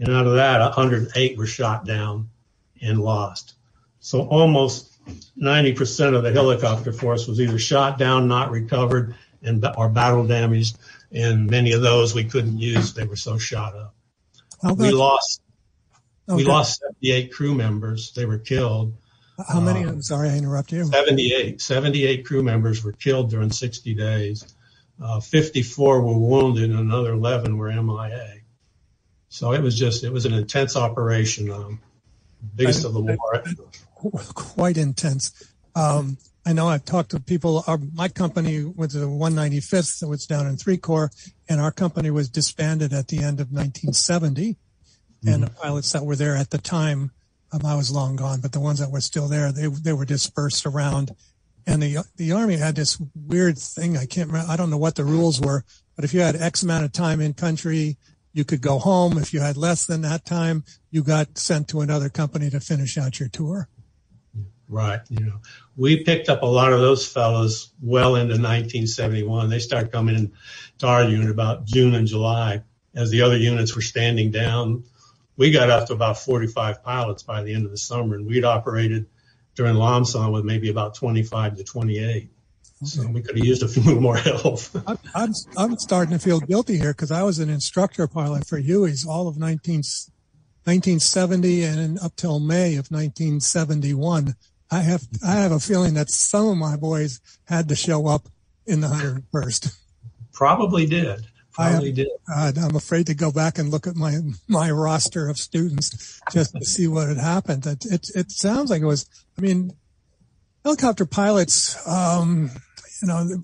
And 0.00 0.08
out 0.10 0.26
of 0.26 0.34
that, 0.34 0.58
108 0.60 1.38
were 1.38 1.46
shot 1.46 1.84
down 1.86 2.30
and 2.82 3.00
lost. 3.00 3.54
So 4.00 4.22
almost 4.22 4.87
90% 5.40 6.16
of 6.16 6.22
the 6.22 6.32
helicopter 6.32 6.92
force 6.92 7.26
was 7.26 7.40
either 7.40 7.58
shot 7.58 7.98
down, 7.98 8.28
not 8.28 8.50
recovered, 8.50 9.14
and 9.42 9.64
or 9.76 9.88
battle 9.88 10.26
damaged. 10.26 10.78
And 11.12 11.50
many 11.50 11.72
of 11.72 11.82
those 11.82 12.14
we 12.14 12.24
couldn't 12.24 12.58
use; 12.58 12.92
they 12.94 13.04
were 13.04 13.16
so 13.16 13.38
shot 13.38 13.74
up. 13.74 13.94
we 14.76 14.90
lost. 14.90 15.40
Okay. 16.28 16.36
We 16.36 16.44
lost 16.44 16.80
78 16.80 17.32
crew 17.32 17.54
members. 17.54 18.12
They 18.12 18.26
were 18.26 18.38
killed. 18.38 18.94
How 19.46 19.60
many? 19.60 19.82
I'm 19.82 20.02
sorry, 20.02 20.30
I 20.30 20.36
interrupt 20.36 20.72
you. 20.72 20.84
78. 20.84 21.60
78 21.60 22.26
crew 22.26 22.42
members 22.42 22.84
were 22.84 22.92
killed 22.92 23.30
during 23.30 23.50
60 23.50 23.94
days. 23.94 24.54
Uh, 25.00 25.20
54 25.20 26.02
were 26.02 26.18
wounded, 26.18 26.70
and 26.70 26.78
another 26.78 27.12
11 27.12 27.56
were 27.56 27.70
MIA. 27.70 28.40
So 29.28 29.52
it 29.52 29.62
was 29.62 29.78
just, 29.78 30.02
it 30.04 30.12
was 30.12 30.26
an 30.26 30.34
intense 30.34 30.76
operation, 30.76 31.50
um, 31.50 31.80
biggest 32.56 32.84
of 32.84 32.94
the 32.94 33.00
war. 33.00 33.44
Quite 34.34 34.76
intense. 34.76 35.52
Um, 35.74 36.18
I 36.46 36.52
know 36.52 36.68
I've 36.68 36.84
talked 36.84 37.10
to 37.10 37.20
people. 37.20 37.62
Our, 37.66 37.78
my 37.94 38.08
company 38.08 38.64
was 38.64 38.94
the 38.94 39.00
195th, 39.00 39.98
so 39.98 40.12
it's 40.12 40.26
down 40.26 40.46
in 40.46 40.56
three 40.56 40.78
corps, 40.78 41.10
and 41.48 41.60
our 41.60 41.70
company 41.70 42.10
was 42.10 42.28
disbanded 42.28 42.92
at 42.92 43.08
the 43.08 43.18
end 43.18 43.40
of 43.40 43.52
1970. 43.52 44.52
Mm-hmm. 44.52 45.28
And 45.28 45.42
the 45.42 45.50
pilots 45.50 45.92
that 45.92 46.04
were 46.04 46.16
there 46.16 46.36
at 46.36 46.50
the 46.50 46.58
time 46.58 47.10
um, 47.52 47.64
I 47.64 47.76
was 47.76 47.90
long 47.90 48.16
gone, 48.16 48.40
but 48.40 48.52
the 48.52 48.60
ones 48.60 48.78
that 48.78 48.90
were 48.90 49.00
still 49.00 49.28
there, 49.28 49.52
they 49.52 49.66
they 49.66 49.92
were 49.92 50.04
dispersed 50.04 50.66
around. 50.66 51.14
And 51.66 51.82
the 51.82 51.98
the 52.16 52.32
army 52.32 52.56
had 52.56 52.76
this 52.76 53.00
weird 53.14 53.58
thing. 53.58 53.96
I 53.96 54.06
can't 54.06 54.28
remember. 54.28 54.50
I 54.50 54.56
don't 54.56 54.70
know 54.70 54.78
what 54.78 54.96
the 54.96 55.04
rules 55.04 55.40
were, 55.40 55.64
but 55.96 56.04
if 56.04 56.12
you 56.12 56.20
had 56.20 56.36
X 56.36 56.62
amount 56.62 56.84
of 56.84 56.92
time 56.92 57.20
in 57.20 57.34
country, 57.34 57.96
you 58.32 58.44
could 58.44 58.60
go 58.60 58.78
home. 58.78 59.18
If 59.18 59.32
you 59.32 59.40
had 59.40 59.56
less 59.56 59.86
than 59.86 60.02
that 60.02 60.24
time, 60.24 60.64
you 60.90 61.02
got 61.02 61.38
sent 61.38 61.68
to 61.68 61.80
another 61.80 62.08
company 62.08 62.50
to 62.50 62.60
finish 62.60 62.98
out 62.98 63.18
your 63.18 63.28
tour. 63.28 63.68
Right. 64.68 65.00
You 65.08 65.24
know, 65.24 65.40
we 65.76 66.04
picked 66.04 66.28
up 66.28 66.42
a 66.42 66.46
lot 66.46 66.72
of 66.72 66.80
those 66.80 67.06
fellows 67.06 67.72
well 67.82 68.16
into 68.16 68.34
1971. 68.34 69.48
They 69.48 69.60
started 69.60 69.92
coming 69.92 70.16
in 70.16 70.32
to 70.78 70.86
our 70.86 71.04
unit 71.04 71.30
about 71.30 71.64
June 71.64 71.94
and 71.94 72.06
July 72.06 72.62
as 72.94 73.10
the 73.10 73.22
other 73.22 73.36
units 73.36 73.74
were 73.74 73.82
standing 73.82 74.30
down 74.30 74.84
we 75.38 75.52
got 75.52 75.70
up 75.70 75.86
to 75.86 75.94
about 75.94 76.18
45 76.18 76.82
pilots 76.82 77.22
by 77.22 77.42
the 77.44 77.54
end 77.54 77.64
of 77.64 77.70
the 77.70 77.78
summer, 77.78 78.16
and 78.16 78.26
we'd 78.26 78.44
operated 78.44 79.06
during 79.54 79.76
Lam 79.76 80.04
Son 80.04 80.32
with 80.32 80.44
maybe 80.44 80.68
about 80.68 80.94
25 80.96 81.56
to 81.56 81.64
28. 81.64 82.28
So 82.84 83.06
we 83.06 83.22
could 83.22 83.38
have 83.38 83.46
used 83.46 83.62
a 83.62 83.68
few 83.68 84.00
more 84.00 84.16
help. 84.16 84.60
I'm, 84.86 84.98
I'm, 85.14 85.32
I'm, 85.56 85.78
starting 85.78 86.12
to 86.12 86.18
feel 86.18 86.40
guilty 86.40 86.76
here 86.76 86.92
because 86.92 87.10
I 87.10 87.22
was 87.22 87.38
an 87.38 87.50
instructor 87.50 88.06
pilot 88.06 88.46
for 88.46 88.58
Huey's 88.58 89.06
all 89.06 89.26
of 89.26 89.38
19, 89.38 89.76
1970 89.76 91.64
and 91.64 91.98
up 92.00 92.14
till 92.16 92.40
May 92.40 92.72
of 92.72 92.90
1971. 92.90 94.34
I 94.70 94.80
have 94.80 95.06
I 95.26 95.36
have 95.36 95.52
a 95.52 95.60
feeling 95.60 95.94
that 95.94 96.10
some 96.10 96.48
of 96.48 96.56
my 96.56 96.76
boys 96.76 97.20
had 97.44 97.68
to 97.68 97.76
show 97.76 98.06
up 98.06 98.28
in 98.66 98.80
the 98.80 98.88
101st. 98.88 99.74
Probably 100.32 100.86
did. 100.86 101.26
Probably 101.52 101.90
did. 101.90 102.08
Uh, 102.32 102.52
I'm 102.56 102.76
afraid 102.76 103.06
to 103.06 103.14
go 103.14 103.32
back 103.32 103.58
and 103.58 103.70
look 103.70 103.86
at 103.86 103.96
my 103.96 104.18
my 104.46 104.70
roster 104.70 105.28
of 105.28 105.38
students 105.38 106.20
just 106.30 106.54
to 106.54 106.64
see 106.64 106.86
what 106.86 107.08
had 107.08 107.16
happened. 107.16 107.66
It, 107.66 107.84
it, 107.86 108.10
it 108.14 108.30
sounds 108.30 108.70
like 108.70 108.80
it 108.82 108.86
was. 108.86 109.06
I 109.36 109.40
mean, 109.40 109.72
helicopter 110.64 111.04
pilots. 111.04 111.76
Um, 111.88 112.50
you 113.02 113.08
know, 113.08 113.42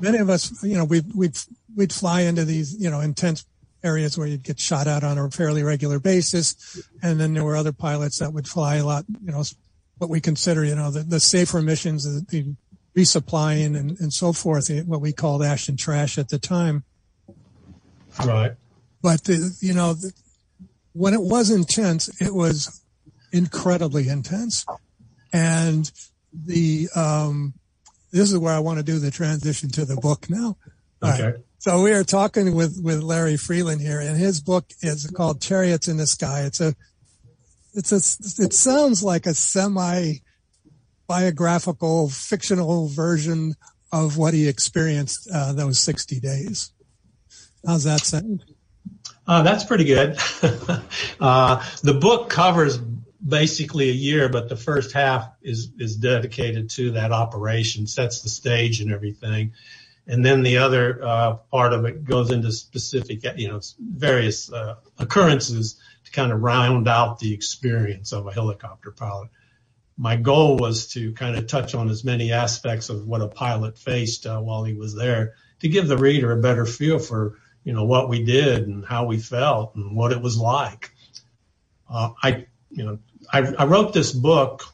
many 0.00 0.18
of 0.18 0.28
us. 0.28 0.62
You 0.62 0.76
know, 0.76 0.84
we 0.84 1.00
we'd 1.14 1.38
we'd 1.74 1.92
fly 1.92 2.22
into 2.22 2.44
these 2.44 2.76
you 2.78 2.90
know 2.90 3.00
intense 3.00 3.46
areas 3.82 4.18
where 4.18 4.26
you'd 4.26 4.42
get 4.42 4.60
shot 4.60 4.86
at 4.86 5.04
on 5.04 5.16
a 5.16 5.30
fairly 5.30 5.62
regular 5.62 5.98
basis, 5.98 6.82
and 7.02 7.18
then 7.18 7.32
there 7.32 7.44
were 7.44 7.56
other 7.56 7.72
pilots 7.72 8.18
that 8.18 8.34
would 8.34 8.46
fly 8.46 8.76
a 8.76 8.84
lot. 8.84 9.06
You 9.24 9.32
know, 9.32 9.42
what 9.98 10.10
we 10.10 10.20
consider 10.20 10.64
you 10.64 10.74
know 10.74 10.90
the, 10.90 11.00
the 11.00 11.20
safer 11.20 11.62
missions, 11.62 12.04
the, 12.04 12.24
the 12.28 12.54
resupplying 12.96 13.76
and, 13.76 13.98
and 14.00 14.12
so 14.12 14.32
forth, 14.32 14.70
what 14.86 15.00
we 15.00 15.12
called 15.12 15.42
ash 15.42 15.68
and 15.68 15.78
trash 15.78 16.16
at 16.16 16.28
the 16.28 16.38
time. 16.38 16.84
Right. 18.24 18.52
But 19.02 19.24
the, 19.24 19.56
you 19.60 19.74
know, 19.74 19.94
the, 19.94 20.12
when 20.92 21.12
it 21.12 21.20
was 21.20 21.50
intense, 21.50 22.08
it 22.20 22.32
was 22.32 22.82
incredibly 23.32 24.08
intense, 24.08 24.64
and 25.32 25.90
the 26.32 26.88
um, 26.94 27.54
this 28.12 28.30
is 28.30 28.38
where 28.38 28.54
I 28.54 28.60
want 28.60 28.78
to 28.78 28.84
do 28.84 28.98
the 29.00 29.10
transition 29.10 29.70
to 29.70 29.84
the 29.84 29.96
book 29.96 30.30
now. 30.30 30.56
Okay. 31.02 31.24
Right. 31.24 31.34
So 31.58 31.82
we 31.82 31.92
are 31.92 32.04
talking 32.04 32.54
with, 32.54 32.78
with 32.84 33.02
Larry 33.02 33.38
Freeland 33.38 33.80
here, 33.80 33.98
and 33.98 34.18
his 34.18 34.40
book 34.40 34.66
is 34.82 35.10
called 35.10 35.40
Chariots 35.40 35.88
in 35.88 35.96
the 35.96 36.06
Sky. 36.06 36.42
It's 36.42 36.60
a, 36.60 36.74
it's 37.74 37.92
a, 37.92 38.42
it 38.42 38.52
sounds 38.52 39.02
like 39.02 39.26
a 39.26 39.34
semi 39.34 40.14
biographical, 41.06 42.08
fictional 42.08 42.88
version 42.88 43.54
of 43.92 44.16
what 44.16 44.34
he 44.34 44.48
experienced 44.48 45.28
uh, 45.32 45.52
those 45.52 45.78
60 45.80 46.20
days. 46.20 46.72
How's 47.66 47.84
that 47.84 48.00
sound? 48.00 48.44
Uh, 49.26 49.42
that's 49.42 49.64
pretty 49.64 49.84
good. 49.84 50.18
uh, 51.20 51.64
the 51.82 51.94
book 51.94 52.28
covers 52.28 52.78
basically 53.26 53.88
a 53.88 53.94
year, 53.94 54.28
but 54.28 54.48
the 54.48 54.56
first 54.56 54.92
half 54.92 55.30
is 55.42 55.70
is 55.78 55.96
dedicated 55.96 56.68
to 56.70 56.90
that 56.92 57.10
operation, 57.10 57.86
sets 57.86 58.20
the 58.20 58.28
stage 58.28 58.80
and 58.80 58.92
everything, 58.92 59.52
and 60.06 60.24
then 60.24 60.42
the 60.42 60.58
other 60.58 61.02
uh, 61.02 61.34
part 61.50 61.72
of 61.72 61.86
it 61.86 62.04
goes 62.04 62.30
into 62.30 62.52
specific, 62.52 63.24
you 63.38 63.48
know, 63.48 63.60
various 63.80 64.52
uh, 64.52 64.74
occurrences 64.98 65.80
kind 66.14 66.32
of 66.32 66.40
round 66.40 66.88
out 66.88 67.18
the 67.18 67.34
experience 67.34 68.12
of 68.12 68.26
a 68.26 68.32
helicopter 68.32 68.90
pilot. 68.90 69.28
My 69.96 70.16
goal 70.16 70.56
was 70.56 70.88
to 70.92 71.12
kind 71.12 71.36
of 71.36 71.46
touch 71.46 71.74
on 71.74 71.88
as 71.90 72.04
many 72.04 72.32
aspects 72.32 72.88
of 72.88 73.06
what 73.06 73.20
a 73.20 73.28
pilot 73.28 73.78
faced 73.78 74.26
uh, 74.26 74.40
while 74.40 74.64
he 74.64 74.74
was 74.74 74.94
there 74.94 75.34
to 75.60 75.68
give 75.68 75.86
the 75.88 75.98
reader 75.98 76.32
a 76.32 76.40
better 76.40 76.66
feel 76.66 76.98
for, 76.98 77.38
you 77.64 77.72
know, 77.72 77.84
what 77.84 78.08
we 78.08 78.24
did 78.24 78.66
and 78.66 78.84
how 78.84 79.06
we 79.06 79.18
felt 79.18 79.74
and 79.74 79.96
what 79.96 80.12
it 80.12 80.20
was 80.20 80.36
like. 80.36 80.90
Uh, 81.88 82.10
I, 82.22 82.46
you 82.70 82.84
know, 82.84 82.98
I, 83.32 83.40
I 83.58 83.66
wrote 83.66 83.92
this 83.92 84.12
book 84.12 84.64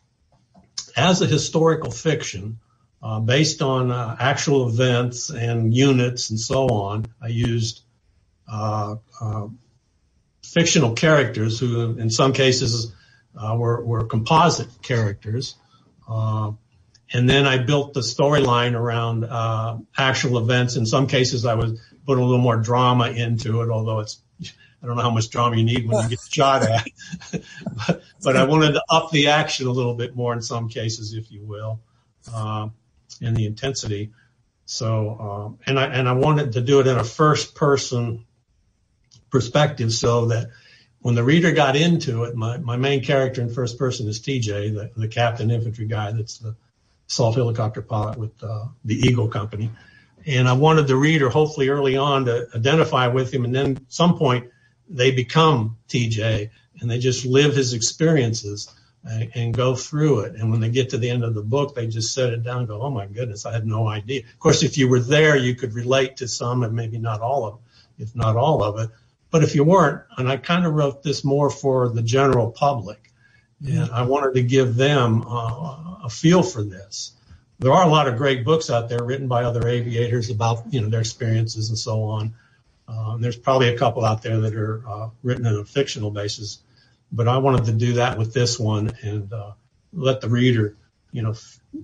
as 0.96 1.22
a 1.22 1.26
historical 1.26 1.90
fiction 1.90 2.60
uh, 3.02 3.20
based 3.20 3.62
on 3.62 3.90
uh, 3.90 4.16
actual 4.18 4.68
events 4.68 5.30
and 5.30 5.74
units 5.74 6.30
and 6.30 6.38
so 6.38 6.68
on. 6.68 7.06
I 7.20 7.28
used 7.28 7.82
uh, 8.50 8.96
uh 9.20 9.46
fictional 10.52 10.94
characters 10.94 11.58
who, 11.58 11.98
in 11.98 12.10
some 12.10 12.32
cases, 12.32 12.92
uh, 13.36 13.56
were, 13.56 13.84
were 13.84 14.04
composite 14.04 14.68
characters. 14.82 15.54
Uh, 16.08 16.52
and 17.12 17.28
then 17.28 17.46
I 17.46 17.58
built 17.58 17.94
the 17.94 18.00
storyline 18.00 18.74
around 18.74 19.24
actual 19.96 20.38
events. 20.38 20.76
In 20.76 20.86
some 20.86 21.06
cases, 21.06 21.44
I 21.44 21.54
was 21.54 21.80
put 22.06 22.18
a 22.18 22.24
little 22.24 22.38
more 22.38 22.56
drama 22.56 23.08
into 23.08 23.62
it, 23.62 23.70
although 23.70 24.00
it's 24.00 24.20
I 24.82 24.86
don't 24.86 24.96
know 24.96 25.02
how 25.02 25.10
much 25.10 25.28
drama 25.28 25.56
you 25.56 25.64
need 25.64 25.86
when 25.86 26.02
you 26.04 26.08
get 26.08 26.20
shot 26.30 26.62
at, 26.62 26.88
but, 28.22 28.36
I 28.36 28.44
wanted 28.44 28.72
to 28.72 28.82
up 28.88 29.10
the 29.10 29.28
action 29.28 29.66
a 29.66 29.70
little 29.70 29.94
bit 29.94 30.16
more 30.16 30.32
in 30.32 30.40
some 30.40 30.70
cases, 30.70 31.12
if 31.12 31.30
you 31.30 31.44
will, 31.44 31.80
uh, 32.32 32.68
and 33.20 33.36
the 33.36 33.44
intensity. 33.44 34.12
So, 34.64 35.18
um, 35.20 35.58
and 35.66 35.78
I 35.78 35.86
and 35.86 36.08
I 36.08 36.12
wanted 36.12 36.52
to 36.52 36.62
do 36.62 36.80
it 36.80 36.86
in 36.86 36.96
a 36.96 37.04
first 37.04 37.54
person 37.54 38.24
perspective, 39.30 39.92
so 39.92 40.26
that 40.26 40.50
when 41.00 41.14
the 41.14 41.24
reader 41.24 41.52
got 41.52 41.76
into 41.76 42.24
it, 42.24 42.36
my, 42.36 42.58
my 42.58 42.76
main 42.76 43.02
character 43.02 43.40
in 43.40 43.52
first 43.52 43.78
person 43.78 44.08
is 44.08 44.20
TJ, 44.20 44.74
the, 44.74 44.90
the 44.96 45.08
captain 45.08 45.50
infantry 45.50 45.86
guy 45.86 46.12
that's 46.12 46.38
the 46.38 46.54
assault 47.08 47.34
helicopter 47.34 47.82
pilot 47.82 48.18
with 48.18 48.32
uh, 48.42 48.66
the 48.84 48.94
Eagle 48.94 49.28
Company. 49.28 49.70
And 50.26 50.46
I 50.46 50.52
wanted 50.52 50.86
the 50.86 50.96
reader, 50.96 51.30
hopefully 51.30 51.70
early 51.70 51.96
on, 51.96 52.26
to 52.26 52.48
identify 52.54 53.08
with 53.08 53.32
him, 53.32 53.44
and 53.44 53.54
then 53.54 53.86
some 53.88 54.18
point 54.18 54.50
they 54.88 55.10
become 55.10 55.78
TJ 55.88 56.50
and 56.80 56.90
they 56.90 56.98
just 56.98 57.24
live 57.24 57.54
his 57.54 57.72
experiences 57.72 58.74
and, 59.04 59.30
and, 59.34 59.54
go 59.54 59.74
through 59.74 60.20
it. 60.20 60.34
And 60.34 60.50
when 60.50 60.60
they 60.60 60.68
get 60.68 60.90
to 60.90 60.98
the 60.98 61.08
end 61.08 61.24
of 61.24 61.34
the 61.34 61.42
book, 61.42 61.74
they 61.74 61.86
just 61.86 62.12
set 62.12 62.32
it 62.32 62.42
down 62.42 62.58
and 62.58 62.68
go, 62.68 62.82
Oh 62.82 62.90
my 62.90 63.06
goodness, 63.06 63.46
I 63.46 63.52
had 63.52 63.66
no 63.66 63.88
idea. 63.88 64.20
Of 64.20 64.38
course, 64.38 64.62
if 64.62 64.76
you 64.76 64.88
were 64.88 65.00
there, 65.00 65.36
you 65.36 65.54
could 65.54 65.74
relate 65.74 66.18
to 66.18 66.28
some 66.28 66.62
and 66.64 66.74
maybe 66.74 66.98
not 66.98 67.20
all 67.20 67.46
of 67.46 67.58
if 67.98 68.14
not 68.16 68.36
all 68.36 68.62
of 68.62 68.78
it. 68.78 68.90
But 69.30 69.44
if 69.44 69.54
you 69.54 69.64
weren't, 69.64 70.02
and 70.16 70.28
I 70.28 70.36
kind 70.36 70.66
of 70.66 70.74
wrote 70.74 71.02
this 71.02 71.24
more 71.24 71.50
for 71.50 71.88
the 71.88 72.02
general 72.02 72.50
public, 72.50 73.12
and 73.64 73.90
I 73.90 74.02
wanted 74.02 74.34
to 74.34 74.42
give 74.42 74.74
them 74.74 75.22
uh, 75.26 76.04
a 76.04 76.08
feel 76.10 76.42
for 76.42 76.62
this. 76.62 77.12
There 77.58 77.72
are 77.72 77.84
a 77.84 77.90
lot 77.90 78.08
of 78.08 78.16
great 78.16 78.44
books 78.44 78.70
out 78.70 78.88
there 78.88 79.04
written 79.04 79.28
by 79.28 79.44
other 79.44 79.68
aviators 79.68 80.30
about, 80.30 80.72
you 80.72 80.80
know, 80.80 80.88
their 80.88 81.00
experiences 81.00 81.68
and 81.68 81.78
so 81.78 82.04
on. 82.04 82.34
Uh, 82.88 83.18
there's 83.18 83.36
probably 83.36 83.68
a 83.68 83.78
couple 83.78 84.04
out 84.04 84.22
there 84.22 84.40
that 84.40 84.54
are 84.54 84.82
uh, 84.88 85.10
written 85.22 85.46
on 85.46 85.56
a 85.56 85.64
fictional 85.64 86.10
basis, 86.10 86.58
but 87.12 87.28
I 87.28 87.38
wanted 87.38 87.66
to 87.66 87.72
do 87.72 87.92
that 87.94 88.18
with 88.18 88.32
this 88.32 88.58
one 88.58 88.92
and 89.02 89.30
let 89.92 90.20
the 90.20 90.28
reader, 90.28 90.76
you 91.12 91.22
know, 91.22 91.34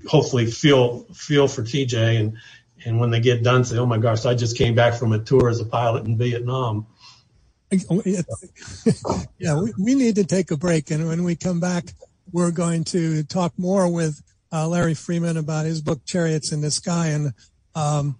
hopefully 0.08 0.46
feel 0.46 1.04
feel 1.12 1.48
for 1.48 1.62
TJ 1.62 2.20
and 2.20 2.38
and 2.84 3.00
when 3.00 3.10
they 3.10 3.20
get 3.20 3.42
done, 3.42 3.64
say, 3.64 3.78
"Oh 3.78 3.86
my 3.86 3.98
gosh, 3.98 4.26
I 4.26 4.34
just 4.34 4.56
came 4.56 4.74
back 4.74 4.94
from 4.94 5.12
a 5.12 5.18
tour 5.18 5.48
as 5.48 5.60
a 5.60 5.64
pilot 5.64 6.06
in 6.06 6.18
Vietnam." 6.18 6.86
yeah, 9.38 9.60
we, 9.60 9.72
we 9.78 9.94
need 9.94 10.16
to 10.16 10.24
take 10.24 10.50
a 10.50 10.56
break, 10.56 10.90
and 10.90 11.06
when 11.06 11.24
we 11.24 11.36
come 11.36 11.60
back, 11.60 11.92
we're 12.32 12.50
going 12.50 12.84
to 12.84 13.22
talk 13.24 13.52
more 13.56 13.92
with 13.92 14.22
uh, 14.52 14.66
Larry 14.68 14.94
Freeland 14.94 15.38
about 15.38 15.66
his 15.66 15.80
book 15.80 16.04
"Chariots 16.04 16.52
in 16.52 16.60
the 16.60 16.70
Sky" 16.70 17.08
and. 17.08 17.32
Um, 17.74 18.18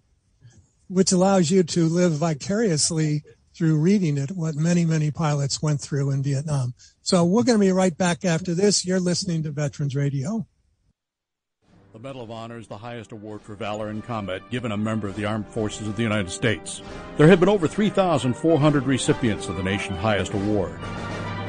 which 0.89 1.13
allows 1.13 1.51
you 1.51 1.63
to 1.63 1.89
live 1.89 2.13
vicariously 2.13 3.23
through 3.57 3.79
reading 3.79 4.19
it, 4.19 4.31
what 4.33 4.55
many, 4.55 4.85
many 4.85 5.11
pilots 5.11 5.63
went 5.63 5.81
through 5.81 6.11
in 6.11 6.23
Vietnam. 6.23 6.75
So 7.03 7.25
we're 7.25 7.43
going 7.43 7.59
to 7.59 7.65
be 7.65 7.73
right 7.73 7.97
back 7.97 8.25
after 8.25 8.55
this. 8.55 8.85
You're 8.85 9.01
listening 9.01 9.43
to 9.45 9.51
Veterans 9.51 9.97
Radio. 9.97 10.47
The 11.97 12.03
Medal 12.03 12.21
of 12.21 12.31
Honor 12.31 12.59
is 12.59 12.67
the 12.67 12.77
highest 12.77 13.13
award 13.13 13.41
for 13.41 13.55
valor 13.55 13.89
in 13.89 14.03
combat 14.03 14.51
given 14.51 14.71
a 14.71 14.77
member 14.77 15.09
of 15.09 15.17
the 15.17 15.25
Armed 15.25 15.49
Forces 15.49 15.89
of 15.89 15.97
the 15.97 16.03
United 16.03 16.31
States. 16.31 16.83
There 17.17 17.27
have 17.27 17.41
been 17.41 17.49
over 17.49 17.67
3,400 17.67 18.85
recipients 18.85 19.49
of 19.49 19.57
the 19.57 19.63
nation's 19.63 20.01
highest 20.01 20.35
award. 20.35 20.79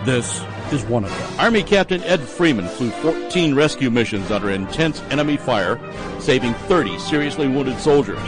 This 0.06 0.42
is 0.72 0.86
one 0.86 1.04
of 1.04 1.10
them. 1.10 1.38
Army 1.38 1.64
Captain 1.64 2.02
Ed 2.04 2.22
Freeman 2.22 2.70
flew 2.70 2.92
14 2.92 3.56
rescue 3.56 3.90
missions 3.90 4.32
under 4.32 4.52
intense 4.52 5.02
enemy 5.10 5.36
fire, 5.36 5.82
saving 6.22 6.54
30 6.54 6.98
seriously 6.98 7.50
wounded 7.50 7.78
soldiers. 7.78 8.24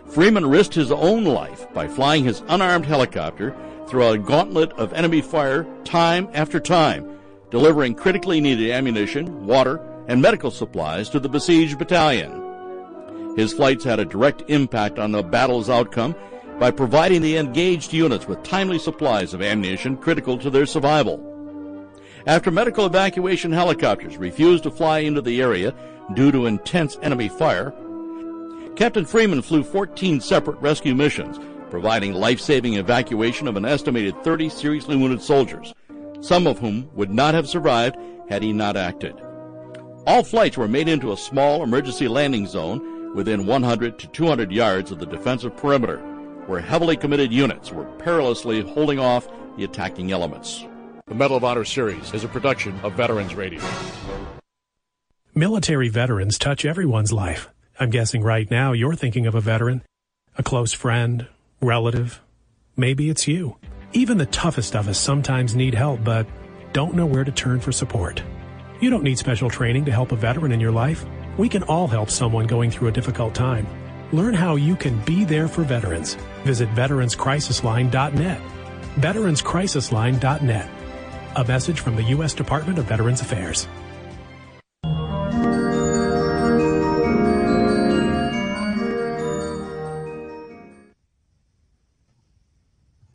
Freeman 0.07 0.45
risked 0.45 0.73
his 0.73 0.91
own 0.91 1.23
life 1.23 1.71
by 1.73 1.87
flying 1.87 2.23
his 2.23 2.43
unarmed 2.49 2.85
helicopter 2.85 3.55
through 3.87 4.07
a 4.07 4.17
gauntlet 4.17 4.73
of 4.73 4.91
enemy 4.93 5.21
fire 5.21 5.65
time 5.85 6.27
after 6.33 6.59
time, 6.59 7.17
delivering 7.49 7.95
critically 7.95 8.41
needed 8.41 8.71
ammunition, 8.71 9.45
water, 9.45 9.79
and 10.07 10.21
medical 10.21 10.51
supplies 10.51 11.09
to 11.09 11.19
the 11.19 11.29
besieged 11.29 11.77
battalion. 11.77 13.35
His 13.37 13.53
flights 13.53 13.83
had 13.83 13.99
a 13.99 14.05
direct 14.05 14.43
impact 14.49 14.99
on 14.99 15.11
the 15.11 15.23
battle's 15.23 15.69
outcome 15.69 16.15
by 16.59 16.71
providing 16.71 17.21
the 17.21 17.37
engaged 17.37 17.93
units 17.93 18.27
with 18.27 18.43
timely 18.43 18.79
supplies 18.79 19.33
of 19.33 19.41
ammunition 19.41 19.97
critical 19.97 20.37
to 20.37 20.49
their 20.49 20.65
survival. 20.65 21.32
After 22.25 22.51
medical 22.51 22.85
evacuation 22.85 23.51
helicopters 23.51 24.17
refused 24.17 24.63
to 24.63 24.71
fly 24.71 24.99
into 24.99 25.21
the 25.21 25.41
area 25.41 25.73
due 26.13 26.31
to 26.31 26.45
intense 26.45 26.97
enemy 27.01 27.27
fire, 27.27 27.73
Captain 28.77 29.03
Freeman 29.03 29.41
flew 29.41 29.61
14 29.61 30.21
separate 30.21 30.57
rescue 30.61 30.95
missions, 30.95 31.37
providing 31.69 32.13
life-saving 32.13 32.75
evacuation 32.75 33.45
of 33.47 33.57
an 33.57 33.65
estimated 33.65 34.23
30 34.23 34.47
seriously 34.47 34.95
wounded 34.95 35.21
soldiers, 35.21 35.73
some 36.21 36.47
of 36.47 36.59
whom 36.59 36.89
would 36.93 37.11
not 37.11 37.33
have 37.33 37.49
survived 37.49 37.97
had 38.29 38.41
he 38.41 38.53
not 38.53 38.77
acted. 38.77 39.21
All 40.07 40.23
flights 40.23 40.57
were 40.57 40.67
made 40.69 40.87
into 40.87 41.11
a 41.11 41.17
small 41.17 41.61
emergency 41.61 42.07
landing 42.07 42.47
zone 42.47 43.13
within 43.13 43.45
100 43.45 43.99
to 43.99 44.07
200 44.07 44.49
yards 44.49 44.91
of 44.91 44.99
the 44.99 45.05
defensive 45.05 45.57
perimeter, 45.57 45.97
where 46.47 46.61
heavily 46.61 46.95
committed 46.95 47.33
units 47.33 47.71
were 47.73 47.85
perilously 47.97 48.61
holding 48.61 48.99
off 48.99 49.27
the 49.57 49.65
attacking 49.65 50.13
elements. 50.13 50.65
The 51.13 51.19
Medal 51.19 51.37
of 51.37 51.43
Honor 51.43 51.63
series 51.63 52.11
is 52.15 52.23
a 52.23 52.27
production 52.27 52.79
of 52.79 52.93
Veterans 52.93 53.35
Radio. 53.35 53.61
Military 55.35 55.87
veterans 55.87 56.39
touch 56.39 56.65
everyone's 56.65 57.13
life. 57.13 57.49
I'm 57.79 57.91
guessing 57.91 58.23
right 58.23 58.49
now 58.49 58.71
you're 58.71 58.95
thinking 58.95 59.27
of 59.27 59.35
a 59.35 59.39
veteran, 59.39 59.83
a 60.39 60.41
close 60.41 60.73
friend, 60.73 61.27
relative, 61.61 62.19
Maybe 62.75 63.11
it's 63.11 63.27
you. 63.27 63.57
Even 63.91 64.17
the 64.17 64.25
toughest 64.25 64.75
of 64.75 64.87
us 64.87 64.97
sometimes 64.97 65.55
need 65.55 65.75
help, 65.75 66.03
but 66.03 66.25
don't 66.71 66.95
know 66.95 67.05
where 67.05 67.23
to 67.23 67.31
turn 67.31 67.59
for 67.59 67.71
support. 67.71 68.23
You 68.81 68.89
don't 68.89 69.03
need 69.03 69.19
special 69.19 69.51
training 69.51 69.85
to 69.85 69.91
help 69.91 70.13
a 70.13 70.15
veteran 70.15 70.51
in 70.51 70.59
your 70.59 70.71
life. 70.71 71.05
We 71.37 71.47
can 71.47 71.61
all 71.61 71.85
help 71.85 72.09
someone 72.09 72.47
going 72.47 72.71
through 72.71 72.87
a 72.87 72.91
difficult 72.91 73.35
time. 73.35 73.67
Learn 74.11 74.33
how 74.33 74.55
you 74.55 74.75
can 74.75 74.99
be 75.05 75.25
there 75.25 75.47
for 75.47 75.61
veterans. 75.61 76.15
Visit 76.43 76.69
veteranscrisisline.net. 76.69 78.41
Veteranscrisisline.net. 78.95 80.72
A 81.35 81.43
message 81.43 81.79
from 81.79 81.95
the 81.95 82.03
U.S. 82.03 82.35
Department 82.35 82.77
of 82.77 82.85
Veterans 82.85 83.19
Affairs. 83.19 83.67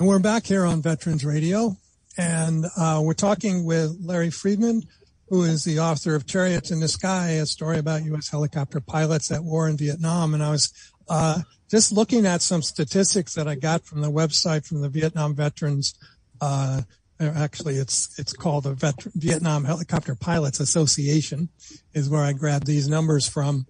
We're 0.00 0.18
back 0.18 0.46
here 0.46 0.64
on 0.64 0.82
Veterans 0.82 1.24
Radio, 1.24 1.76
and 2.16 2.66
uh, 2.76 3.00
we're 3.04 3.14
talking 3.14 3.64
with 3.64 3.96
Larry 4.00 4.30
Freeland, 4.30 4.86
who 5.28 5.44
is 5.44 5.62
the 5.62 5.78
author 5.78 6.16
of 6.16 6.26
Chariots 6.26 6.72
in 6.72 6.80
the 6.80 6.88
Sky, 6.88 7.28
a 7.30 7.46
story 7.46 7.78
about 7.78 8.02
U.S. 8.02 8.28
helicopter 8.30 8.80
pilots 8.80 9.30
at 9.30 9.44
war 9.44 9.68
in 9.68 9.76
Vietnam. 9.76 10.34
And 10.34 10.42
I 10.42 10.50
was 10.50 10.72
uh, 11.08 11.42
just 11.70 11.92
looking 11.92 12.26
at 12.26 12.42
some 12.42 12.62
statistics 12.62 13.34
that 13.34 13.46
I 13.46 13.54
got 13.54 13.84
from 13.84 14.00
the 14.00 14.10
website 14.10 14.66
from 14.66 14.80
the 14.80 14.88
Vietnam 14.88 15.36
Veterans. 15.36 15.94
Uh, 16.40 16.82
actually, 17.20 17.76
it's 17.76 18.18
it's 18.18 18.32
called 18.32 18.64
the 18.64 19.10
Vietnam 19.14 19.64
Helicopter 19.64 20.14
Pilots 20.14 20.60
Association, 20.60 21.48
is 21.92 22.08
where 22.08 22.22
I 22.22 22.32
grabbed 22.32 22.66
these 22.66 22.88
numbers 22.88 23.28
from. 23.28 23.66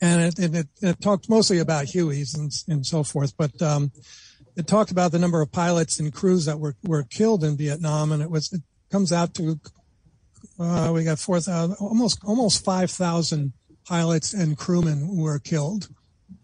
And 0.00 0.22
it, 0.22 0.38
it, 0.38 0.54
it, 0.54 0.66
it 0.82 1.00
talked 1.00 1.30
mostly 1.30 1.58
about 1.60 1.86
Hueys 1.86 2.36
and, 2.36 2.52
and 2.68 2.84
so 2.84 3.02
forth, 3.04 3.36
but 3.36 3.60
um, 3.62 3.92
it 4.56 4.66
talked 4.66 4.90
about 4.90 5.12
the 5.12 5.18
number 5.18 5.40
of 5.40 5.50
pilots 5.50 5.98
and 5.98 6.12
crews 6.12 6.44
that 6.44 6.58
were, 6.58 6.76
were 6.84 7.04
killed 7.04 7.42
in 7.44 7.56
Vietnam, 7.56 8.12
and 8.12 8.22
it 8.22 8.30
was 8.30 8.52
it 8.52 8.62
comes 8.90 9.12
out 9.12 9.34
to 9.34 9.58
uh, 10.58 10.90
we 10.94 11.04
got 11.04 11.18
four 11.18 11.40
thousand, 11.40 11.76
almost 11.80 12.18
almost 12.24 12.64
five 12.64 12.90
thousand 12.90 13.52
pilots 13.84 14.32
and 14.32 14.56
crewmen 14.56 15.16
were 15.16 15.38
killed 15.38 15.88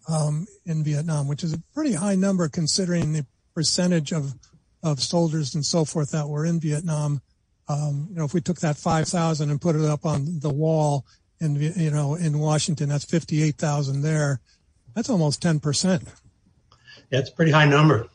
um, 0.08 0.46
in 0.66 0.84
Vietnam, 0.84 1.28
which 1.28 1.44
is 1.44 1.52
a 1.52 1.62
pretty 1.74 1.94
high 1.94 2.14
number 2.14 2.48
considering 2.48 3.12
the 3.12 3.26
percentage 3.54 4.12
of 4.12 4.34
of 4.82 5.00
soldiers 5.00 5.54
and 5.54 5.64
so 5.64 5.84
forth 5.84 6.10
that 6.12 6.28
were 6.28 6.46
in 6.46 6.60
Vietnam. 6.60 7.20
Um, 7.68 8.08
you 8.10 8.16
know, 8.16 8.24
if 8.24 8.34
we 8.34 8.40
took 8.40 8.60
that 8.60 8.76
five 8.76 9.08
thousand 9.08 9.50
and 9.50 9.60
put 9.60 9.76
it 9.76 9.84
up 9.84 10.04
on 10.04 10.40
the 10.40 10.50
wall 10.50 11.04
in 11.40 11.56
you 11.56 11.90
know 11.90 12.14
in 12.14 12.38
Washington, 12.38 12.88
that's 12.88 13.04
fifty 13.04 13.42
eight 13.42 13.56
thousand 13.56 14.02
there. 14.02 14.40
That's 14.94 15.10
almost 15.10 15.40
ten 15.40 15.60
percent. 15.60 16.02
Yeah, 17.10 17.20
it's 17.20 17.30
a 17.30 17.32
pretty 17.32 17.52
high 17.52 17.66
number. 17.66 18.08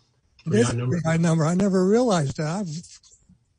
Pretty 0.45 0.63
high 0.63 0.73
number. 0.73 0.99
High 1.03 1.17
number. 1.17 1.45
I 1.45 1.55
never 1.55 1.85
realized 1.85 2.37
that. 2.37 2.47
I've, 2.47 2.99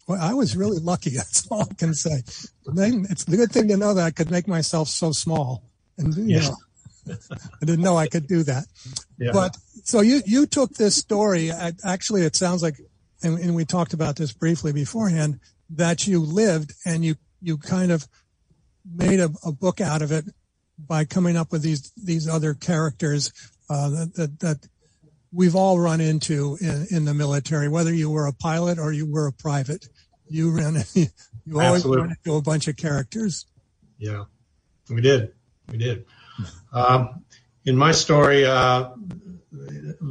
well, 0.06 0.20
I 0.20 0.34
was 0.34 0.56
really 0.56 0.78
lucky. 0.78 1.10
That's 1.16 1.46
all 1.48 1.62
I 1.62 1.74
can 1.74 1.94
say. 1.94 2.22
It's 2.66 3.28
a 3.28 3.36
good 3.36 3.50
thing 3.50 3.68
to 3.68 3.76
know 3.76 3.94
that 3.94 4.04
I 4.04 4.10
could 4.10 4.30
make 4.30 4.46
myself 4.46 4.88
so 4.88 5.12
small, 5.12 5.62
and 5.98 6.14
you 6.14 6.38
yeah. 6.38 6.48
know, 6.48 7.16
I 7.62 7.64
didn't 7.64 7.82
know 7.82 7.96
I 7.96 8.06
could 8.08 8.26
do 8.26 8.42
that. 8.44 8.66
Yeah. 9.18 9.30
But 9.32 9.56
so 9.84 10.00
you 10.00 10.22
you 10.26 10.46
took 10.46 10.72
this 10.74 10.96
story. 10.96 11.50
Actually, 11.84 12.22
it 12.22 12.36
sounds 12.36 12.62
like, 12.62 12.76
and, 13.26 13.38
and 13.38 13.54
we 13.54 13.64
talked 13.64 13.92
about 13.92 14.16
this 14.16 14.32
briefly 14.32 14.72
beforehand, 14.72 15.40
that 15.70 16.06
you 16.06 16.20
lived 16.20 16.72
and 16.84 17.04
you 17.04 17.16
you 17.42 17.58
kind 17.58 17.92
of 17.92 18.06
made 18.94 19.20
a, 19.20 19.30
a 19.44 19.52
book 19.52 19.80
out 19.80 20.02
of 20.02 20.12
it 20.12 20.24
by 20.78 21.04
coming 21.04 21.36
up 21.36 21.52
with 21.52 21.62
these 21.62 21.92
these 21.96 22.28
other 22.28 22.54
characters 22.54 23.32
uh, 23.68 23.90
that, 23.90 24.14
that 24.14 24.40
that 24.40 24.68
we've 25.32 25.56
all 25.56 25.78
run 25.78 26.00
into 26.00 26.56
in, 26.60 26.86
in 26.90 27.04
the 27.04 27.14
military, 27.14 27.68
whether 27.68 27.92
you 27.92 28.10
were 28.10 28.26
a 28.26 28.32
pilot 28.32 28.78
or 28.78 28.92
you 28.92 29.10
were 29.10 29.26
a 29.26 29.32
private. 29.32 29.88
You 30.28 30.50
ran, 30.50 30.74
you 30.94 31.06
always 31.54 31.82
Absolutely. 31.82 32.02
run 32.02 32.10
into 32.10 32.36
a 32.36 32.42
bunch 32.42 32.68
of 32.68 32.76
characters. 32.76 33.46
Yeah, 33.98 34.24
we 34.88 35.00
did. 35.00 35.32
We 35.70 35.78
did. 35.78 36.06
Um, 36.72 37.24
in 37.64 37.76
my 37.76 37.92
story, 37.92 38.44
uh, 38.44 38.90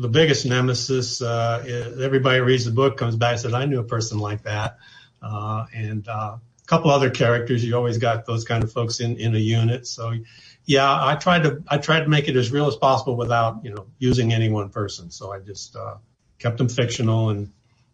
the 0.02 0.10
biggest 0.10 0.46
nemesis, 0.46 1.22
uh, 1.22 1.94
everybody 2.02 2.40
reads 2.40 2.66
the 2.66 2.72
book, 2.72 2.98
comes 2.98 3.16
back 3.16 3.34
and 3.34 3.42
says, 3.42 3.54
I 3.54 3.66
knew 3.66 3.80
a 3.80 3.84
person 3.84 4.20
like 4.20 4.44
that. 4.44 4.78
Uh, 5.22 5.66
and 5.74 6.08
uh, 6.08 6.38
a 6.38 6.68
couple 6.68 6.92
other 6.92 7.10
characters, 7.10 7.64
you 7.64 7.76
always 7.76 7.98
got 7.98 8.26
those 8.26 8.44
kind 8.44 8.64
of 8.64 8.72
folks 8.72 9.00
in, 9.00 9.18
in 9.18 9.36
a 9.36 9.40
unit. 9.40 9.88
So 9.88 10.14
yeah, 10.66 11.06
I 11.06 11.16
tried 11.16 11.44
to 11.44 11.64
I 11.68 11.78
tried 11.78 12.02
to 12.02 12.10
make 12.10 12.28
it 12.28 12.36
as 12.36 12.52
real 12.52 12.68
as 12.68 12.76
possible 12.76 13.16
without 13.16 13.64
you 13.64 13.74
know 13.74 13.86
using 14.00 14.34
any 14.34 14.50
one 14.50 14.70
person. 14.70 15.12
So 15.12 15.32
I 15.32 15.40
just 15.40 15.76
uh, 15.76 15.96
kept 16.40 16.58
them 16.58 16.70
fictional 16.70 17.30
and, 17.30 17.52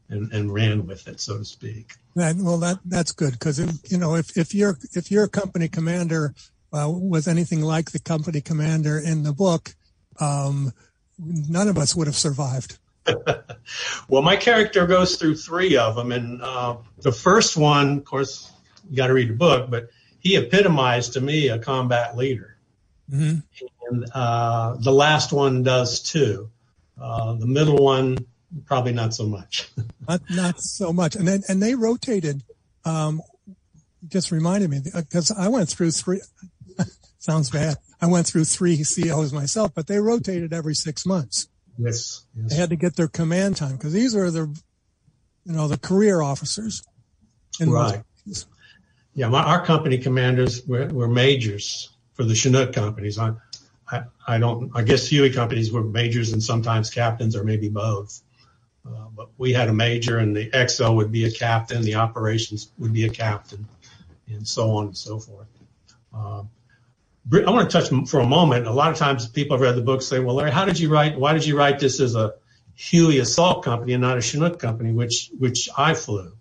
and 0.09 0.31
and 0.31 0.53
ran 0.53 0.87
with 0.87 1.07
it, 1.07 1.19
so 1.19 1.37
to 1.37 1.45
speak. 1.45 1.93
Well, 2.15 2.57
that 2.59 2.79
that's 2.85 3.11
good 3.11 3.33
because 3.33 3.59
you 3.91 3.97
know 3.97 4.15
if 4.15 4.37
if 4.37 4.55
your 4.55 4.77
if 4.93 5.11
your 5.11 5.27
company 5.27 5.67
commander 5.67 6.33
uh, 6.71 6.89
was 6.89 7.27
anything 7.27 7.61
like 7.61 7.91
the 7.91 7.99
company 7.99 8.39
commander 8.39 8.97
in 8.97 9.23
the 9.23 9.33
book, 9.33 9.75
um, 10.19 10.71
none 11.23 11.67
of 11.67 11.77
us 11.77 11.95
would 11.95 12.07
have 12.07 12.15
survived. 12.15 12.77
well, 14.07 14.21
my 14.21 14.35
character 14.35 14.85
goes 14.85 15.15
through 15.15 15.35
three 15.35 15.77
of 15.77 15.95
them, 15.95 16.11
and 16.11 16.41
uh, 16.41 16.77
the 16.99 17.11
first 17.11 17.57
one, 17.57 17.97
of 17.97 18.05
course, 18.05 18.51
you 18.89 18.97
got 18.97 19.07
to 19.07 19.13
read 19.13 19.29
the 19.29 19.35
book, 19.35 19.69
but 19.69 19.89
he 20.19 20.35
epitomized 20.35 21.13
to 21.13 21.21
me 21.21 21.49
a 21.49 21.59
combat 21.59 22.15
leader. 22.15 22.57
Mm-hmm. 23.11 23.39
And 23.89 24.05
uh, 24.13 24.75
the 24.79 24.91
last 24.91 25.33
one 25.33 25.63
does 25.63 25.99
too. 25.99 26.49
Uh, 26.99 27.33
the 27.33 27.47
middle 27.47 27.77
one, 27.77 28.17
probably 28.65 28.93
not 28.93 29.13
so 29.13 29.25
much. 29.25 29.69
not, 30.07 30.21
not 30.29 30.61
so 30.61 30.93
much. 30.93 31.15
And 31.15 31.27
then, 31.27 31.43
and 31.49 31.61
they 31.61 31.75
rotated. 31.75 32.43
Um, 32.85 33.21
just 34.07 34.31
reminded 34.31 34.69
me 34.69 34.81
because 34.93 35.31
I 35.31 35.47
went 35.47 35.69
through 35.69 35.91
three. 35.91 36.21
Sounds 37.21 37.49
bad. 37.49 37.77
I 38.01 38.07
went 38.07 38.27
through 38.27 38.45
three 38.45 38.83
COs 38.83 39.31
myself, 39.31 39.73
but 39.73 39.87
they 39.87 39.99
rotated 39.99 40.53
every 40.53 40.73
six 40.73 41.05
months. 41.05 41.47
Yes, 41.77 42.25
yes. 42.35 42.49
They 42.49 42.55
had 42.57 42.71
to 42.71 42.75
get 42.75 42.95
their 42.95 43.07
command 43.07 43.57
time 43.57 43.77
because 43.77 43.93
these 43.93 44.15
are 44.15 44.29
the, 44.29 44.47
you 45.45 45.53
know, 45.53 45.67
the 45.67 45.77
career 45.77 46.21
officers. 46.21 46.83
right. 47.61 48.03
Yeah, 49.13 49.27
my, 49.27 49.43
our 49.43 49.65
company 49.65 49.97
commanders 49.97 50.65
were, 50.65 50.87
were 50.87 51.07
majors 51.07 51.89
for 52.13 52.23
the 52.23 52.33
Chinook 52.33 52.73
companies. 52.73 53.19
I, 53.19 53.33
I, 53.89 54.03
I 54.27 54.37
don't, 54.37 54.71
I 54.73 54.83
guess 54.83 55.07
Huey 55.07 55.31
companies 55.31 55.71
were 55.71 55.83
majors 55.83 56.31
and 56.31 56.41
sometimes 56.41 56.89
captains 56.89 57.35
or 57.35 57.43
maybe 57.43 57.69
both. 57.69 58.21
Uh, 58.85 59.07
but 59.15 59.29
we 59.37 59.53
had 59.53 59.67
a 59.67 59.73
major 59.73 60.17
and 60.17 60.35
the 60.35 60.49
XO 60.51 60.95
would 60.95 61.11
be 61.11 61.25
a 61.25 61.31
captain, 61.31 61.83
the 61.83 61.95
operations 61.95 62.71
would 62.79 62.93
be 62.93 63.05
a 63.05 63.09
captain, 63.09 63.67
and 64.27 64.47
so 64.47 64.71
on 64.71 64.87
and 64.87 64.97
so 64.97 65.19
forth. 65.19 65.47
Uh, 66.15 66.43
I 67.31 67.51
want 67.51 67.69
to 67.69 67.79
touch 67.79 68.09
for 68.09 68.19
a 68.19 68.25
moment. 68.25 68.67
A 68.67 68.71
lot 68.71 68.91
of 68.91 68.97
times 68.97 69.27
people 69.27 69.57
have 69.57 69.61
read 69.61 69.75
the 69.75 69.81
book 69.81 70.01
say, 70.01 70.19
well, 70.19 70.35
Larry, 70.35 70.51
how 70.51 70.65
did 70.65 70.79
you 70.79 70.89
write, 70.89 71.19
why 71.19 71.33
did 71.33 71.45
you 71.45 71.57
write 71.57 71.79
this 71.79 71.99
as 71.99 72.15
a 72.15 72.33
Huey 72.75 73.19
assault 73.19 73.63
company 73.63 73.93
and 73.93 74.01
not 74.01 74.17
a 74.17 74.21
Chinook 74.21 74.59
company, 74.59 74.91
which, 74.91 75.29
which 75.37 75.69
I 75.77 75.93
flew? 75.93 76.33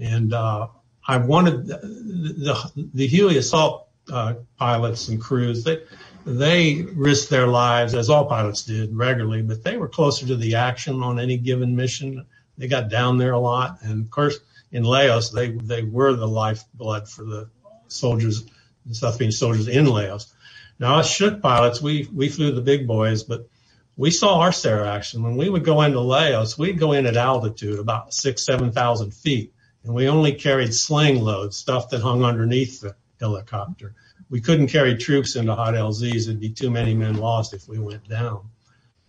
And, 0.00 0.32
uh, 0.32 0.68
I 1.06 1.18
wanted 1.18 1.66
the, 1.66 1.76
the, 1.76 2.88
the 2.94 3.06
Huey 3.06 3.36
assault 3.36 3.88
uh, 4.10 4.34
pilots 4.58 5.08
and 5.08 5.20
crews. 5.20 5.64
They 5.64 5.82
they 6.26 6.82
risked 6.94 7.28
their 7.28 7.46
lives 7.46 7.94
as 7.94 8.08
all 8.08 8.24
pilots 8.24 8.62
did 8.62 8.96
regularly, 8.96 9.42
but 9.42 9.62
they 9.62 9.76
were 9.76 9.88
closer 9.88 10.26
to 10.26 10.36
the 10.36 10.54
action 10.54 11.02
on 11.02 11.20
any 11.20 11.36
given 11.36 11.76
mission. 11.76 12.24
They 12.56 12.68
got 12.68 12.88
down 12.88 13.18
there 13.18 13.32
a 13.32 13.38
lot, 13.38 13.78
and 13.82 14.04
of 14.04 14.10
course 14.10 14.38
in 14.72 14.84
Laos 14.84 15.30
they 15.30 15.50
they 15.50 15.82
were 15.82 16.14
the 16.14 16.28
lifeblood 16.28 17.08
for 17.08 17.24
the 17.24 17.50
soldiers, 17.88 18.44
South 18.92 19.18
Vietnamese 19.18 19.34
soldiers 19.34 19.68
in 19.68 19.86
Laos. 19.86 20.32
Now 20.78 20.96
us 20.96 21.10
Chinook 21.10 21.40
pilots, 21.40 21.80
we 21.80 22.08
we 22.12 22.28
flew 22.28 22.52
the 22.52 22.60
big 22.60 22.86
boys, 22.86 23.22
but 23.22 23.48
we 23.96 24.10
saw 24.10 24.40
our 24.40 24.52
SAR 24.52 24.84
action. 24.84 25.22
When 25.22 25.36
we 25.36 25.48
would 25.48 25.64
go 25.64 25.82
into 25.82 26.00
Laos, 26.00 26.58
we'd 26.58 26.78
go 26.78 26.92
in 26.92 27.06
at 27.06 27.16
altitude 27.16 27.78
about 27.78 28.12
six, 28.12 28.44
seven 28.44 28.72
thousand 28.72 29.14
feet, 29.14 29.52
and 29.84 29.94
we 29.94 30.08
only 30.08 30.32
carried 30.32 30.74
sling 30.74 31.20
loads, 31.20 31.56
stuff 31.56 31.90
that 31.90 32.02
hung 32.02 32.24
underneath 32.24 32.80
the 32.80 32.96
helicopter. 33.20 33.94
We 34.30 34.40
couldn't 34.40 34.68
carry 34.68 34.96
troops 34.96 35.36
into 35.36 35.54
hot 35.54 35.74
LZs. 35.74 36.22
It'd 36.22 36.40
be 36.40 36.50
too 36.50 36.70
many 36.70 36.94
men 36.94 37.18
lost 37.18 37.54
if 37.54 37.68
we 37.68 37.78
went 37.78 38.08
down. 38.08 38.48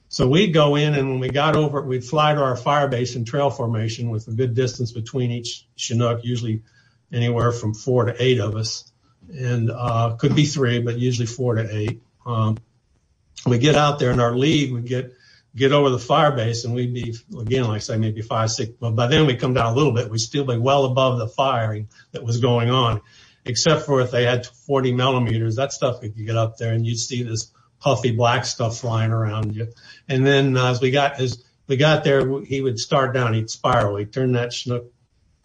So 0.07 0.28
we'd 0.28 0.53
go 0.53 0.76
in 0.76 0.93
and 0.93 1.09
when 1.09 1.19
we 1.19 1.30
got 1.30 1.55
over, 1.55 1.82
we'd 1.82 2.03
fly 2.03 2.34
to 2.34 2.41
our 2.41 2.55
fire 2.55 2.88
base 2.88 3.15
in 3.15 3.26
trail 3.26 3.49
formation 3.49 4.09
with 4.09 4.28
a 4.28 4.32
good 4.32 4.53
distance 4.53 4.91
between 4.91 5.32
each 5.32 5.67
Chinook, 5.76 6.23
usually 6.23 6.61
anywhere 7.11 7.51
from 7.51 7.73
four 7.73 8.05
to 8.05 8.15
eight 8.23 8.39
of 8.39 8.55
us. 8.55 8.91
And, 9.34 9.71
uh, 9.71 10.15
could 10.17 10.36
be 10.36 10.45
three, 10.45 10.80
but 10.80 10.97
usually 10.97 11.26
four 11.26 11.55
to 11.55 11.67
eight. 11.76 12.01
Um, 12.26 12.57
we 13.45 13.57
get 13.57 13.76
out 13.76 13.99
there 13.99 14.11
in 14.11 14.19
our 14.19 14.36
lead, 14.36 14.73
we 14.73 14.82
get, 14.82 15.13
get 15.55 15.71
over 15.71 15.89
the 15.89 15.99
fire 15.99 16.32
base 16.32 16.65
and 16.65 16.73
we'd 16.73 16.93
be, 16.93 17.15
again, 17.39 17.63
like 17.65 17.76
I 17.76 17.80
say, 17.80 17.97
maybe 17.97 18.21
five, 18.21 18.51
six, 18.51 18.71
but 18.80 18.91
by 18.91 19.07
then 19.07 19.26
we 19.26 19.36
come 19.36 19.53
down 19.53 19.73
a 19.73 19.76
little 19.76 19.93
bit. 19.93 20.09
We'd 20.09 20.19
still 20.19 20.45
be 20.45 20.57
well 20.57 20.86
above 20.86 21.19
the 21.19 21.28
firing 21.28 21.88
that 22.11 22.23
was 22.23 22.39
going 22.39 22.69
on 22.69 23.01
except 23.45 23.86
for 23.86 24.01
if 24.01 24.11
they 24.11 24.26
had 24.26 24.45
40 24.45 24.91
millimeters, 24.93 25.55
that 25.55 25.71
stuff 25.71 26.01
could 26.01 26.15
get 26.15 26.36
up 26.36 26.57
there 26.57 26.73
and 26.73 26.86
you'd 26.86 26.99
see 26.99 27.23
this 27.23 27.51
puffy 27.80 28.11
black 28.11 28.45
stuff 28.45 28.80
flying 28.80 29.11
around 29.11 29.55
you. 29.55 29.67
And 30.09 30.26
then 30.26 30.57
uh, 30.57 30.71
as 30.71 30.82
we 30.82 30.91
got, 30.91 31.19
as 31.19 31.43
we 31.67 31.78
got 31.78 32.03
there, 32.03 32.41
he 32.41 32.61
would 32.61 32.80
start 32.80 33.13
down, 33.13 33.34
he'd 33.34 33.49
spiral, 33.49 33.97
he'd 33.97 34.11
turn 34.11 34.34
that 34.34 34.51
Chinook 34.51 34.91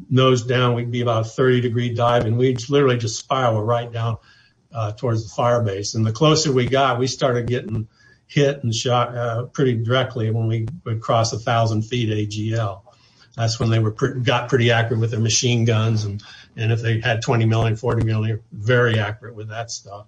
nose 0.09 0.45
down, 0.45 0.75
we'd 0.75 0.91
be 0.91 1.03
about 1.03 1.27
a 1.27 1.29
30 1.29 1.61
degree 1.61 1.95
dive, 1.95 2.25
and 2.27 2.39
we'd 2.39 2.69
literally 2.69 2.99
just 2.99 3.19
spiral 3.19 3.63
right 3.63 3.91
down 3.91 4.19
uh, 4.73 4.93
towards 4.93 5.25
the 5.25 5.35
fire 5.35 5.63
base. 5.63 5.95
And 5.95 6.07
the 6.07 6.13
closer 6.13 6.53
we 6.53 6.67
got, 6.67 6.99
we 6.99 7.07
started 7.07 7.47
getting 7.47 7.89
hit 8.27 8.63
and 8.63 8.75
shot 8.75 9.17
uh, 9.17 9.45
pretty 9.47 9.75
directly 9.75 10.31
when 10.31 10.47
we 10.47 10.69
would 10.85 11.01
cross 11.01 11.33
a 11.33 11.39
thousand 11.39 11.83
feet 11.83 12.09
AGL. 12.09 12.83
That's 13.37 13.59
when 13.59 13.71
they 13.71 13.79
were 13.79 13.91
got 13.91 14.49
pretty 14.49 14.71
accurate 14.71 15.01
with 15.01 15.11
their 15.11 15.21
machine 15.21 15.65
guns, 15.65 16.05
and 16.05 16.23
and 16.57 16.73
if 16.73 16.83
they 16.83 17.01
had 17.01 17.23
20 17.23 17.47
millimeter, 17.47 17.77
40 17.77 18.05
millimeter, 18.05 18.43
very 18.53 18.99
accurate 18.99 19.35
with 19.35 19.49
that 19.49 19.71
stuff. 19.71 20.07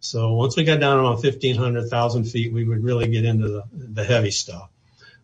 So 0.00 0.32
once 0.34 0.56
we 0.56 0.64
got 0.64 0.80
down 0.80 0.98
around 0.98 1.22
1,500, 1.22 1.80
1,000 1.80 2.24
feet, 2.24 2.52
we 2.52 2.64
would 2.64 2.82
really 2.82 3.06
get 3.06 3.24
into 3.24 3.48
the, 3.48 3.62
the 3.72 4.04
heavy 4.04 4.32
stuff. 4.32 4.68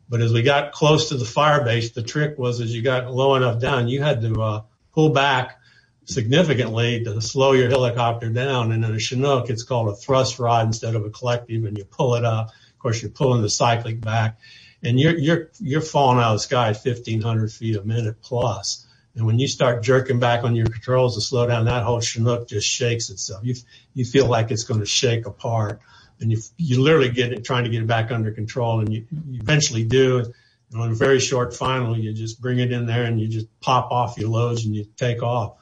But 0.09 0.23
as 0.23 0.33
we 0.33 0.43
got 0.43 0.73
close 0.73 1.11
to 1.11 1.17
the 1.17 1.25
fire 1.25 1.63
base, 1.65 1.91
the 1.91 2.03
trick 2.03 2.39
was 2.39 2.61
as 2.61 2.75
you 2.75 2.83
got 2.83 3.13
low 3.13 3.35
enough 3.35 3.61
down, 3.61 3.89
you 3.89 4.03
had 4.03 4.23
to 4.23 4.41
uh, 4.41 4.63
pull 4.93 5.11
back 5.11 5.59
significantly 6.07 7.05
to 7.05 7.21
slow 7.21 7.53
your 7.53 7.69
helicopter 7.69 8.31
down. 8.31 8.73
And 8.73 8.85
in 8.85 8.95
a 8.95 8.99
Chinook, 8.99 9.51
it's 9.51 9.63
called 9.63 9.91
a 9.91 9.95
thrust 9.95 10.39
rod 10.39 10.67
instead 10.67 10.95
of 10.95 11.05
a 11.05 11.11
collective, 11.11 11.65
and 11.65 11.77
you 11.77 11.85
pull 11.85 12.15
it 12.15 12.25
up. 12.25 12.49
Of 12.49 12.79
course, 12.79 13.03
you're 13.03 13.11
pulling 13.11 13.43
the 13.43 13.51
cyclic 13.51 14.01
back, 14.01 14.39
and 14.83 14.99
you're 14.99 15.19
you're 15.19 15.51
you're 15.61 15.81
falling 15.81 16.19
out 16.19 16.33
of 16.33 16.37
the 16.37 16.43
sky 16.43 16.69
at 16.71 16.77
1,500 16.83 17.53
feet 17.53 17.77
a 17.77 17.83
minute 17.83 18.23
plus. 18.23 18.87
And 19.15 19.27
when 19.27 19.39
you 19.39 19.49
start 19.49 19.83
jerking 19.83 20.21
back 20.21 20.45
on 20.45 20.55
your 20.55 20.67
controls 20.67 21.17
to 21.17 21.21
slow 21.21 21.47
down, 21.47 21.65
that 21.65 21.83
whole 21.83 22.01
Chinook 22.01 22.49
just 22.49 22.69
shakes 22.69 23.11
itself. 23.11 23.45
You 23.45 23.57
you 23.93 24.05
feel 24.05 24.27
like 24.27 24.51
it's 24.51 24.65
going 24.65 24.81
to 24.81 24.87
shake 24.87 25.27
apart, 25.27 25.81
and 26.21 26.33
you 26.33 26.39
you 26.57 26.83
literally 26.83 27.11
get 27.11 27.33
it 27.33 27.45
trying 27.45 27.65
to 27.65 27.71
get 27.71 27.83
it 27.83 27.87
back 27.87 28.11
under 28.11 28.33
control, 28.33 28.81
and 28.81 28.93
you, 28.93 29.07
you 29.11 29.41
eventually 29.41 29.85
do. 29.85 30.33
And 30.71 30.83
on 30.83 30.91
a 30.91 30.95
very 30.95 31.21
short 31.21 31.55
final, 31.55 31.97
you 31.97 32.13
just 32.13 32.41
bring 32.41 32.59
it 32.59 32.73
in 32.73 32.87
there 32.87 33.05
and 33.05 33.19
you 33.19 33.29
just 33.29 33.47
pop 33.61 33.91
off 33.91 34.19
your 34.19 34.29
loads 34.29 34.67
and 34.67 34.75
you 34.77 34.85
take 34.97 35.23
off. 35.23 35.55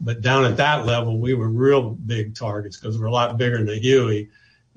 But 0.00 0.20
down 0.20 0.44
at 0.44 0.58
that 0.58 0.86
level, 0.86 1.18
we 1.18 1.34
were 1.34 1.48
real 1.48 1.90
big 1.90 2.36
targets 2.36 2.78
because 2.78 2.98
we're 2.98 3.06
a 3.06 3.12
lot 3.12 3.36
bigger 3.36 3.56
than 3.56 3.66
the 3.66 3.78
Huey. 3.78 4.30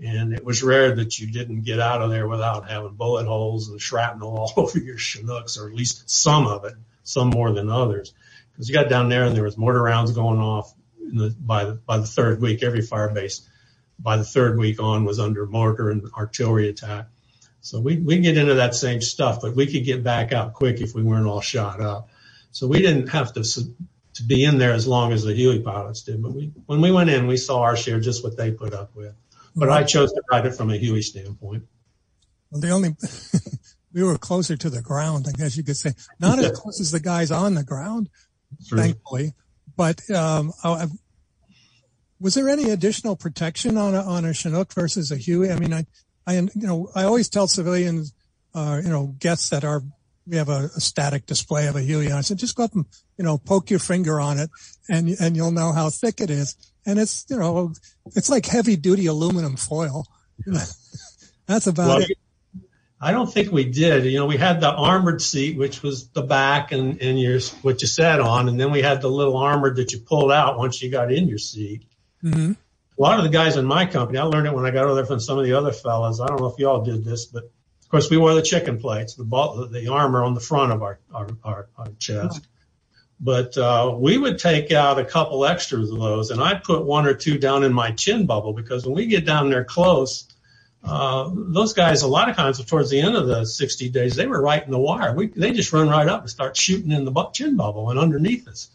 And 0.03 0.33
it 0.33 0.43
was 0.43 0.63
rare 0.63 0.95
that 0.95 1.19
you 1.19 1.31
didn't 1.31 1.61
get 1.61 1.79
out 1.79 2.01
of 2.01 2.09
there 2.09 2.27
without 2.27 2.69
having 2.69 2.93
bullet 2.93 3.25
holes 3.25 3.69
and 3.69 3.81
shrapnel 3.81 4.29
all 4.37 4.53
over 4.57 4.79
your 4.79 4.97
Chinooks, 4.97 5.57
or 5.57 5.67
at 5.67 5.75
least 5.75 6.09
some 6.09 6.47
of 6.47 6.65
it 6.65 6.73
some 7.03 7.29
more 7.29 7.51
than 7.51 7.69
others. 7.69 8.13
Because 8.51 8.69
you 8.69 8.75
got 8.75 8.89
down 8.89 9.09
there 9.09 9.23
and 9.23 9.35
there 9.35 9.43
was 9.43 9.57
mortar 9.57 9.81
rounds 9.81 10.11
going 10.11 10.39
off 10.39 10.73
the, 10.99 11.35
by 11.39 11.65
the 11.65 11.73
by 11.73 11.97
the 11.97 12.05
third 12.05 12.41
week. 12.41 12.63
Every 12.63 12.81
fire 12.81 13.09
base 13.09 13.47
by 13.99 14.17
the 14.17 14.23
third 14.23 14.57
week 14.57 14.81
on 14.81 15.05
was 15.05 15.19
under 15.19 15.45
mortar 15.45 15.89
and 15.89 16.09
artillery 16.15 16.69
attack. 16.69 17.07
So 17.61 17.79
we 17.79 17.97
we 17.97 18.19
get 18.19 18.37
into 18.37 18.55
that 18.55 18.75
same 18.75 19.01
stuff, 19.01 19.41
but 19.41 19.55
we 19.55 19.67
could 19.67 19.83
get 19.83 20.03
back 20.03 20.31
out 20.31 20.53
quick 20.53 20.79
if 20.79 20.93
we 20.93 21.03
weren't 21.03 21.27
all 21.27 21.41
shot 21.41 21.81
up. 21.81 22.09
So 22.51 22.67
we 22.67 22.81
didn't 22.81 23.07
have 23.07 23.33
to 23.33 23.43
to 23.43 24.23
be 24.23 24.43
in 24.43 24.57
there 24.57 24.73
as 24.73 24.87
long 24.87 25.11
as 25.11 25.23
the 25.23 25.33
Huey 25.33 25.59
pilots 25.59 26.01
did. 26.01 26.21
But 26.21 26.33
we 26.33 26.51
when 26.65 26.81
we 26.81 26.91
went 26.91 27.09
in, 27.09 27.27
we 27.27 27.37
saw 27.37 27.61
our 27.61 27.75
share 27.75 27.99
just 27.99 28.23
what 28.23 28.37
they 28.37 28.51
put 28.51 28.73
up 28.73 28.95
with. 28.95 29.15
But 29.55 29.69
I 29.69 29.83
chose 29.83 30.11
to 30.13 30.21
write 30.31 30.45
it 30.45 30.55
from 30.55 30.69
a 30.69 30.77
Huey 30.77 31.01
standpoint. 31.01 31.63
Well, 32.51 32.61
the 32.61 32.69
only 32.69 32.95
we 33.93 34.03
were 34.03 34.17
closer 34.17 34.55
to 34.55 34.69
the 34.69 34.81
ground, 34.81 35.25
I 35.27 35.31
guess 35.31 35.57
you 35.57 35.63
could 35.63 35.77
say. 35.77 35.93
Not 36.19 36.39
as 36.39 36.51
close 36.51 36.79
as 36.79 36.91
the 36.91 36.99
guys 36.99 37.31
on 37.31 37.55
the 37.55 37.63
ground, 37.63 38.09
True. 38.67 38.77
thankfully. 38.77 39.33
But 39.75 40.09
um, 40.11 40.53
I, 40.63 40.87
was 42.19 42.33
there 42.33 42.49
any 42.49 42.69
additional 42.69 43.15
protection 43.15 43.77
on 43.77 43.95
a, 43.95 44.01
on 44.01 44.25
a 44.25 44.33
Chinook 44.33 44.73
versus 44.73 45.11
a 45.11 45.17
Huey? 45.17 45.51
I 45.51 45.59
mean, 45.59 45.73
I, 45.73 45.85
I, 46.25 46.35
you 46.35 46.49
know, 46.55 46.89
I 46.95 47.03
always 47.03 47.29
tell 47.29 47.47
civilians, 47.47 48.13
uh, 48.53 48.81
you 48.83 48.89
know, 48.89 49.15
guests 49.19 49.49
that 49.49 49.63
are 49.63 49.81
we 50.25 50.35
have 50.35 50.49
a, 50.49 50.69
a, 50.75 50.81
static 50.81 51.25
display 51.25 51.67
of 51.67 51.75
a 51.77 51.81
Huey, 51.81 52.07
and 52.07 52.15
I 52.15 52.21
said, 52.21 52.37
just 52.37 52.55
go 52.55 52.65
up 52.65 52.73
and 52.75 52.85
you 53.17 53.23
know, 53.23 53.37
poke 53.37 53.69
your 53.69 53.79
finger 53.79 54.19
on 54.19 54.39
it, 54.39 54.49
and 54.89 55.09
and 55.21 55.35
you'll 55.35 55.51
know 55.51 55.71
how 55.71 55.89
thick 55.89 56.19
it 56.19 56.29
is. 56.29 56.55
And 56.85 56.99
it's 56.99 57.25
you 57.29 57.37
know, 57.37 57.73
it's 58.15 58.29
like 58.29 58.45
heavy 58.45 58.75
duty 58.75 59.05
aluminum 59.05 59.55
foil. 59.55 60.05
That's 61.47 61.67
about 61.67 61.87
well, 61.87 61.97
it. 61.99 62.17
I 62.99 63.11
don't 63.11 63.31
think 63.31 63.51
we 63.51 63.65
did. 63.65 64.05
You 64.05 64.17
know, 64.17 64.25
we 64.25 64.37
had 64.37 64.59
the 64.59 64.71
armored 64.71 65.21
seat, 65.21 65.57
which 65.57 65.83
was 65.83 66.09
the 66.09 66.23
back 66.23 66.71
and, 66.71 66.99
and 66.99 67.19
your, 67.19 67.39
what 67.61 67.81
you 67.81 67.87
sat 67.87 68.19
on. 68.19 68.49
And 68.49 68.59
then 68.59 68.71
we 68.71 68.81
had 68.81 69.01
the 69.01 69.07
little 69.07 69.37
armored 69.37 69.75
that 69.75 69.93
you 69.93 69.99
pulled 69.99 70.31
out 70.31 70.57
once 70.57 70.81
you 70.81 70.89
got 70.89 71.11
in 71.11 71.27
your 71.27 71.37
seat. 71.37 71.85
Mm-hmm. 72.23 72.53
A 72.53 73.01
lot 73.01 73.19
of 73.19 73.25
the 73.25 73.29
guys 73.29 73.57
in 73.57 73.65
my 73.65 73.85
company, 73.85 74.17
I 74.17 74.23
learned 74.23 74.47
it 74.47 74.53
when 74.53 74.65
I 74.65 74.71
got 74.71 74.85
over 74.85 74.95
there 74.95 75.05
from 75.05 75.19
some 75.19 75.37
of 75.37 75.45
the 75.45 75.53
other 75.53 75.71
fellas. 75.71 76.19
I 76.19 76.27
don't 76.27 76.39
know 76.39 76.47
if 76.47 76.57
y'all 76.57 76.83
did 76.83 77.03
this, 77.05 77.25
but 77.25 77.43
of 77.43 77.89
course 77.89 78.09
we 78.09 78.17
wore 78.17 78.33
the 78.33 78.41
chicken 78.41 78.79
plates, 78.79 79.13
the 79.13 79.23
ball, 79.23 79.67
the 79.67 79.87
armor 79.89 80.23
on 80.23 80.33
the 80.33 80.39
front 80.39 80.71
of 80.71 80.81
our, 80.81 80.99
our, 81.13 81.29
our, 81.43 81.69
our 81.77 81.87
chest. 81.99 82.41
Oh. 82.43 82.47
But 83.19 83.57
uh, 83.57 83.95
we 83.97 84.17
would 84.17 84.37
take 84.37 84.71
out 84.71 84.99
a 84.99 85.05
couple 85.05 85.45
extras 85.45 85.91
of 85.91 85.99
those, 85.99 86.29
and 86.29 86.41
I'd 86.41 86.63
put 86.63 86.85
one 86.85 87.07
or 87.07 87.13
two 87.13 87.37
down 87.37 87.63
in 87.63 87.73
my 87.73 87.91
chin 87.91 88.25
bubble 88.25 88.53
because 88.53 88.85
when 88.85 88.95
we 88.95 89.07
get 89.07 89.25
down 89.25 89.49
there 89.49 89.63
close, 89.63 90.27
uh, 90.83 91.29
those 91.33 91.73
guys, 91.73 92.03
a 92.03 92.07
lot 92.07 92.29
of 92.29 92.35
times 92.35 92.63
towards 92.63 92.89
the 92.89 92.99
end 92.99 93.15
of 93.15 93.27
the 93.27 93.45
60 93.45 93.89
days, 93.89 94.15
they 94.15 94.27
were 94.27 94.41
right 94.41 94.63
in 94.63 94.71
the 94.71 94.79
wire. 94.79 95.13
We, 95.13 95.27
they 95.27 95.51
just 95.51 95.73
run 95.73 95.89
right 95.89 96.07
up 96.07 96.21
and 96.21 96.29
start 96.29 96.55
shooting 96.55 96.91
in 96.91 97.05
the 97.05 97.29
chin 97.33 97.57
bubble 97.57 97.89
and 97.89 97.99
underneath 97.99 98.47
us. 98.47 98.69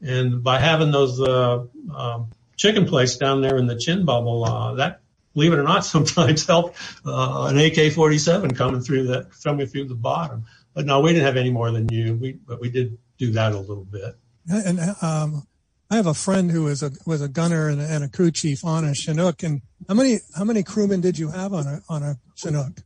And 0.00 0.42
by 0.42 0.58
having 0.58 0.90
those 0.90 1.20
uh, 1.20 1.64
um, 1.94 2.28
chicken 2.56 2.86
plates 2.86 3.16
down 3.16 3.40
there 3.40 3.56
in 3.56 3.66
the 3.66 3.76
chin 3.76 4.04
bubble, 4.04 4.44
uh, 4.44 4.74
that, 4.74 5.00
believe 5.34 5.52
it 5.52 5.58
or 5.58 5.62
not, 5.62 5.84
sometimes 5.84 6.46
helped 6.46 6.76
uh, 7.06 7.46
an 7.50 7.58
AK-47 7.58 8.56
coming 8.56 8.80
through 8.80 9.08
that, 9.08 9.30
coming 9.42 9.66
through 9.66 9.86
the 9.86 9.94
bottom. 9.94 10.44
But 10.74 10.86
no, 10.86 11.00
we 11.00 11.12
didn't 11.12 11.26
have 11.26 11.36
any 11.36 11.50
more 11.50 11.70
than 11.70 11.88
you. 11.88 12.14
We, 12.14 12.32
but 12.32 12.60
we 12.60 12.70
did 12.70 12.98
do 13.18 13.32
that 13.32 13.52
a 13.52 13.58
little 13.58 13.84
bit. 13.84 14.16
And 14.48 14.80
um, 15.02 15.46
I 15.92 15.96
have 15.96 16.06
a 16.06 16.14
friend 16.14 16.50
who 16.50 16.64
was 16.64 16.82
a 16.82 16.90
was 17.06 17.20
a 17.20 17.28
gunner 17.28 17.68
and 17.68 17.80
a, 17.80 17.84
and 17.84 18.02
a 18.02 18.08
crew 18.08 18.30
chief 18.30 18.64
on 18.64 18.84
a 18.84 18.94
Chinook. 18.94 19.42
And 19.42 19.60
how 19.86 19.94
many 19.94 20.20
how 20.34 20.44
many 20.44 20.62
crewmen 20.62 21.02
did 21.02 21.18
you 21.18 21.28
have 21.28 21.52
on 21.52 21.66
a 21.66 21.82
on 21.88 22.02
a 22.02 22.18
Chinook? 22.34 22.82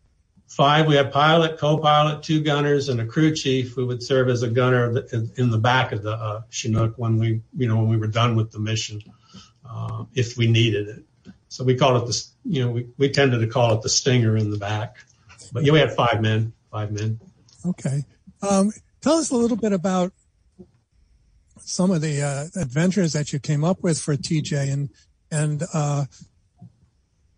Five. 0.48 0.86
We 0.86 0.96
had 0.96 1.12
pilot, 1.12 1.58
co-pilot, 1.58 2.24
two 2.24 2.40
gunners, 2.40 2.88
and 2.88 3.00
a 3.00 3.06
crew 3.06 3.34
chief 3.34 3.74
who 3.74 3.86
would 3.86 4.02
serve 4.02 4.28
as 4.28 4.42
a 4.42 4.48
gunner 4.48 5.04
in 5.36 5.50
the 5.50 5.58
back 5.58 5.92
of 5.92 6.02
the 6.02 6.12
uh, 6.12 6.42
Chinook 6.50 6.94
when 6.96 7.18
we 7.18 7.42
you 7.56 7.68
know 7.68 7.76
when 7.76 7.88
we 7.88 7.96
were 7.96 8.08
done 8.08 8.34
with 8.34 8.50
the 8.50 8.58
mission, 8.58 9.00
uh, 9.76 10.04
if 10.14 10.36
we 10.36 10.46
needed 10.46 10.88
it. 10.88 11.32
So 11.48 11.64
we 11.64 11.76
called 11.76 12.02
it 12.02 12.06
the 12.06 12.24
you 12.44 12.64
know 12.64 12.70
we, 12.70 12.88
we 12.96 13.10
tended 13.10 13.40
to 13.40 13.46
call 13.46 13.74
it 13.74 13.82
the 13.82 13.88
stinger 13.88 14.36
in 14.36 14.50
the 14.50 14.58
back. 14.58 14.96
But 15.52 15.64
yeah, 15.64 15.72
we 15.72 15.78
had 15.78 15.92
five 15.92 16.20
men. 16.20 16.52
Five 16.70 16.92
men. 16.92 17.20
Okay. 17.64 18.04
Um, 18.42 18.72
tell 19.00 19.14
us 19.14 19.30
a 19.30 19.36
little 19.36 19.56
bit 19.56 19.72
about 19.72 20.12
some 21.60 21.90
of 21.90 22.00
the 22.00 22.22
uh, 22.22 22.60
adventures 22.60 23.12
that 23.12 23.32
you 23.32 23.38
came 23.38 23.64
up 23.64 23.82
with 23.82 24.00
for 24.00 24.16
TJ, 24.16 24.72
and 24.72 24.90
and 25.30 25.62
uh, 25.72 26.04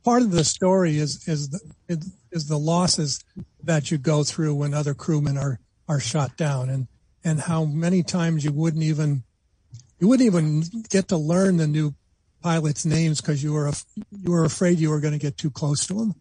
part 0.04 0.22
of 0.22 0.30
the 0.30 0.44
story 0.44 0.98
is 0.98 1.26
is 1.28 1.50
the, 1.50 2.12
is 2.30 2.46
the 2.46 2.58
losses 2.58 3.24
that 3.62 3.90
you 3.90 3.98
go 3.98 4.22
through 4.22 4.54
when 4.54 4.74
other 4.74 4.94
crewmen 4.94 5.36
are 5.36 5.60
are 5.88 6.00
shot 6.00 6.36
down, 6.36 6.70
and 6.70 6.88
and 7.24 7.40
how 7.40 7.64
many 7.64 8.02
times 8.02 8.44
you 8.44 8.52
wouldn't 8.52 8.84
even 8.84 9.24
you 9.98 10.08
wouldn't 10.08 10.26
even 10.26 10.62
get 10.88 11.08
to 11.08 11.16
learn 11.16 11.56
the 11.56 11.66
new 11.66 11.94
pilots' 12.42 12.84
names 12.84 13.20
because 13.20 13.42
you 13.42 13.52
were 13.52 13.70
you 14.10 14.30
were 14.30 14.44
afraid 14.44 14.78
you 14.78 14.90
were 14.90 15.00
going 15.00 15.12
to 15.12 15.18
get 15.18 15.36
too 15.36 15.50
close 15.50 15.86
to 15.86 15.94
them. 15.94 16.14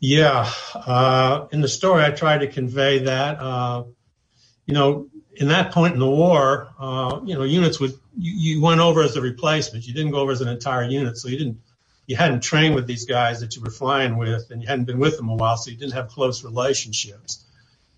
Yeah, 0.00 0.50
uh, 0.74 1.46
in 1.52 1.60
the 1.60 1.68
story, 1.68 2.02
I 2.02 2.10
tried 2.10 2.38
to 2.38 2.46
convey 2.46 3.00
that. 3.00 3.38
Uh, 3.38 3.84
you 4.64 4.74
know, 4.74 5.08
in 5.34 5.48
that 5.48 5.72
point 5.72 5.94
in 5.94 6.00
the 6.00 6.08
war, 6.08 6.68
uh, 6.78 7.20
you 7.24 7.34
know, 7.34 7.42
units 7.42 7.78
would 7.80 7.92
you, 8.16 8.54
you, 8.56 8.62
went 8.62 8.80
over 8.80 9.02
as 9.02 9.16
a 9.16 9.20
replacement. 9.20 9.86
You 9.86 9.92
didn't 9.92 10.12
go 10.12 10.20
over 10.20 10.32
as 10.32 10.40
an 10.40 10.48
entire 10.48 10.84
unit, 10.84 11.18
so 11.18 11.28
you 11.28 11.36
didn't 11.36 11.60
you 12.06 12.16
hadn't 12.16 12.40
trained 12.40 12.74
with 12.74 12.86
these 12.86 13.04
guys 13.04 13.40
that 13.40 13.54
you 13.54 13.62
were 13.62 13.70
flying 13.70 14.16
with, 14.16 14.50
and 14.50 14.60
you 14.60 14.66
hadn't 14.68 14.86
been 14.86 14.98
with 14.98 15.16
them 15.16 15.28
a 15.28 15.34
while, 15.34 15.56
so 15.56 15.70
you 15.70 15.76
didn't 15.76 15.92
have 15.92 16.08
close 16.08 16.42
relationships. 16.42 17.44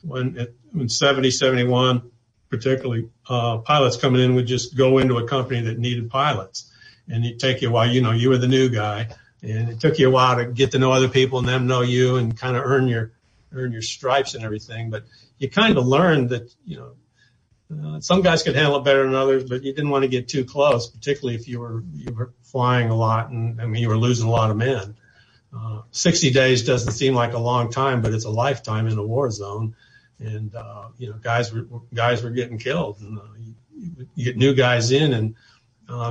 When 0.03 0.37
it, 0.37 0.55
when 0.73 0.89
70, 0.89 1.31
71, 1.31 2.11
particularly, 2.51 3.09
uh, 3.29 3.59
pilots 3.59 3.97
coming 3.97 4.21
in 4.21 4.35
would 4.35 4.47
just 4.47 4.77
go 4.77 4.99
into 4.99 5.17
a 5.17 5.27
company 5.27 5.63
that 5.63 5.79
needed 5.79 6.11
pilots, 6.11 6.71
and 7.13 7.25
it 7.25 7.39
take 7.39 7.63
you 7.63 7.69
a 7.69 7.71
while. 7.71 7.89
You 7.89 8.01
know, 8.01 8.13
you 8.13 8.31
were 8.31 8.39
the 8.39 8.49
new 8.49 8.69
guy, 8.69 9.09
and 9.43 9.69
it 9.69 9.81
took 9.81 9.99
you 9.99 10.09
a 10.09 10.11
while 10.11 10.37
to 10.37 10.47
get 10.47 10.73
to 10.73 10.79
know 10.79 10.93
other 10.93 11.09
people 11.09 11.39
and 11.39 11.47
them 11.47 11.67
know 11.67 11.83
you, 11.83 12.17
and 12.17 12.37
kind 12.37 12.57
of 12.57 12.65
earn 12.65 12.89
your 12.89 13.13
earn 13.53 13.71
your 13.71 13.83
stripes 13.83 14.35
and 14.35 14.45
everything. 14.45 14.91
But 14.91 15.05
you 15.39 15.51
kind 15.51 15.77
of 15.77 15.87
learned 15.87 16.31
that 16.31 16.53
you 16.65 16.79
know 16.79 16.93
uh, 17.85 18.01
some 18.01 18.23
guys 18.23 18.43
could 18.43 18.57
handle 18.57 18.77
it 18.77 18.85
better 18.85 19.05
than 19.05 19.15
others, 19.15 19.45
but 19.45 19.63
you 19.63 19.73
didn't 19.73 19.91
want 19.91 20.03
to 20.03 20.09
get 20.09 20.29
too 20.29 20.45
close, 20.45 20.89
particularly 20.89 21.39
if 21.39 21.47
you 21.49 21.61
were 21.61 21.85
you 21.95 22.13
were 22.13 22.33
flying 22.43 22.91
a 22.91 22.97
lot 22.97 23.31
and 23.31 23.61
I 23.61 23.67
mean 23.67 23.83
you 23.83 23.89
were 23.89 23.99
losing 23.99 24.27
a 24.27 24.31
lot 24.31 24.51
of 24.51 24.57
men. 24.57 24.97
Uh, 25.55 25.83
60 25.91 26.31
days 26.31 26.65
doesn't 26.65 26.93
seem 26.93 27.15
like 27.15 27.35
a 27.35 27.39
long 27.39 27.71
time, 27.71 28.01
but 28.01 28.15
it's 28.15 28.25
a 28.25 28.31
lifetime 28.31 28.87
in 28.87 28.97
a 28.97 29.03
war 29.03 29.31
zone, 29.31 29.77
and 30.19 30.55
uh, 30.55 30.89
you 30.97 31.11
know 31.11 31.19
guys 31.21 31.53
were 31.53 31.67
guys 31.93 32.23
were 32.23 32.31
getting 32.31 32.57
killed, 32.57 33.01
and 33.01 33.19
uh, 33.19 33.23
you, 33.39 33.55
you 34.15 34.25
get 34.25 34.39
new 34.39 34.55
guys 34.55 34.93
in, 34.93 35.13
and 35.13 35.35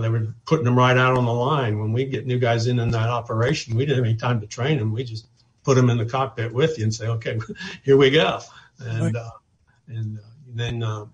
they 0.01 0.09
were 0.09 0.35
putting 0.45 0.65
them 0.65 0.77
right 0.77 0.97
out 0.97 1.17
on 1.17 1.25
the 1.25 1.33
line. 1.33 1.79
When 1.79 1.93
we 1.93 2.05
get 2.05 2.27
new 2.27 2.39
guys 2.39 2.67
in 2.67 2.79
in 2.79 2.91
that 2.91 3.09
operation, 3.09 3.75
we 3.75 3.85
didn't 3.85 3.97
have 3.97 4.05
any 4.05 4.17
time 4.17 4.41
to 4.41 4.47
train 4.47 4.77
them. 4.77 4.91
We 4.91 5.03
just 5.03 5.27
put 5.63 5.75
them 5.75 5.89
in 5.89 5.97
the 5.97 6.05
cockpit 6.05 6.53
with 6.53 6.77
you 6.77 6.85
and 6.85 6.93
say, 6.93 7.07
okay, 7.07 7.39
here 7.83 7.97
we 7.97 8.11
go. 8.11 8.41
And, 8.79 9.15
uh, 9.15 9.31
and 9.87 10.19
uh, 10.19 10.21
then 10.47 10.83
uh, 10.83 11.05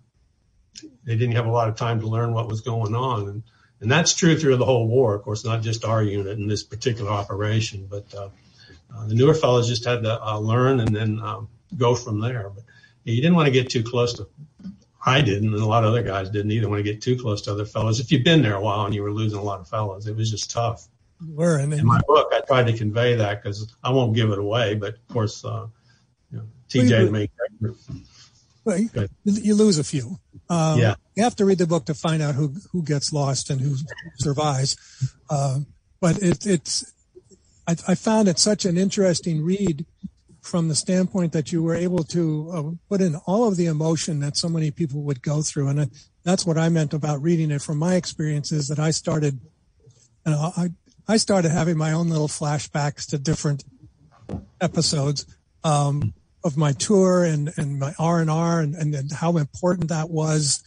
they 1.03 1.15
didn't 1.15 1.36
have 1.36 1.45
a 1.45 1.51
lot 1.51 1.70
of 1.70 1.76
time 1.76 2.01
to 2.01 2.07
learn 2.07 2.34
what 2.34 2.47
was 2.47 2.61
going 2.61 2.95
on. 2.95 3.28
And, 3.28 3.43
and 3.82 3.91
that's 3.91 4.13
true 4.13 4.38
through 4.38 4.57
the 4.57 4.65
whole 4.65 4.88
war, 4.88 5.15
of 5.15 5.24
course, 5.24 5.45
not 5.45 5.61
just 5.61 5.86
our 5.86 6.01
unit 6.03 6.38
in 6.38 6.47
this 6.47 6.63
particular 6.63 7.11
operation, 7.11 7.88
but 7.89 8.13
uh, 8.15 8.30
uh, 8.95 9.07
the 9.07 9.15
newer 9.15 9.34
fellows 9.34 9.68
just 9.68 9.86
had 9.86 10.03
to 10.03 10.22
uh, 10.24 10.39
learn 10.39 10.80
and 10.80 10.95
then 10.95 11.20
um, 11.20 11.49
go 11.78 11.95
from 11.95 12.20
there. 12.20 12.49
But 12.49 12.63
you 13.03 13.22
didn't 13.22 13.36
want 13.36 13.47
to 13.47 13.51
get 13.51 13.70
too 13.70 13.84
close 13.84 14.13
to. 14.13 14.28
I 15.07 15.21
didn't, 15.21 15.53
and 15.53 15.63
a 15.63 15.65
lot 15.65 15.85
of 15.85 15.91
other 15.91 16.03
guys 16.03 16.29
didn't 16.29 16.51
either 16.51 16.67
want 16.67 16.79
to 16.79 16.83
get 16.83 17.01
too 17.01 17.17
close 17.17 17.41
to 17.43 17.51
other 17.53 17.63
fellows. 17.63 18.01
If 18.01 18.11
you've 18.11 18.25
been 18.25 18.41
there 18.41 18.55
a 18.55 18.61
while 18.61 18.85
and 18.85 18.93
you 18.93 19.01
were 19.01 19.11
losing 19.11 19.39
a 19.39 19.41
lot 19.41 19.61
of 19.61 19.69
fellows, 19.69 20.05
it 20.05 20.17
was 20.17 20.29
just 20.29 20.51
tough. 20.51 20.85
Were 21.25 21.57
and 21.57 21.73
in 21.73 21.85
my 21.85 22.01
book, 22.05 22.29
I 22.33 22.41
tried 22.41 22.67
to 22.67 22.77
convey 22.77 23.15
that 23.15 23.41
because 23.41 23.73
I 23.81 23.91
won't 23.91 24.13
give 24.13 24.31
it 24.31 24.37
away, 24.37 24.75
but 24.75 24.95
of 24.95 25.07
course, 25.07 25.45
uh, 25.45 25.67
you 26.29 26.39
know, 26.39 26.43
TJ, 26.67 27.05
the 27.05 27.11
main. 27.11 27.29
Well, 28.65 28.77
you, 28.77 28.89
you 29.23 29.55
lose 29.55 29.79
a 29.79 29.83
few. 29.85 30.19
Um, 30.49 30.77
yeah. 30.77 30.95
You 31.15 31.23
have 31.23 31.37
to 31.37 31.45
read 31.45 31.59
the 31.59 31.67
book 31.67 31.85
to 31.85 31.93
find 31.93 32.21
out 32.21 32.35
who, 32.35 32.53
who 32.73 32.83
gets 32.83 33.13
lost 33.13 33.49
and 33.49 33.61
who 33.61 33.77
survives. 34.17 34.75
Uh, 35.29 35.61
but 36.01 36.21
it, 36.21 36.45
it's, 36.45 36.93
I, 37.65 37.77
I, 37.87 37.95
found 37.95 38.27
it 38.27 38.39
such 38.39 38.65
an 38.65 38.77
interesting 38.77 39.41
read 39.41 39.85
from 40.47 40.67
the 40.67 40.75
standpoint 40.75 41.33
that 41.33 41.51
you 41.51 41.61
were 41.61 41.75
able 41.75 42.03
to 42.03 42.51
uh, 42.53 42.63
put 42.89 43.01
in 43.01 43.15
all 43.27 43.47
of 43.47 43.57
the 43.57 43.65
emotion 43.65 44.19
that 44.21 44.37
so 44.37 44.47
many 44.47 44.71
people 44.71 45.01
would 45.01 45.21
go 45.21 45.41
through. 45.41 45.67
And 45.67 45.91
that's 46.23 46.45
what 46.45 46.57
I 46.57 46.69
meant 46.69 46.93
about 46.93 47.21
reading 47.21 47.51
it 47.51 47.61
from 47.61 47.77
my 47.77 47.95
experiences 47.95 48.67
that 48.69 48.79
I 48.79 48.91
started, 48.91 49.39
you 50.25 50.31
know, 50.31 50.51
I, 50.55 50.69
I 51.07 51.17
started 51.17 51.51
having 51.51 51.77
my 51.77 51.91
own 51.91 52.09
little 52.09 52.27
flashbacks 52.27 53.07
to 53.09 53.17
different 53.17 53.63
episodes. 54.61 55.25
Um, 55.63 56.13
of 56.43 56.55
my 56.55 56.71
tour 56.71 57.25
and, 57.25 57.51
and 57.57 57.77
my 57.77 57.93
R 57.99 58.21
and 58.21 58.29
R 58.29 58.61
and 58.61 59.11
how 59.11 59.37
important 59.37 59.89
that 59.89 60.09
was. 60.09 60.63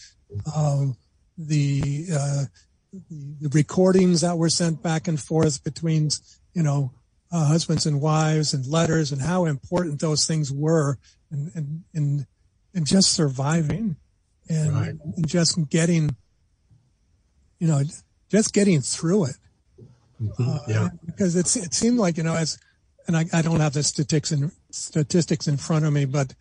Um, 0.55 0.97
the, 1.39 2.07
uh, 2.15 2.45
the 2.93 3.49
recordings 3.49 4.21
that 4.21 4.37
were 4.37 4.51
sent 4.51 4.83
back 4.83 5.09
and 5.09 5.19
forth 5.19 5.65
between, 5.65 6.11
you 6.53 6.63
know, 6.63 6.93
uh, 7.33 7.47
husbands 7.47 7.87
and 7.87 8.01
wives 8.01 8.55
and 8.55 8.67
letters 8.67 9.13
and 9.13 9.23
how 9.23 9.45
important 9.45 10.01
those 10.01 10.27
things 10.27 10.53
were 10.53 10.99
and, 11.31 11.51
and, 11.55 11.85
and, 11.95 12.27
and 12.75 12.87
just 12.87 13.13
surviving 13.13 13.97
and, 14.49 14.73
right. 14.73 14.95
and 15.17 15.29
just 15.29 15.59
getting, 15.69 16.17
you 17.59 17.69
know, 17.69 17.83
just 18.29 18.53
getting 18.53 18.81
through 18.81 19.27
it. 19.27 19.37
Mm-hmm. 20.21 20.49
Uh, 20.49 20.59
yeah. 20.69 20.89
Because 21.05 21.37
it, 21.37 21.57
it 21.57 21.75
seemed 21.75 21.99
like, 21.99 22.17
you 22.17 22.23
know, 22.23 22.35
as, 22.35 22.59
and 23.07 23.17
I, 23.17 23.25
I 23.33 23.43
don't 23.43 23.61
have 23.61 23.73
the 23.73 23.83
statistics 23.83 24.33
in 24.33 24.53
statistics 24.71 25.49
in 25.49 25.57
front 25.57 25.85
of 25.85 25.93
me, 25.93 26.05
but 26.05 26.35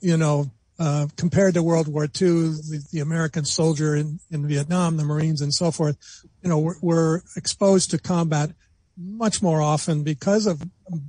you 0.00 0.16
know, 0.16 0.50
uh, 0.78 1.08
compared 1.16 1.54
to 1.54 1.62
World 1.62 1.88
War 1.88 2.04
II, 2.04 2.08
the, 2.10 2.84
the, 2.92 3.00
American 3.00 3.44
soldier 3.44 3.96
in, 3.96 4.20
in 4.30 4.46
Vietnam, 4.46 4.96
the 4.96 5.04
Marines 5.04 5.40
and 5.40 5.52
so 5.52 5.72
forth, 5.72 5.96
you 6.42 6.48
know, 6.48 6.58
were, 6.58 6.76
were 6.80 7.22
exposed 7.36 7.90
to 7.90 7.98
combat 7.98 8.50
much 8.98 9.42
more 9.42 9.60
often 9.60 10.02
because 10.02 10.46
of 10.46 10.62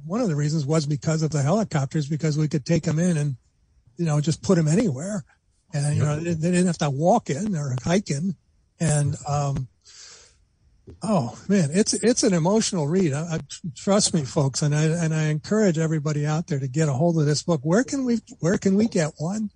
one 0.05 0.21
of 0.21 0.27
the 0.27 0.35
reasons 0.35 0.65
was 0.65 0.85
because 0.85 1.23
of 1.23 1.31
the 1.31 1.41
helicopters, 1.41 2.07
because 2.07 2.37
we 2.37 2.47
could 2.47 2.65
take 2.65 2.83
them 2.83 2.99
in 2.99 3.17
and, 3.17 3.35
you 3.97 4.05
know, 4.05 4.21
just 4.21 4.43
put 4.43 4.55
them 4.55 4.67
anywhere. 4.67 5.23
And, 5.73 5.95
you 5.95 6.03
know, 6.03 6.19
they, 6.19 6.33
they 6.33 6.51
didn't 6.51 6.67
have 6.67 6.77
to 6.79 6.89
walk 6.89 7.29
in 7.29 7.55
or 7.55 7.75
hike 7.83 8.09
in. 8.09 8.35
And, 8.79 9.15
um, 9.27 9.67
Oh 11.03 11.37
man, 11.47 11.69
it's 11.71 11.93
it's 11.93 12.23
an 12.23 12.33
emotional 12.33 12.87
read. 12.87 13.13
I, 13.13 13.35
I, 13.35 13.39
trust 13.75 14.13
me, 14.13 14.23
folks, 14.23 14.61
and 14.61 14.75
I 14.75 14.83
and 14.83 15.13
I 15.13 15.25
encourage 15.25 15.77
everybody 15.77 16.25
out 16.25 16.47
there 16.47 16.59
to 16.59 16.67
get 16.67 16.89
a 16.89 16.93
hold 16.93 17.19
of 17.19 17.25
this 17.25 17.43
book. 17.43 17.61
Where 17.63 17.83
can 17.83 18.05
we 18.05 18.19
where 18.39 18.57
can 18.57 18.75
we 18.75 18.87
get 18.87 19.13
one? 19.17 19.51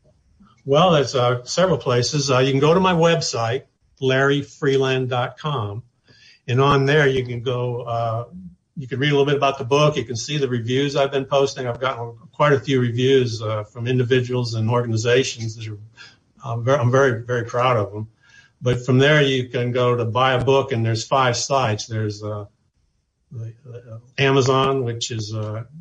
Well, 0.66 0.92
there's 0.92 1.16
uh, 1.16 1.44
several 1.44 1.78
places. 1.78 2.32
Uh, 2.32 2.40
you 2.40 2.52
can 2.52 2.60
go 2.60 2.74
to 2.74 2.80
my 2.80 2.94
website, 2.94 3.64
larryfreeland.com, 4.02 5.84
and 6.48 6.62
on 6.62 6.86
there 6.86 7.08
you 7.08 7.26
can 7.26 7.42
go. 7.42 7.82
Uh, 7.82 8.26
you 8.76 8.88
can 8.88 9.00
read 9.00 9.10
a 9.10 9.12
little 9.12 9.26
bit 9.26 9.36
about 9.36 9.60
the 9.60 9.66
book. 9.66 9.98
You 9.98 10.04
can 10.04 10.16
see 10.16 10.38
the 10.38 10.48
reviews 10.48 10.96
I've 10.96 11.12
been 11.12 11.26
posting. 11.26 11.68
I've 11.68 11.80
gotten 11.80 12.18
quite 12.32 12.54
a 12.54 12.60
few 12.60 12.82
reviews 12.82 13.42
uh, 13.42 13.64
from 13.66 13.88
individuals 13.88 14.56
and 14.56 14.70
organizations 14.70 15.56
that 15.56 15.68
are. 15.68 15.78
I'm 16.44 16.92
very, 16.92 17.24
very 17.24 17.46
proud 17.46 17.78
of 17.78 17.94
them. 17.94 18.10
But 18.62 18.86
from 18.86 18.98
there, 18.98 19.22
you 19.22 19.48
can 19.48 19.72
go 19.72 19.96
to 19.96 20.04
buy 20.06 20.34
a 20.34 20.44
book, 20.44 20.72
and 20.72 20.86
there's 20.86 21.06
five 21.06 21.38
sites. 21.38 21.86
There's 21.86 22.24
uh, 22.24 22.46
Amazon, 24.18 24.84
which 24.84 25.12
is 25.12 25.34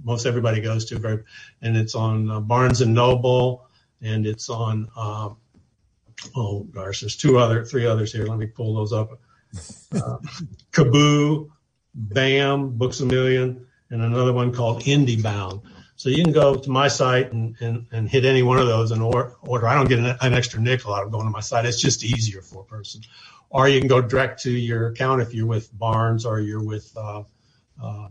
most 0.05 0.27
everybody 0.27 0.61
goes 0.61 0.85
to, 0.87 1.25
and 1.63 1.77
it's 1.77 1.95
on 1.95 2.47
Barnes 2.47 2.81
and 2.81 2.95
Noble, 2.95 3.67
and 4.03 4.27
it's 4.27 4.51
on 4.51 4.89
oh 6.35 6.61
gosh, 6.65 7.01
there's 7.01 7.17
two 7.17 7.39
other, 7.39 7.65
three 7.65 7.87
others 7.87 8.13
here. 8.13 8.27
Let 8.27 8.39
me 8.39 8.47
pull 8.47 8.75
those 8.75 8.93
up. 8.93 9.21
Uh, 9.95 10.19
Kobo, 10.73 11.51
BAM, 11.95 12.71
Books 12.79 13.01
a 13.01 13.07
Million, 13.07 13.67
and 13.91 14.03
another 14.03 14.33
one 14.33 14.53
called 14.53 14.83
IndieBound. 14.83 15.63
So 15.97 16.09
you 16.09 16.25
can 16.25 16.33
go 16.33 16.57
to 16.57 16.71
my 16.71 16.89
site 16.89 17.33
and, 17.33 17.55
and, 17.61 17.87
and 17.93 18.09
hit 18.09 18.25
any 18.25 18.43
one 18.43 18.59
of 18.59 18.67
those 18.67 18.91
and 18.91 19.03
or, 19.03 19.37
order. 19.43 19.69
I 19.69 19.75
don't 19.75 19.89
get 19.89 19.99
an, 19.99 20.17
an, 20.21 20.33
extra 20.33 20.61
nickel 20.61 20.95
out 20.95 21.05
of 21.05 21.13
going 21.13 21.27
to 21.27 21.31
my 21.31 21.41
site. 21.41 21.65
It's 21.65 21.81
just 21.81 22.03
easier 22.03 22.43
for 22.43 22.63
a 22.63 22.65
person. 22.65 23.03
Or 23.51 23.69
you 23.69 23.79
can 23.79 23.89
go 23.89 24.01
direct 24.01 24.43
to 24.43 24.51
your 24.51 24.89
account 24.89 25.23
if 25.23 25.35
you're 25.35 25.47
with 25.47 25.71
Barnes 25.79 26.25
or 26.25 26.41
you're 26.41 26.65
with 26.65 26.91
uh, 26.97 27.23
uh, 27.81 28.09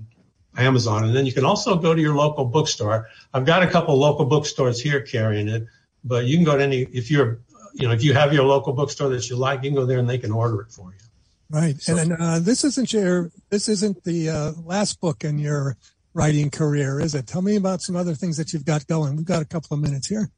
Amazon. 0.55 1.03
And 1.03 1.15
then 1.15 1.25
you 1.25 1.33
can 1.33 1.43
also 1.43 1.75
go 1.75 1.93
to 1.93 2.01
your 2.01 2.15
local 2.15 2.45
bookstore. 2.45 3.09
I've 3.33 3.45
got 3.45 3.63
a 3.63 3.67
couple 3.67 3.97
local 3.97 4.25
bookstores 4.25 4.79
here 4.79 5.01
carrying 5.01 5.49
it, 5.49 5.65
but 6.03 6.25
you 6.25 6.37
can 6.37 6.45
go 6.45 6.55
to 6.55 6.63
any, 6.63 6.83
if 6.83 7.09
you're, 7.11 7.41
you 7.73 7.87
know, 7.87 7.93
if 7.93 8.03
you 8.03 8.13
have 8.13 8.33
your 8.33 8.45
local 8.45 8.73
bookstore 8.73 9.09
that 9.09 9.29
you 9.29 9.35
like, 9.35 9.63
you 9.63 9.71
can 9.71 9.75
go 9.75 9.85
there 9.85 9.99
and 9.99 10.09
they 10.09 10.19
can 10.19 10.31
order 10.31 10.61
it 10.61 10.71
for 10.71 10.91
you. 10.91 11.10
Right. 11.51 11.81
So, 11.81 11.97
and 11.97 12.13
uh, 12.13 12.39
this 12.39 12.63
isn't 12.63 12.93
your, 12.93 13.29
this 13.49 13.67
isn't 13.67 14.05
the 14.05 14.29
uh, 14.29 14.51
last 14.63 15.01
book 15.01 15.25
in 15.25 15.37
your 15.37 15.75
writing 16.13 16.49
career, 16.49 17.01
is 17.01 17.13
it? 17.13 17.27
Tell 17.27 17.41
me 17.41 17.57
about 17.57 17.81
some 17.81 17.97
other 17.97 18.15
things 18.15 18.37
that 18.37 18.53
you've 18.53 18.63
got 18.63 18.87
going. 18.87 19.17
We've 19.17 19.25
got 19.25 19.41
a 19.41 19.45
couple 19.45 19.75
of 19.75 19.81
minutes 19.81 20.07
here. 20.07 20.31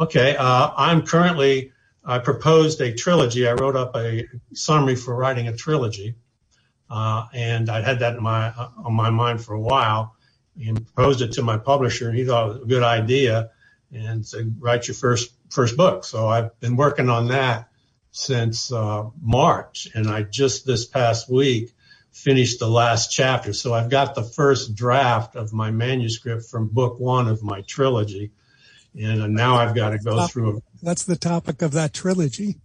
Okay. 0.00 0.36
Uh, 0.36 0.72
I'm 0.76 1.02
currently, 1.02 1.72
I 2.04 2.18
proposed 2.18 2.80
a 2.80 2.92
trilogy. 2.92 3.46
I 3.46 3.52
wrote 3.52 3.76
up 3.76 3.94
a 3.94 4.26
summary 4.52 4.96
for 4.96 5.14
writing 5.14 5.46
a 5.46 5.56
trilogy. 5.56 6.16
Uh, 6.90 7.26
and 7.32 7.70
I'd 7.70 7.84
had 7.84 8.00
that 8.00 8.16
in 8.16 8.22
my, 8.22 8.48
uh, 8.48 8.70
on 8.84 8.94
my 8.94 9.10
mind 9.10 9.44
for 9.44 9.54
a 9.54 9.60
while 9.60 10.16
and 10.60 10.84
proposed 10.84 11.20
it 11.20 11.32
to 11.32 11.42
my 11.42 11.56
publisher 11.56 12.08
and 12.08 12.18
he 12.18 12.24
thought 12.24 12.46
it 12.46 12.54
was 12.54 12.62
a 12.62 12.66
good 12.66 12.82
idea 12.82 13.50
and 13.92 14.26
said, 14.26 14.56
write 14.58 14.88
your 14.88 14.96
first, 14.96 15.30
first 15.50 15.76
book. 15.76 16.04
So 16.04 16.26
I've 16.26 16.58
been 16.58 16.74
working 16.74 17.08
on 17.08 17.28
that 17.28 17.68
since, 18.10 18.72
uh, 18.72 19.04
March. 19.20 19.88
And 19.94 20.08
I 20.08 20.22
just 20.22 20.66
this 20.66 20.86
past 20.86 21.30
week 21.30 21.72
finished 22.10 22.58
the 22.58 22.68
last 22.68 23.12
chapter. 23.12 23.52
So 23.52 23.74
I've 23.74 23.90
got 23.90 24.14
the 24.14 24.24
first 24.24 24.74
draft 24.74 25.36
of 25.36 25.52
my 25.52 25.70
manuscript 25.70 26.46
from 26.46 26.68
book 26.68 26.98
one 26.98 27.28
of 27.28 27.42
my 27.42 27.60
trilogy. 27.62 28.32
And 28.98 29.34
now 29.34 29.56
I've 29.56 29.74
got 29.74 29.90
to 29.90 29.98
go 29.98 30.26
through. 30.26 30.62
What's 30.80 31.04
the 31.04 31.16
topic 31.16 31.62
of 31.62 31.72
that 31.72 31.92
trilogy? 31.92 32.56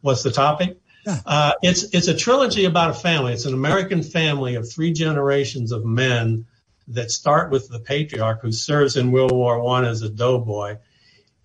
What's 0.00 0.22
the 0.22 0.30
topic? 0.30 0.78
Yeah. 1.06 1.20
Uh, 1.24 1.52
it's 1.62 1.94
it's 1.94 2.08
a 2.08 2.16
trilogy 2.16 2.64
about 2.64 2.90
a 2.90 2.94
family. 2.94 3.32
It's 3.32 3.44
an 3.44 3.54
American 3.54 4.02
family 4.02 4.56
of 4.56 4.70
three 4.70 4.92
generations 4.92 5.70
of 5.72 5.84
men 5.84 6.46
that 6.88 7.10
start 7.10 7.50
with 7.50 7.68
the 7.68 7.78
patriarch 7.78 8.40
who 8.42 8.52
serves 8.52 8.96
in 8.96 9.12
World 9.12 9.32
War 9.32 9.60
One 9.60 9.84
as 9.84 10.02
a 10.02 10.08
doughboy, 10.08 10.78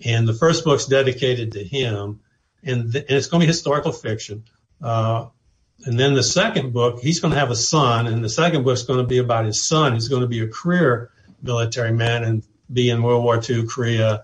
and 0.03 0.27
the 0.27 0.33
first 0.33 0.63
book's 0.63 0.85
dedicated 0.85 1.51
to 1.53 1.63
him, 1.63 2.21
and, 2.63 2.95
it's 2.95 3.27
going 3.27 3.41
to 3.41 3.45
be 3.45 3.47
historical 3.47 3.91
fiction. 3.91 4.43
Uh, 4.81 5.27
and 5.85 5.99
then 5.99 6.13
the 6.13 6.23
second 6.23 6.73
book, 6.73 6.99
he's 6.99 7.19
going 7.19 7.33
to 7.33 7.39
have 7.39 7.51
a 7.51 7.55
son, 7.55 8.07
and 8.07 8.23
the 8.23 8.29
second 8.29 8.63
book's 8.63 8.83
going 8.83 8.99
to 8.99 9.05
be 9.05 9.17
about 9.17 9.45
his 9.45 9.63
son. 9.63 9.93
He's 9.93 10.07
going 10.07 10.21
to 10.21 10.27
be 10.27 10.41
a 10.41 10.47
career 10.47 11.11
military 11.41 11.91
man 11.91 12.23
and 12.23 12.43
be 12.71 12.89
in 12.89 13.01
World 13.01 13.23
War 13.23 13.41
II, 13.47 13.65
Korea, 13.65 14.23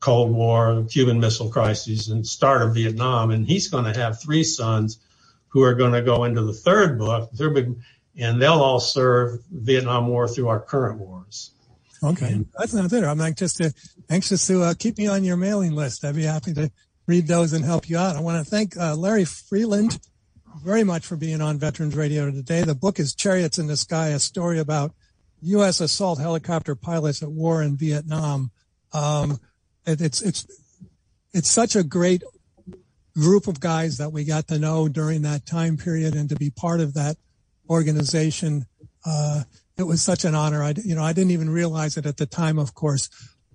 Cold 0.00 0.32
War, 0.32 0.84
Cuban 0.88 1.20
Missile 1.20 1.50
Crisis, 1.50 2.08
and 2.08 2.26
start 2.26 2.62
of 2.62 2.74
Vietnam. 2.74 3.30
And 3.30 3.46
he's 3.46 3.68
going 3.68 3.84
to 3.92 3.98
have 3.98 4.20
three 4.20 4.44
sons 4.44 4.98
who 5.48 5.62
are 5.62 5.74
going 5.74 5.92
to 5.92 6.02
go 6.02 6.24
into 6.24 6.42
the 6.42 6.52
third 6.52 6.98
book, 6.98 7.30
and 8.16 8.40
they'll 8.40 8.52
all 8.52 8.80
serve 8.80 9.40
Vietnam 9.50 10.06
War 10.06 10.28
through 10.28 10.48
our 10.48 10.60
current 10.60 10.98
wars. 10.98 11.50
Okay, 12.02 12.44
that's 12.58 12.74
not 12.74 12.90
there. 12.90 13.08
I'm 13.08 13.18
to 13.18 13.74
anxious 14.10 14.46
to 14.48 14.62
uh, 14.62 14.74
keep 14.76 14.98
me 14.98 15.06
on 15.06 15.22
your 15.22 15.36
mailing 15.36 15.72
list. 15.72 16.04
I'd 16.04 16.16
be 16.16 16.24
happy 16.24 16.52
to 16.54 16.70
read 17.06 17.26
those 17.26 17.52
and 17.52 17.64
help 17.64 17.88
you 17.88 17.98
out. 17.98 18.16
I 18.16 18.20
want 18.20 18.44
to 18.44 18.50
thank 18.50 18.76
uh, 18.76 18.94
Larry 18.94 19.24
Freeland 19.24 19.98
very 20.62 20.84
much 20.84 21.06
for 21.06 21.16
being 21.16 21.40
on 21.40 21.58
Veterans 21.58 21.96
Radio 21.96 22.30
today. 22.30 22.62
The 22.62 22.74
book 22.74 22.98
is 22.98 23.14
Chariots 23.14 23.58
in 23.58 23.66
the 23.66 23.76
Sky, 23.76 24.08
a 24.08 24.18
story 24.18 24.58
about 24.58 24.92
U.S. 25.42 25.80
assault 25.80 26.18
helicopter 26.18 26.74
pilots 26.74 27.22
at 27.22 27.30
war 27.30 27.62
in 27.62 27.76
Vietnam. 27.76 28.50
Um, 28.92 29.40
it, 29.86 30.00
it's 30.00 30.22
it's 30.22 30.46
it's 31.32 31.50
such 31.50 31.74
a 31.74 31.82
great 31.82 32.22
group 33.14 33.46
of 33.46 33.60
guys 33.60 33.98
that 33.98 34.12
we 34.12 34.24
got 34.24 34.48
to 34.48 34.58
know 34.58 34.88
during 34.88 35.22
that 35.22 35.46
time 35.46 35.76
period, 35.76 36.14
and 36.14 36.28
to 36.28 36.36
be 36.36 36.50
part 36.50 36.80
of 36.80 36.94
that 36.94 37.16
organization. 37.68 38.66
Uh, 39.04 39.42
it 39.76 39.84
was 39.84 40.02
such 40.02 40.24
an 40.24 40.34
honor. 40.34 40.62
I, 40.62 40.74
you 40.84 40.94
know, 40.94 41.02
I 41.02 41.12
didn't 41.12 41.32
even 41.32 41.50
realize 41.50 41.96
it 41.96 42.06
at 42.06 42.18
the 42.18 42.26
time, 42.26 42.58
of 42.58 42.74
course, 42.74 43.08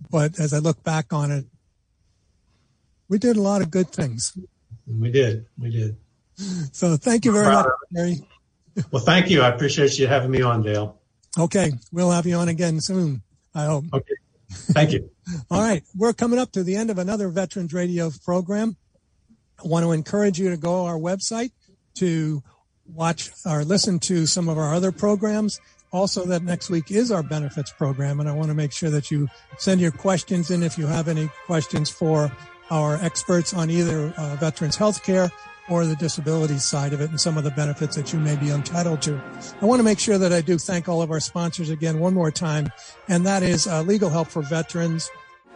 but 0.09 0.39
as 0.39 0.53
I 0.53 0.57
look 0.57 0.83
back 0.83 1.13
on 1.13 1.31
it, 1.31 1.45
we 3.09 3.17
did 3.17 3.37
a 3.37 3.41
lot 3.41 3.61
of 3.61 3.71
good 3.71 3.89
things. 3.89 4.37
We 4.87 5.11
did. 5.11 5.45
We 5.57 5.69
did. 5.71 5.97
So 6.71 6.97
thank 6.97 7.25
you 7.25 7.31
very 7.31 7.45
much, 7.45 7.67
Gary. 7.93 8.21
Well, 8.91 9.01
thank 9.01 9.31
you. 9.31 9.41
I 9.41 9.47
appreciate 9.47 9.97
you 9.97 10.05
having 10.05 10.29
me 10.29 10.43
on, 10.43 10.61
Dale. 10.61 11.01
Okay. 11.39 11.71
We'll 11.91 12.11
have 12.11 12.27
you 12.27 12.35
on 12.35 12.47
again 12.47 12.79
soon, 12.79 13.23
I 13.55 13.65
hope. 13.65 13.85
Okay. 13.91 14.13
Thank 14.51 14.91
you. 14.91 15.09
All 15.49 15.59
right. 15.59 15.81
We're 15.95 16.13
coming 16.13 16.37
up 16.37 16.51
to 16.51 16.63
the 16.63 16.75
end 16.75 16.91
of 16.91 16.99
another 16.99 17.29
Veterans 17.29 17.73
Radio 17.73 18.11
program. 18.23 18.77
I 19.57 19.67
want 19.67 19.83
to 19.83 19.93
encourage 19.93 20.37
you 20.37 20.51
to 20.51 20.57
go 20.57 20.83
to 20.83 20.89
our 20.89 20.99
website 20.99 21.53
to 21.95 22.43
watch 22.85 23.31
or 23.47 23.65
listen 23.65 23.97
to 24.01 24.27
some 24.27 24.47
of 24.47 24.59
our 24.59 24.75
other 24.75 24.91
programs. 24.91 25.59
Also, 25.91 26.25
that 26.25 26.43
next 26.43 26.69
week 26.69 26.91
is 26.91 27.11
our 27.11 27.23
benefits 27.23 27.71
program, 27.71 28.19
and 28.19 28.29
I 28.29 28.33
want 28.33 28.49
to 28.49 28.53
make 28.53 28.73
sure 28.73 28.89
that 28.89 29.09
you 29.09 29.27
send 29.57 29.81
your 29.81 29.91
questions 29.91 30.51
in 30.51 30.61
if 30.61 30.77
you 30.77 30.85
have 30.85 31.07
any 31.07 31.29
questions 31.45 31.89
for 31.89 32.31
our 32.69 32.95
experts 33.03 33.53
on 33.53 33.69
either 33.69 34.13
uh, 34.17 34.35
veterans 34.35 34.75
health 34.75 35.03
care 35.03 35.29
or 35.69 35.85
the 35.85 35.95
disability 35.95 36.57
side 36.57 36.93
of 36.93 37.01
it 37.01 37.09
and 37.09 37.19
some 37.19 37.37
of 37.37 37.43
the 37.43 37.51
benefits 37.51 37.95
that 37.95 38.13
you 38.13 38.19
may 38.19 38.35
be 38.37 38.49
entitled 38.49 39.01
to. 39.01 39.21
I 39.61 39.65
want 39.65 39.79
to 39.79 39.83
make 39.83 39.99
sure 39.99 40.17
that 40.17 40.31
I 40.31 40.41
do 40.41 40.57
thank 40.57 40.87
all 40.87 41.01
of 41.01 41.11
our 41.11 41.19
sponsors 41.19 41.69
again 41.69 41.99
one 41.99 42.13
more 42.13 42.31
time, 42.31 42.71
and 43.09 43.25
that 43.25 43.43
is 43.43 43.67
uh, 43.67 43.81
Legal 43.81 44.09
Help 44.09 44.29
for 44.29 44.41
Veterans. 44.41 45.09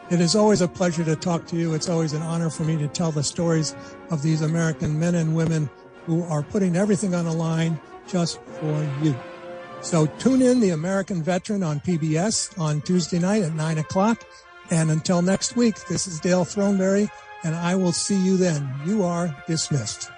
It 0.10 0.20
is 0.20 0.36
always 0.36 0.60
a 0.60 0.68
pleasure 0.68 1.06
to 1.06 1.16
talk 1.16 1.46
to 1.48 1.56
you. 1.56 1.74
It's 1.74 1.88
always 1.88 2.12
an 2.12 2.22
honor 2.22 2.50
for 2.50 2.64
me 2.64 2.78
to 2.78 2.88
tell 2.90 3.12
the 3.14 3.24
stories 3.24 3.76
of 4.10 4.22
these 4.22 4.42
American 4.42 5.00
men 5.00 5.16
and 5.16 5.34
women 5.36 5.70
who 6.06 6.24
are 6.26 6.44
putting 6.44 6.76
everything 6.76 7.16
on 7.16 7.24
the 7.24 7.32
line 7.32 7.80
just 8.08 8.42
for 8.60 8.90
you. 9.02 9.16
So 9.82 10.06
tune 10.06 10.42
in 10.42 10.60
the 10.60 10.72
American 10.72 11.24
Veteran 11.24 11.64
on 11.64 11.80
PBS 11.80 12.60
on 12.60 12.82
Tuesday 12.82 13.20
night 13.20 13.44
at 13.44 13.54
nine 13.54 13.78
o'clock. 13.78 14.26
And 14.72 14.90
until 14.90 15.22
next 15.22 15.58
week, 15.58 15.76
this 15.88 16.08
is 16.08 16.22
Dale 16.22 16.46
Throneberry, 16.46 17.10
and 17.44 17.54
I 17.54 17.76
will 17.76 17.92
see 17.92 18.20
you 18.20 18.38
then. 18.38 18.74
You 18.86 19.04
are 19.04 19.36
dismissed. 19.46 20.10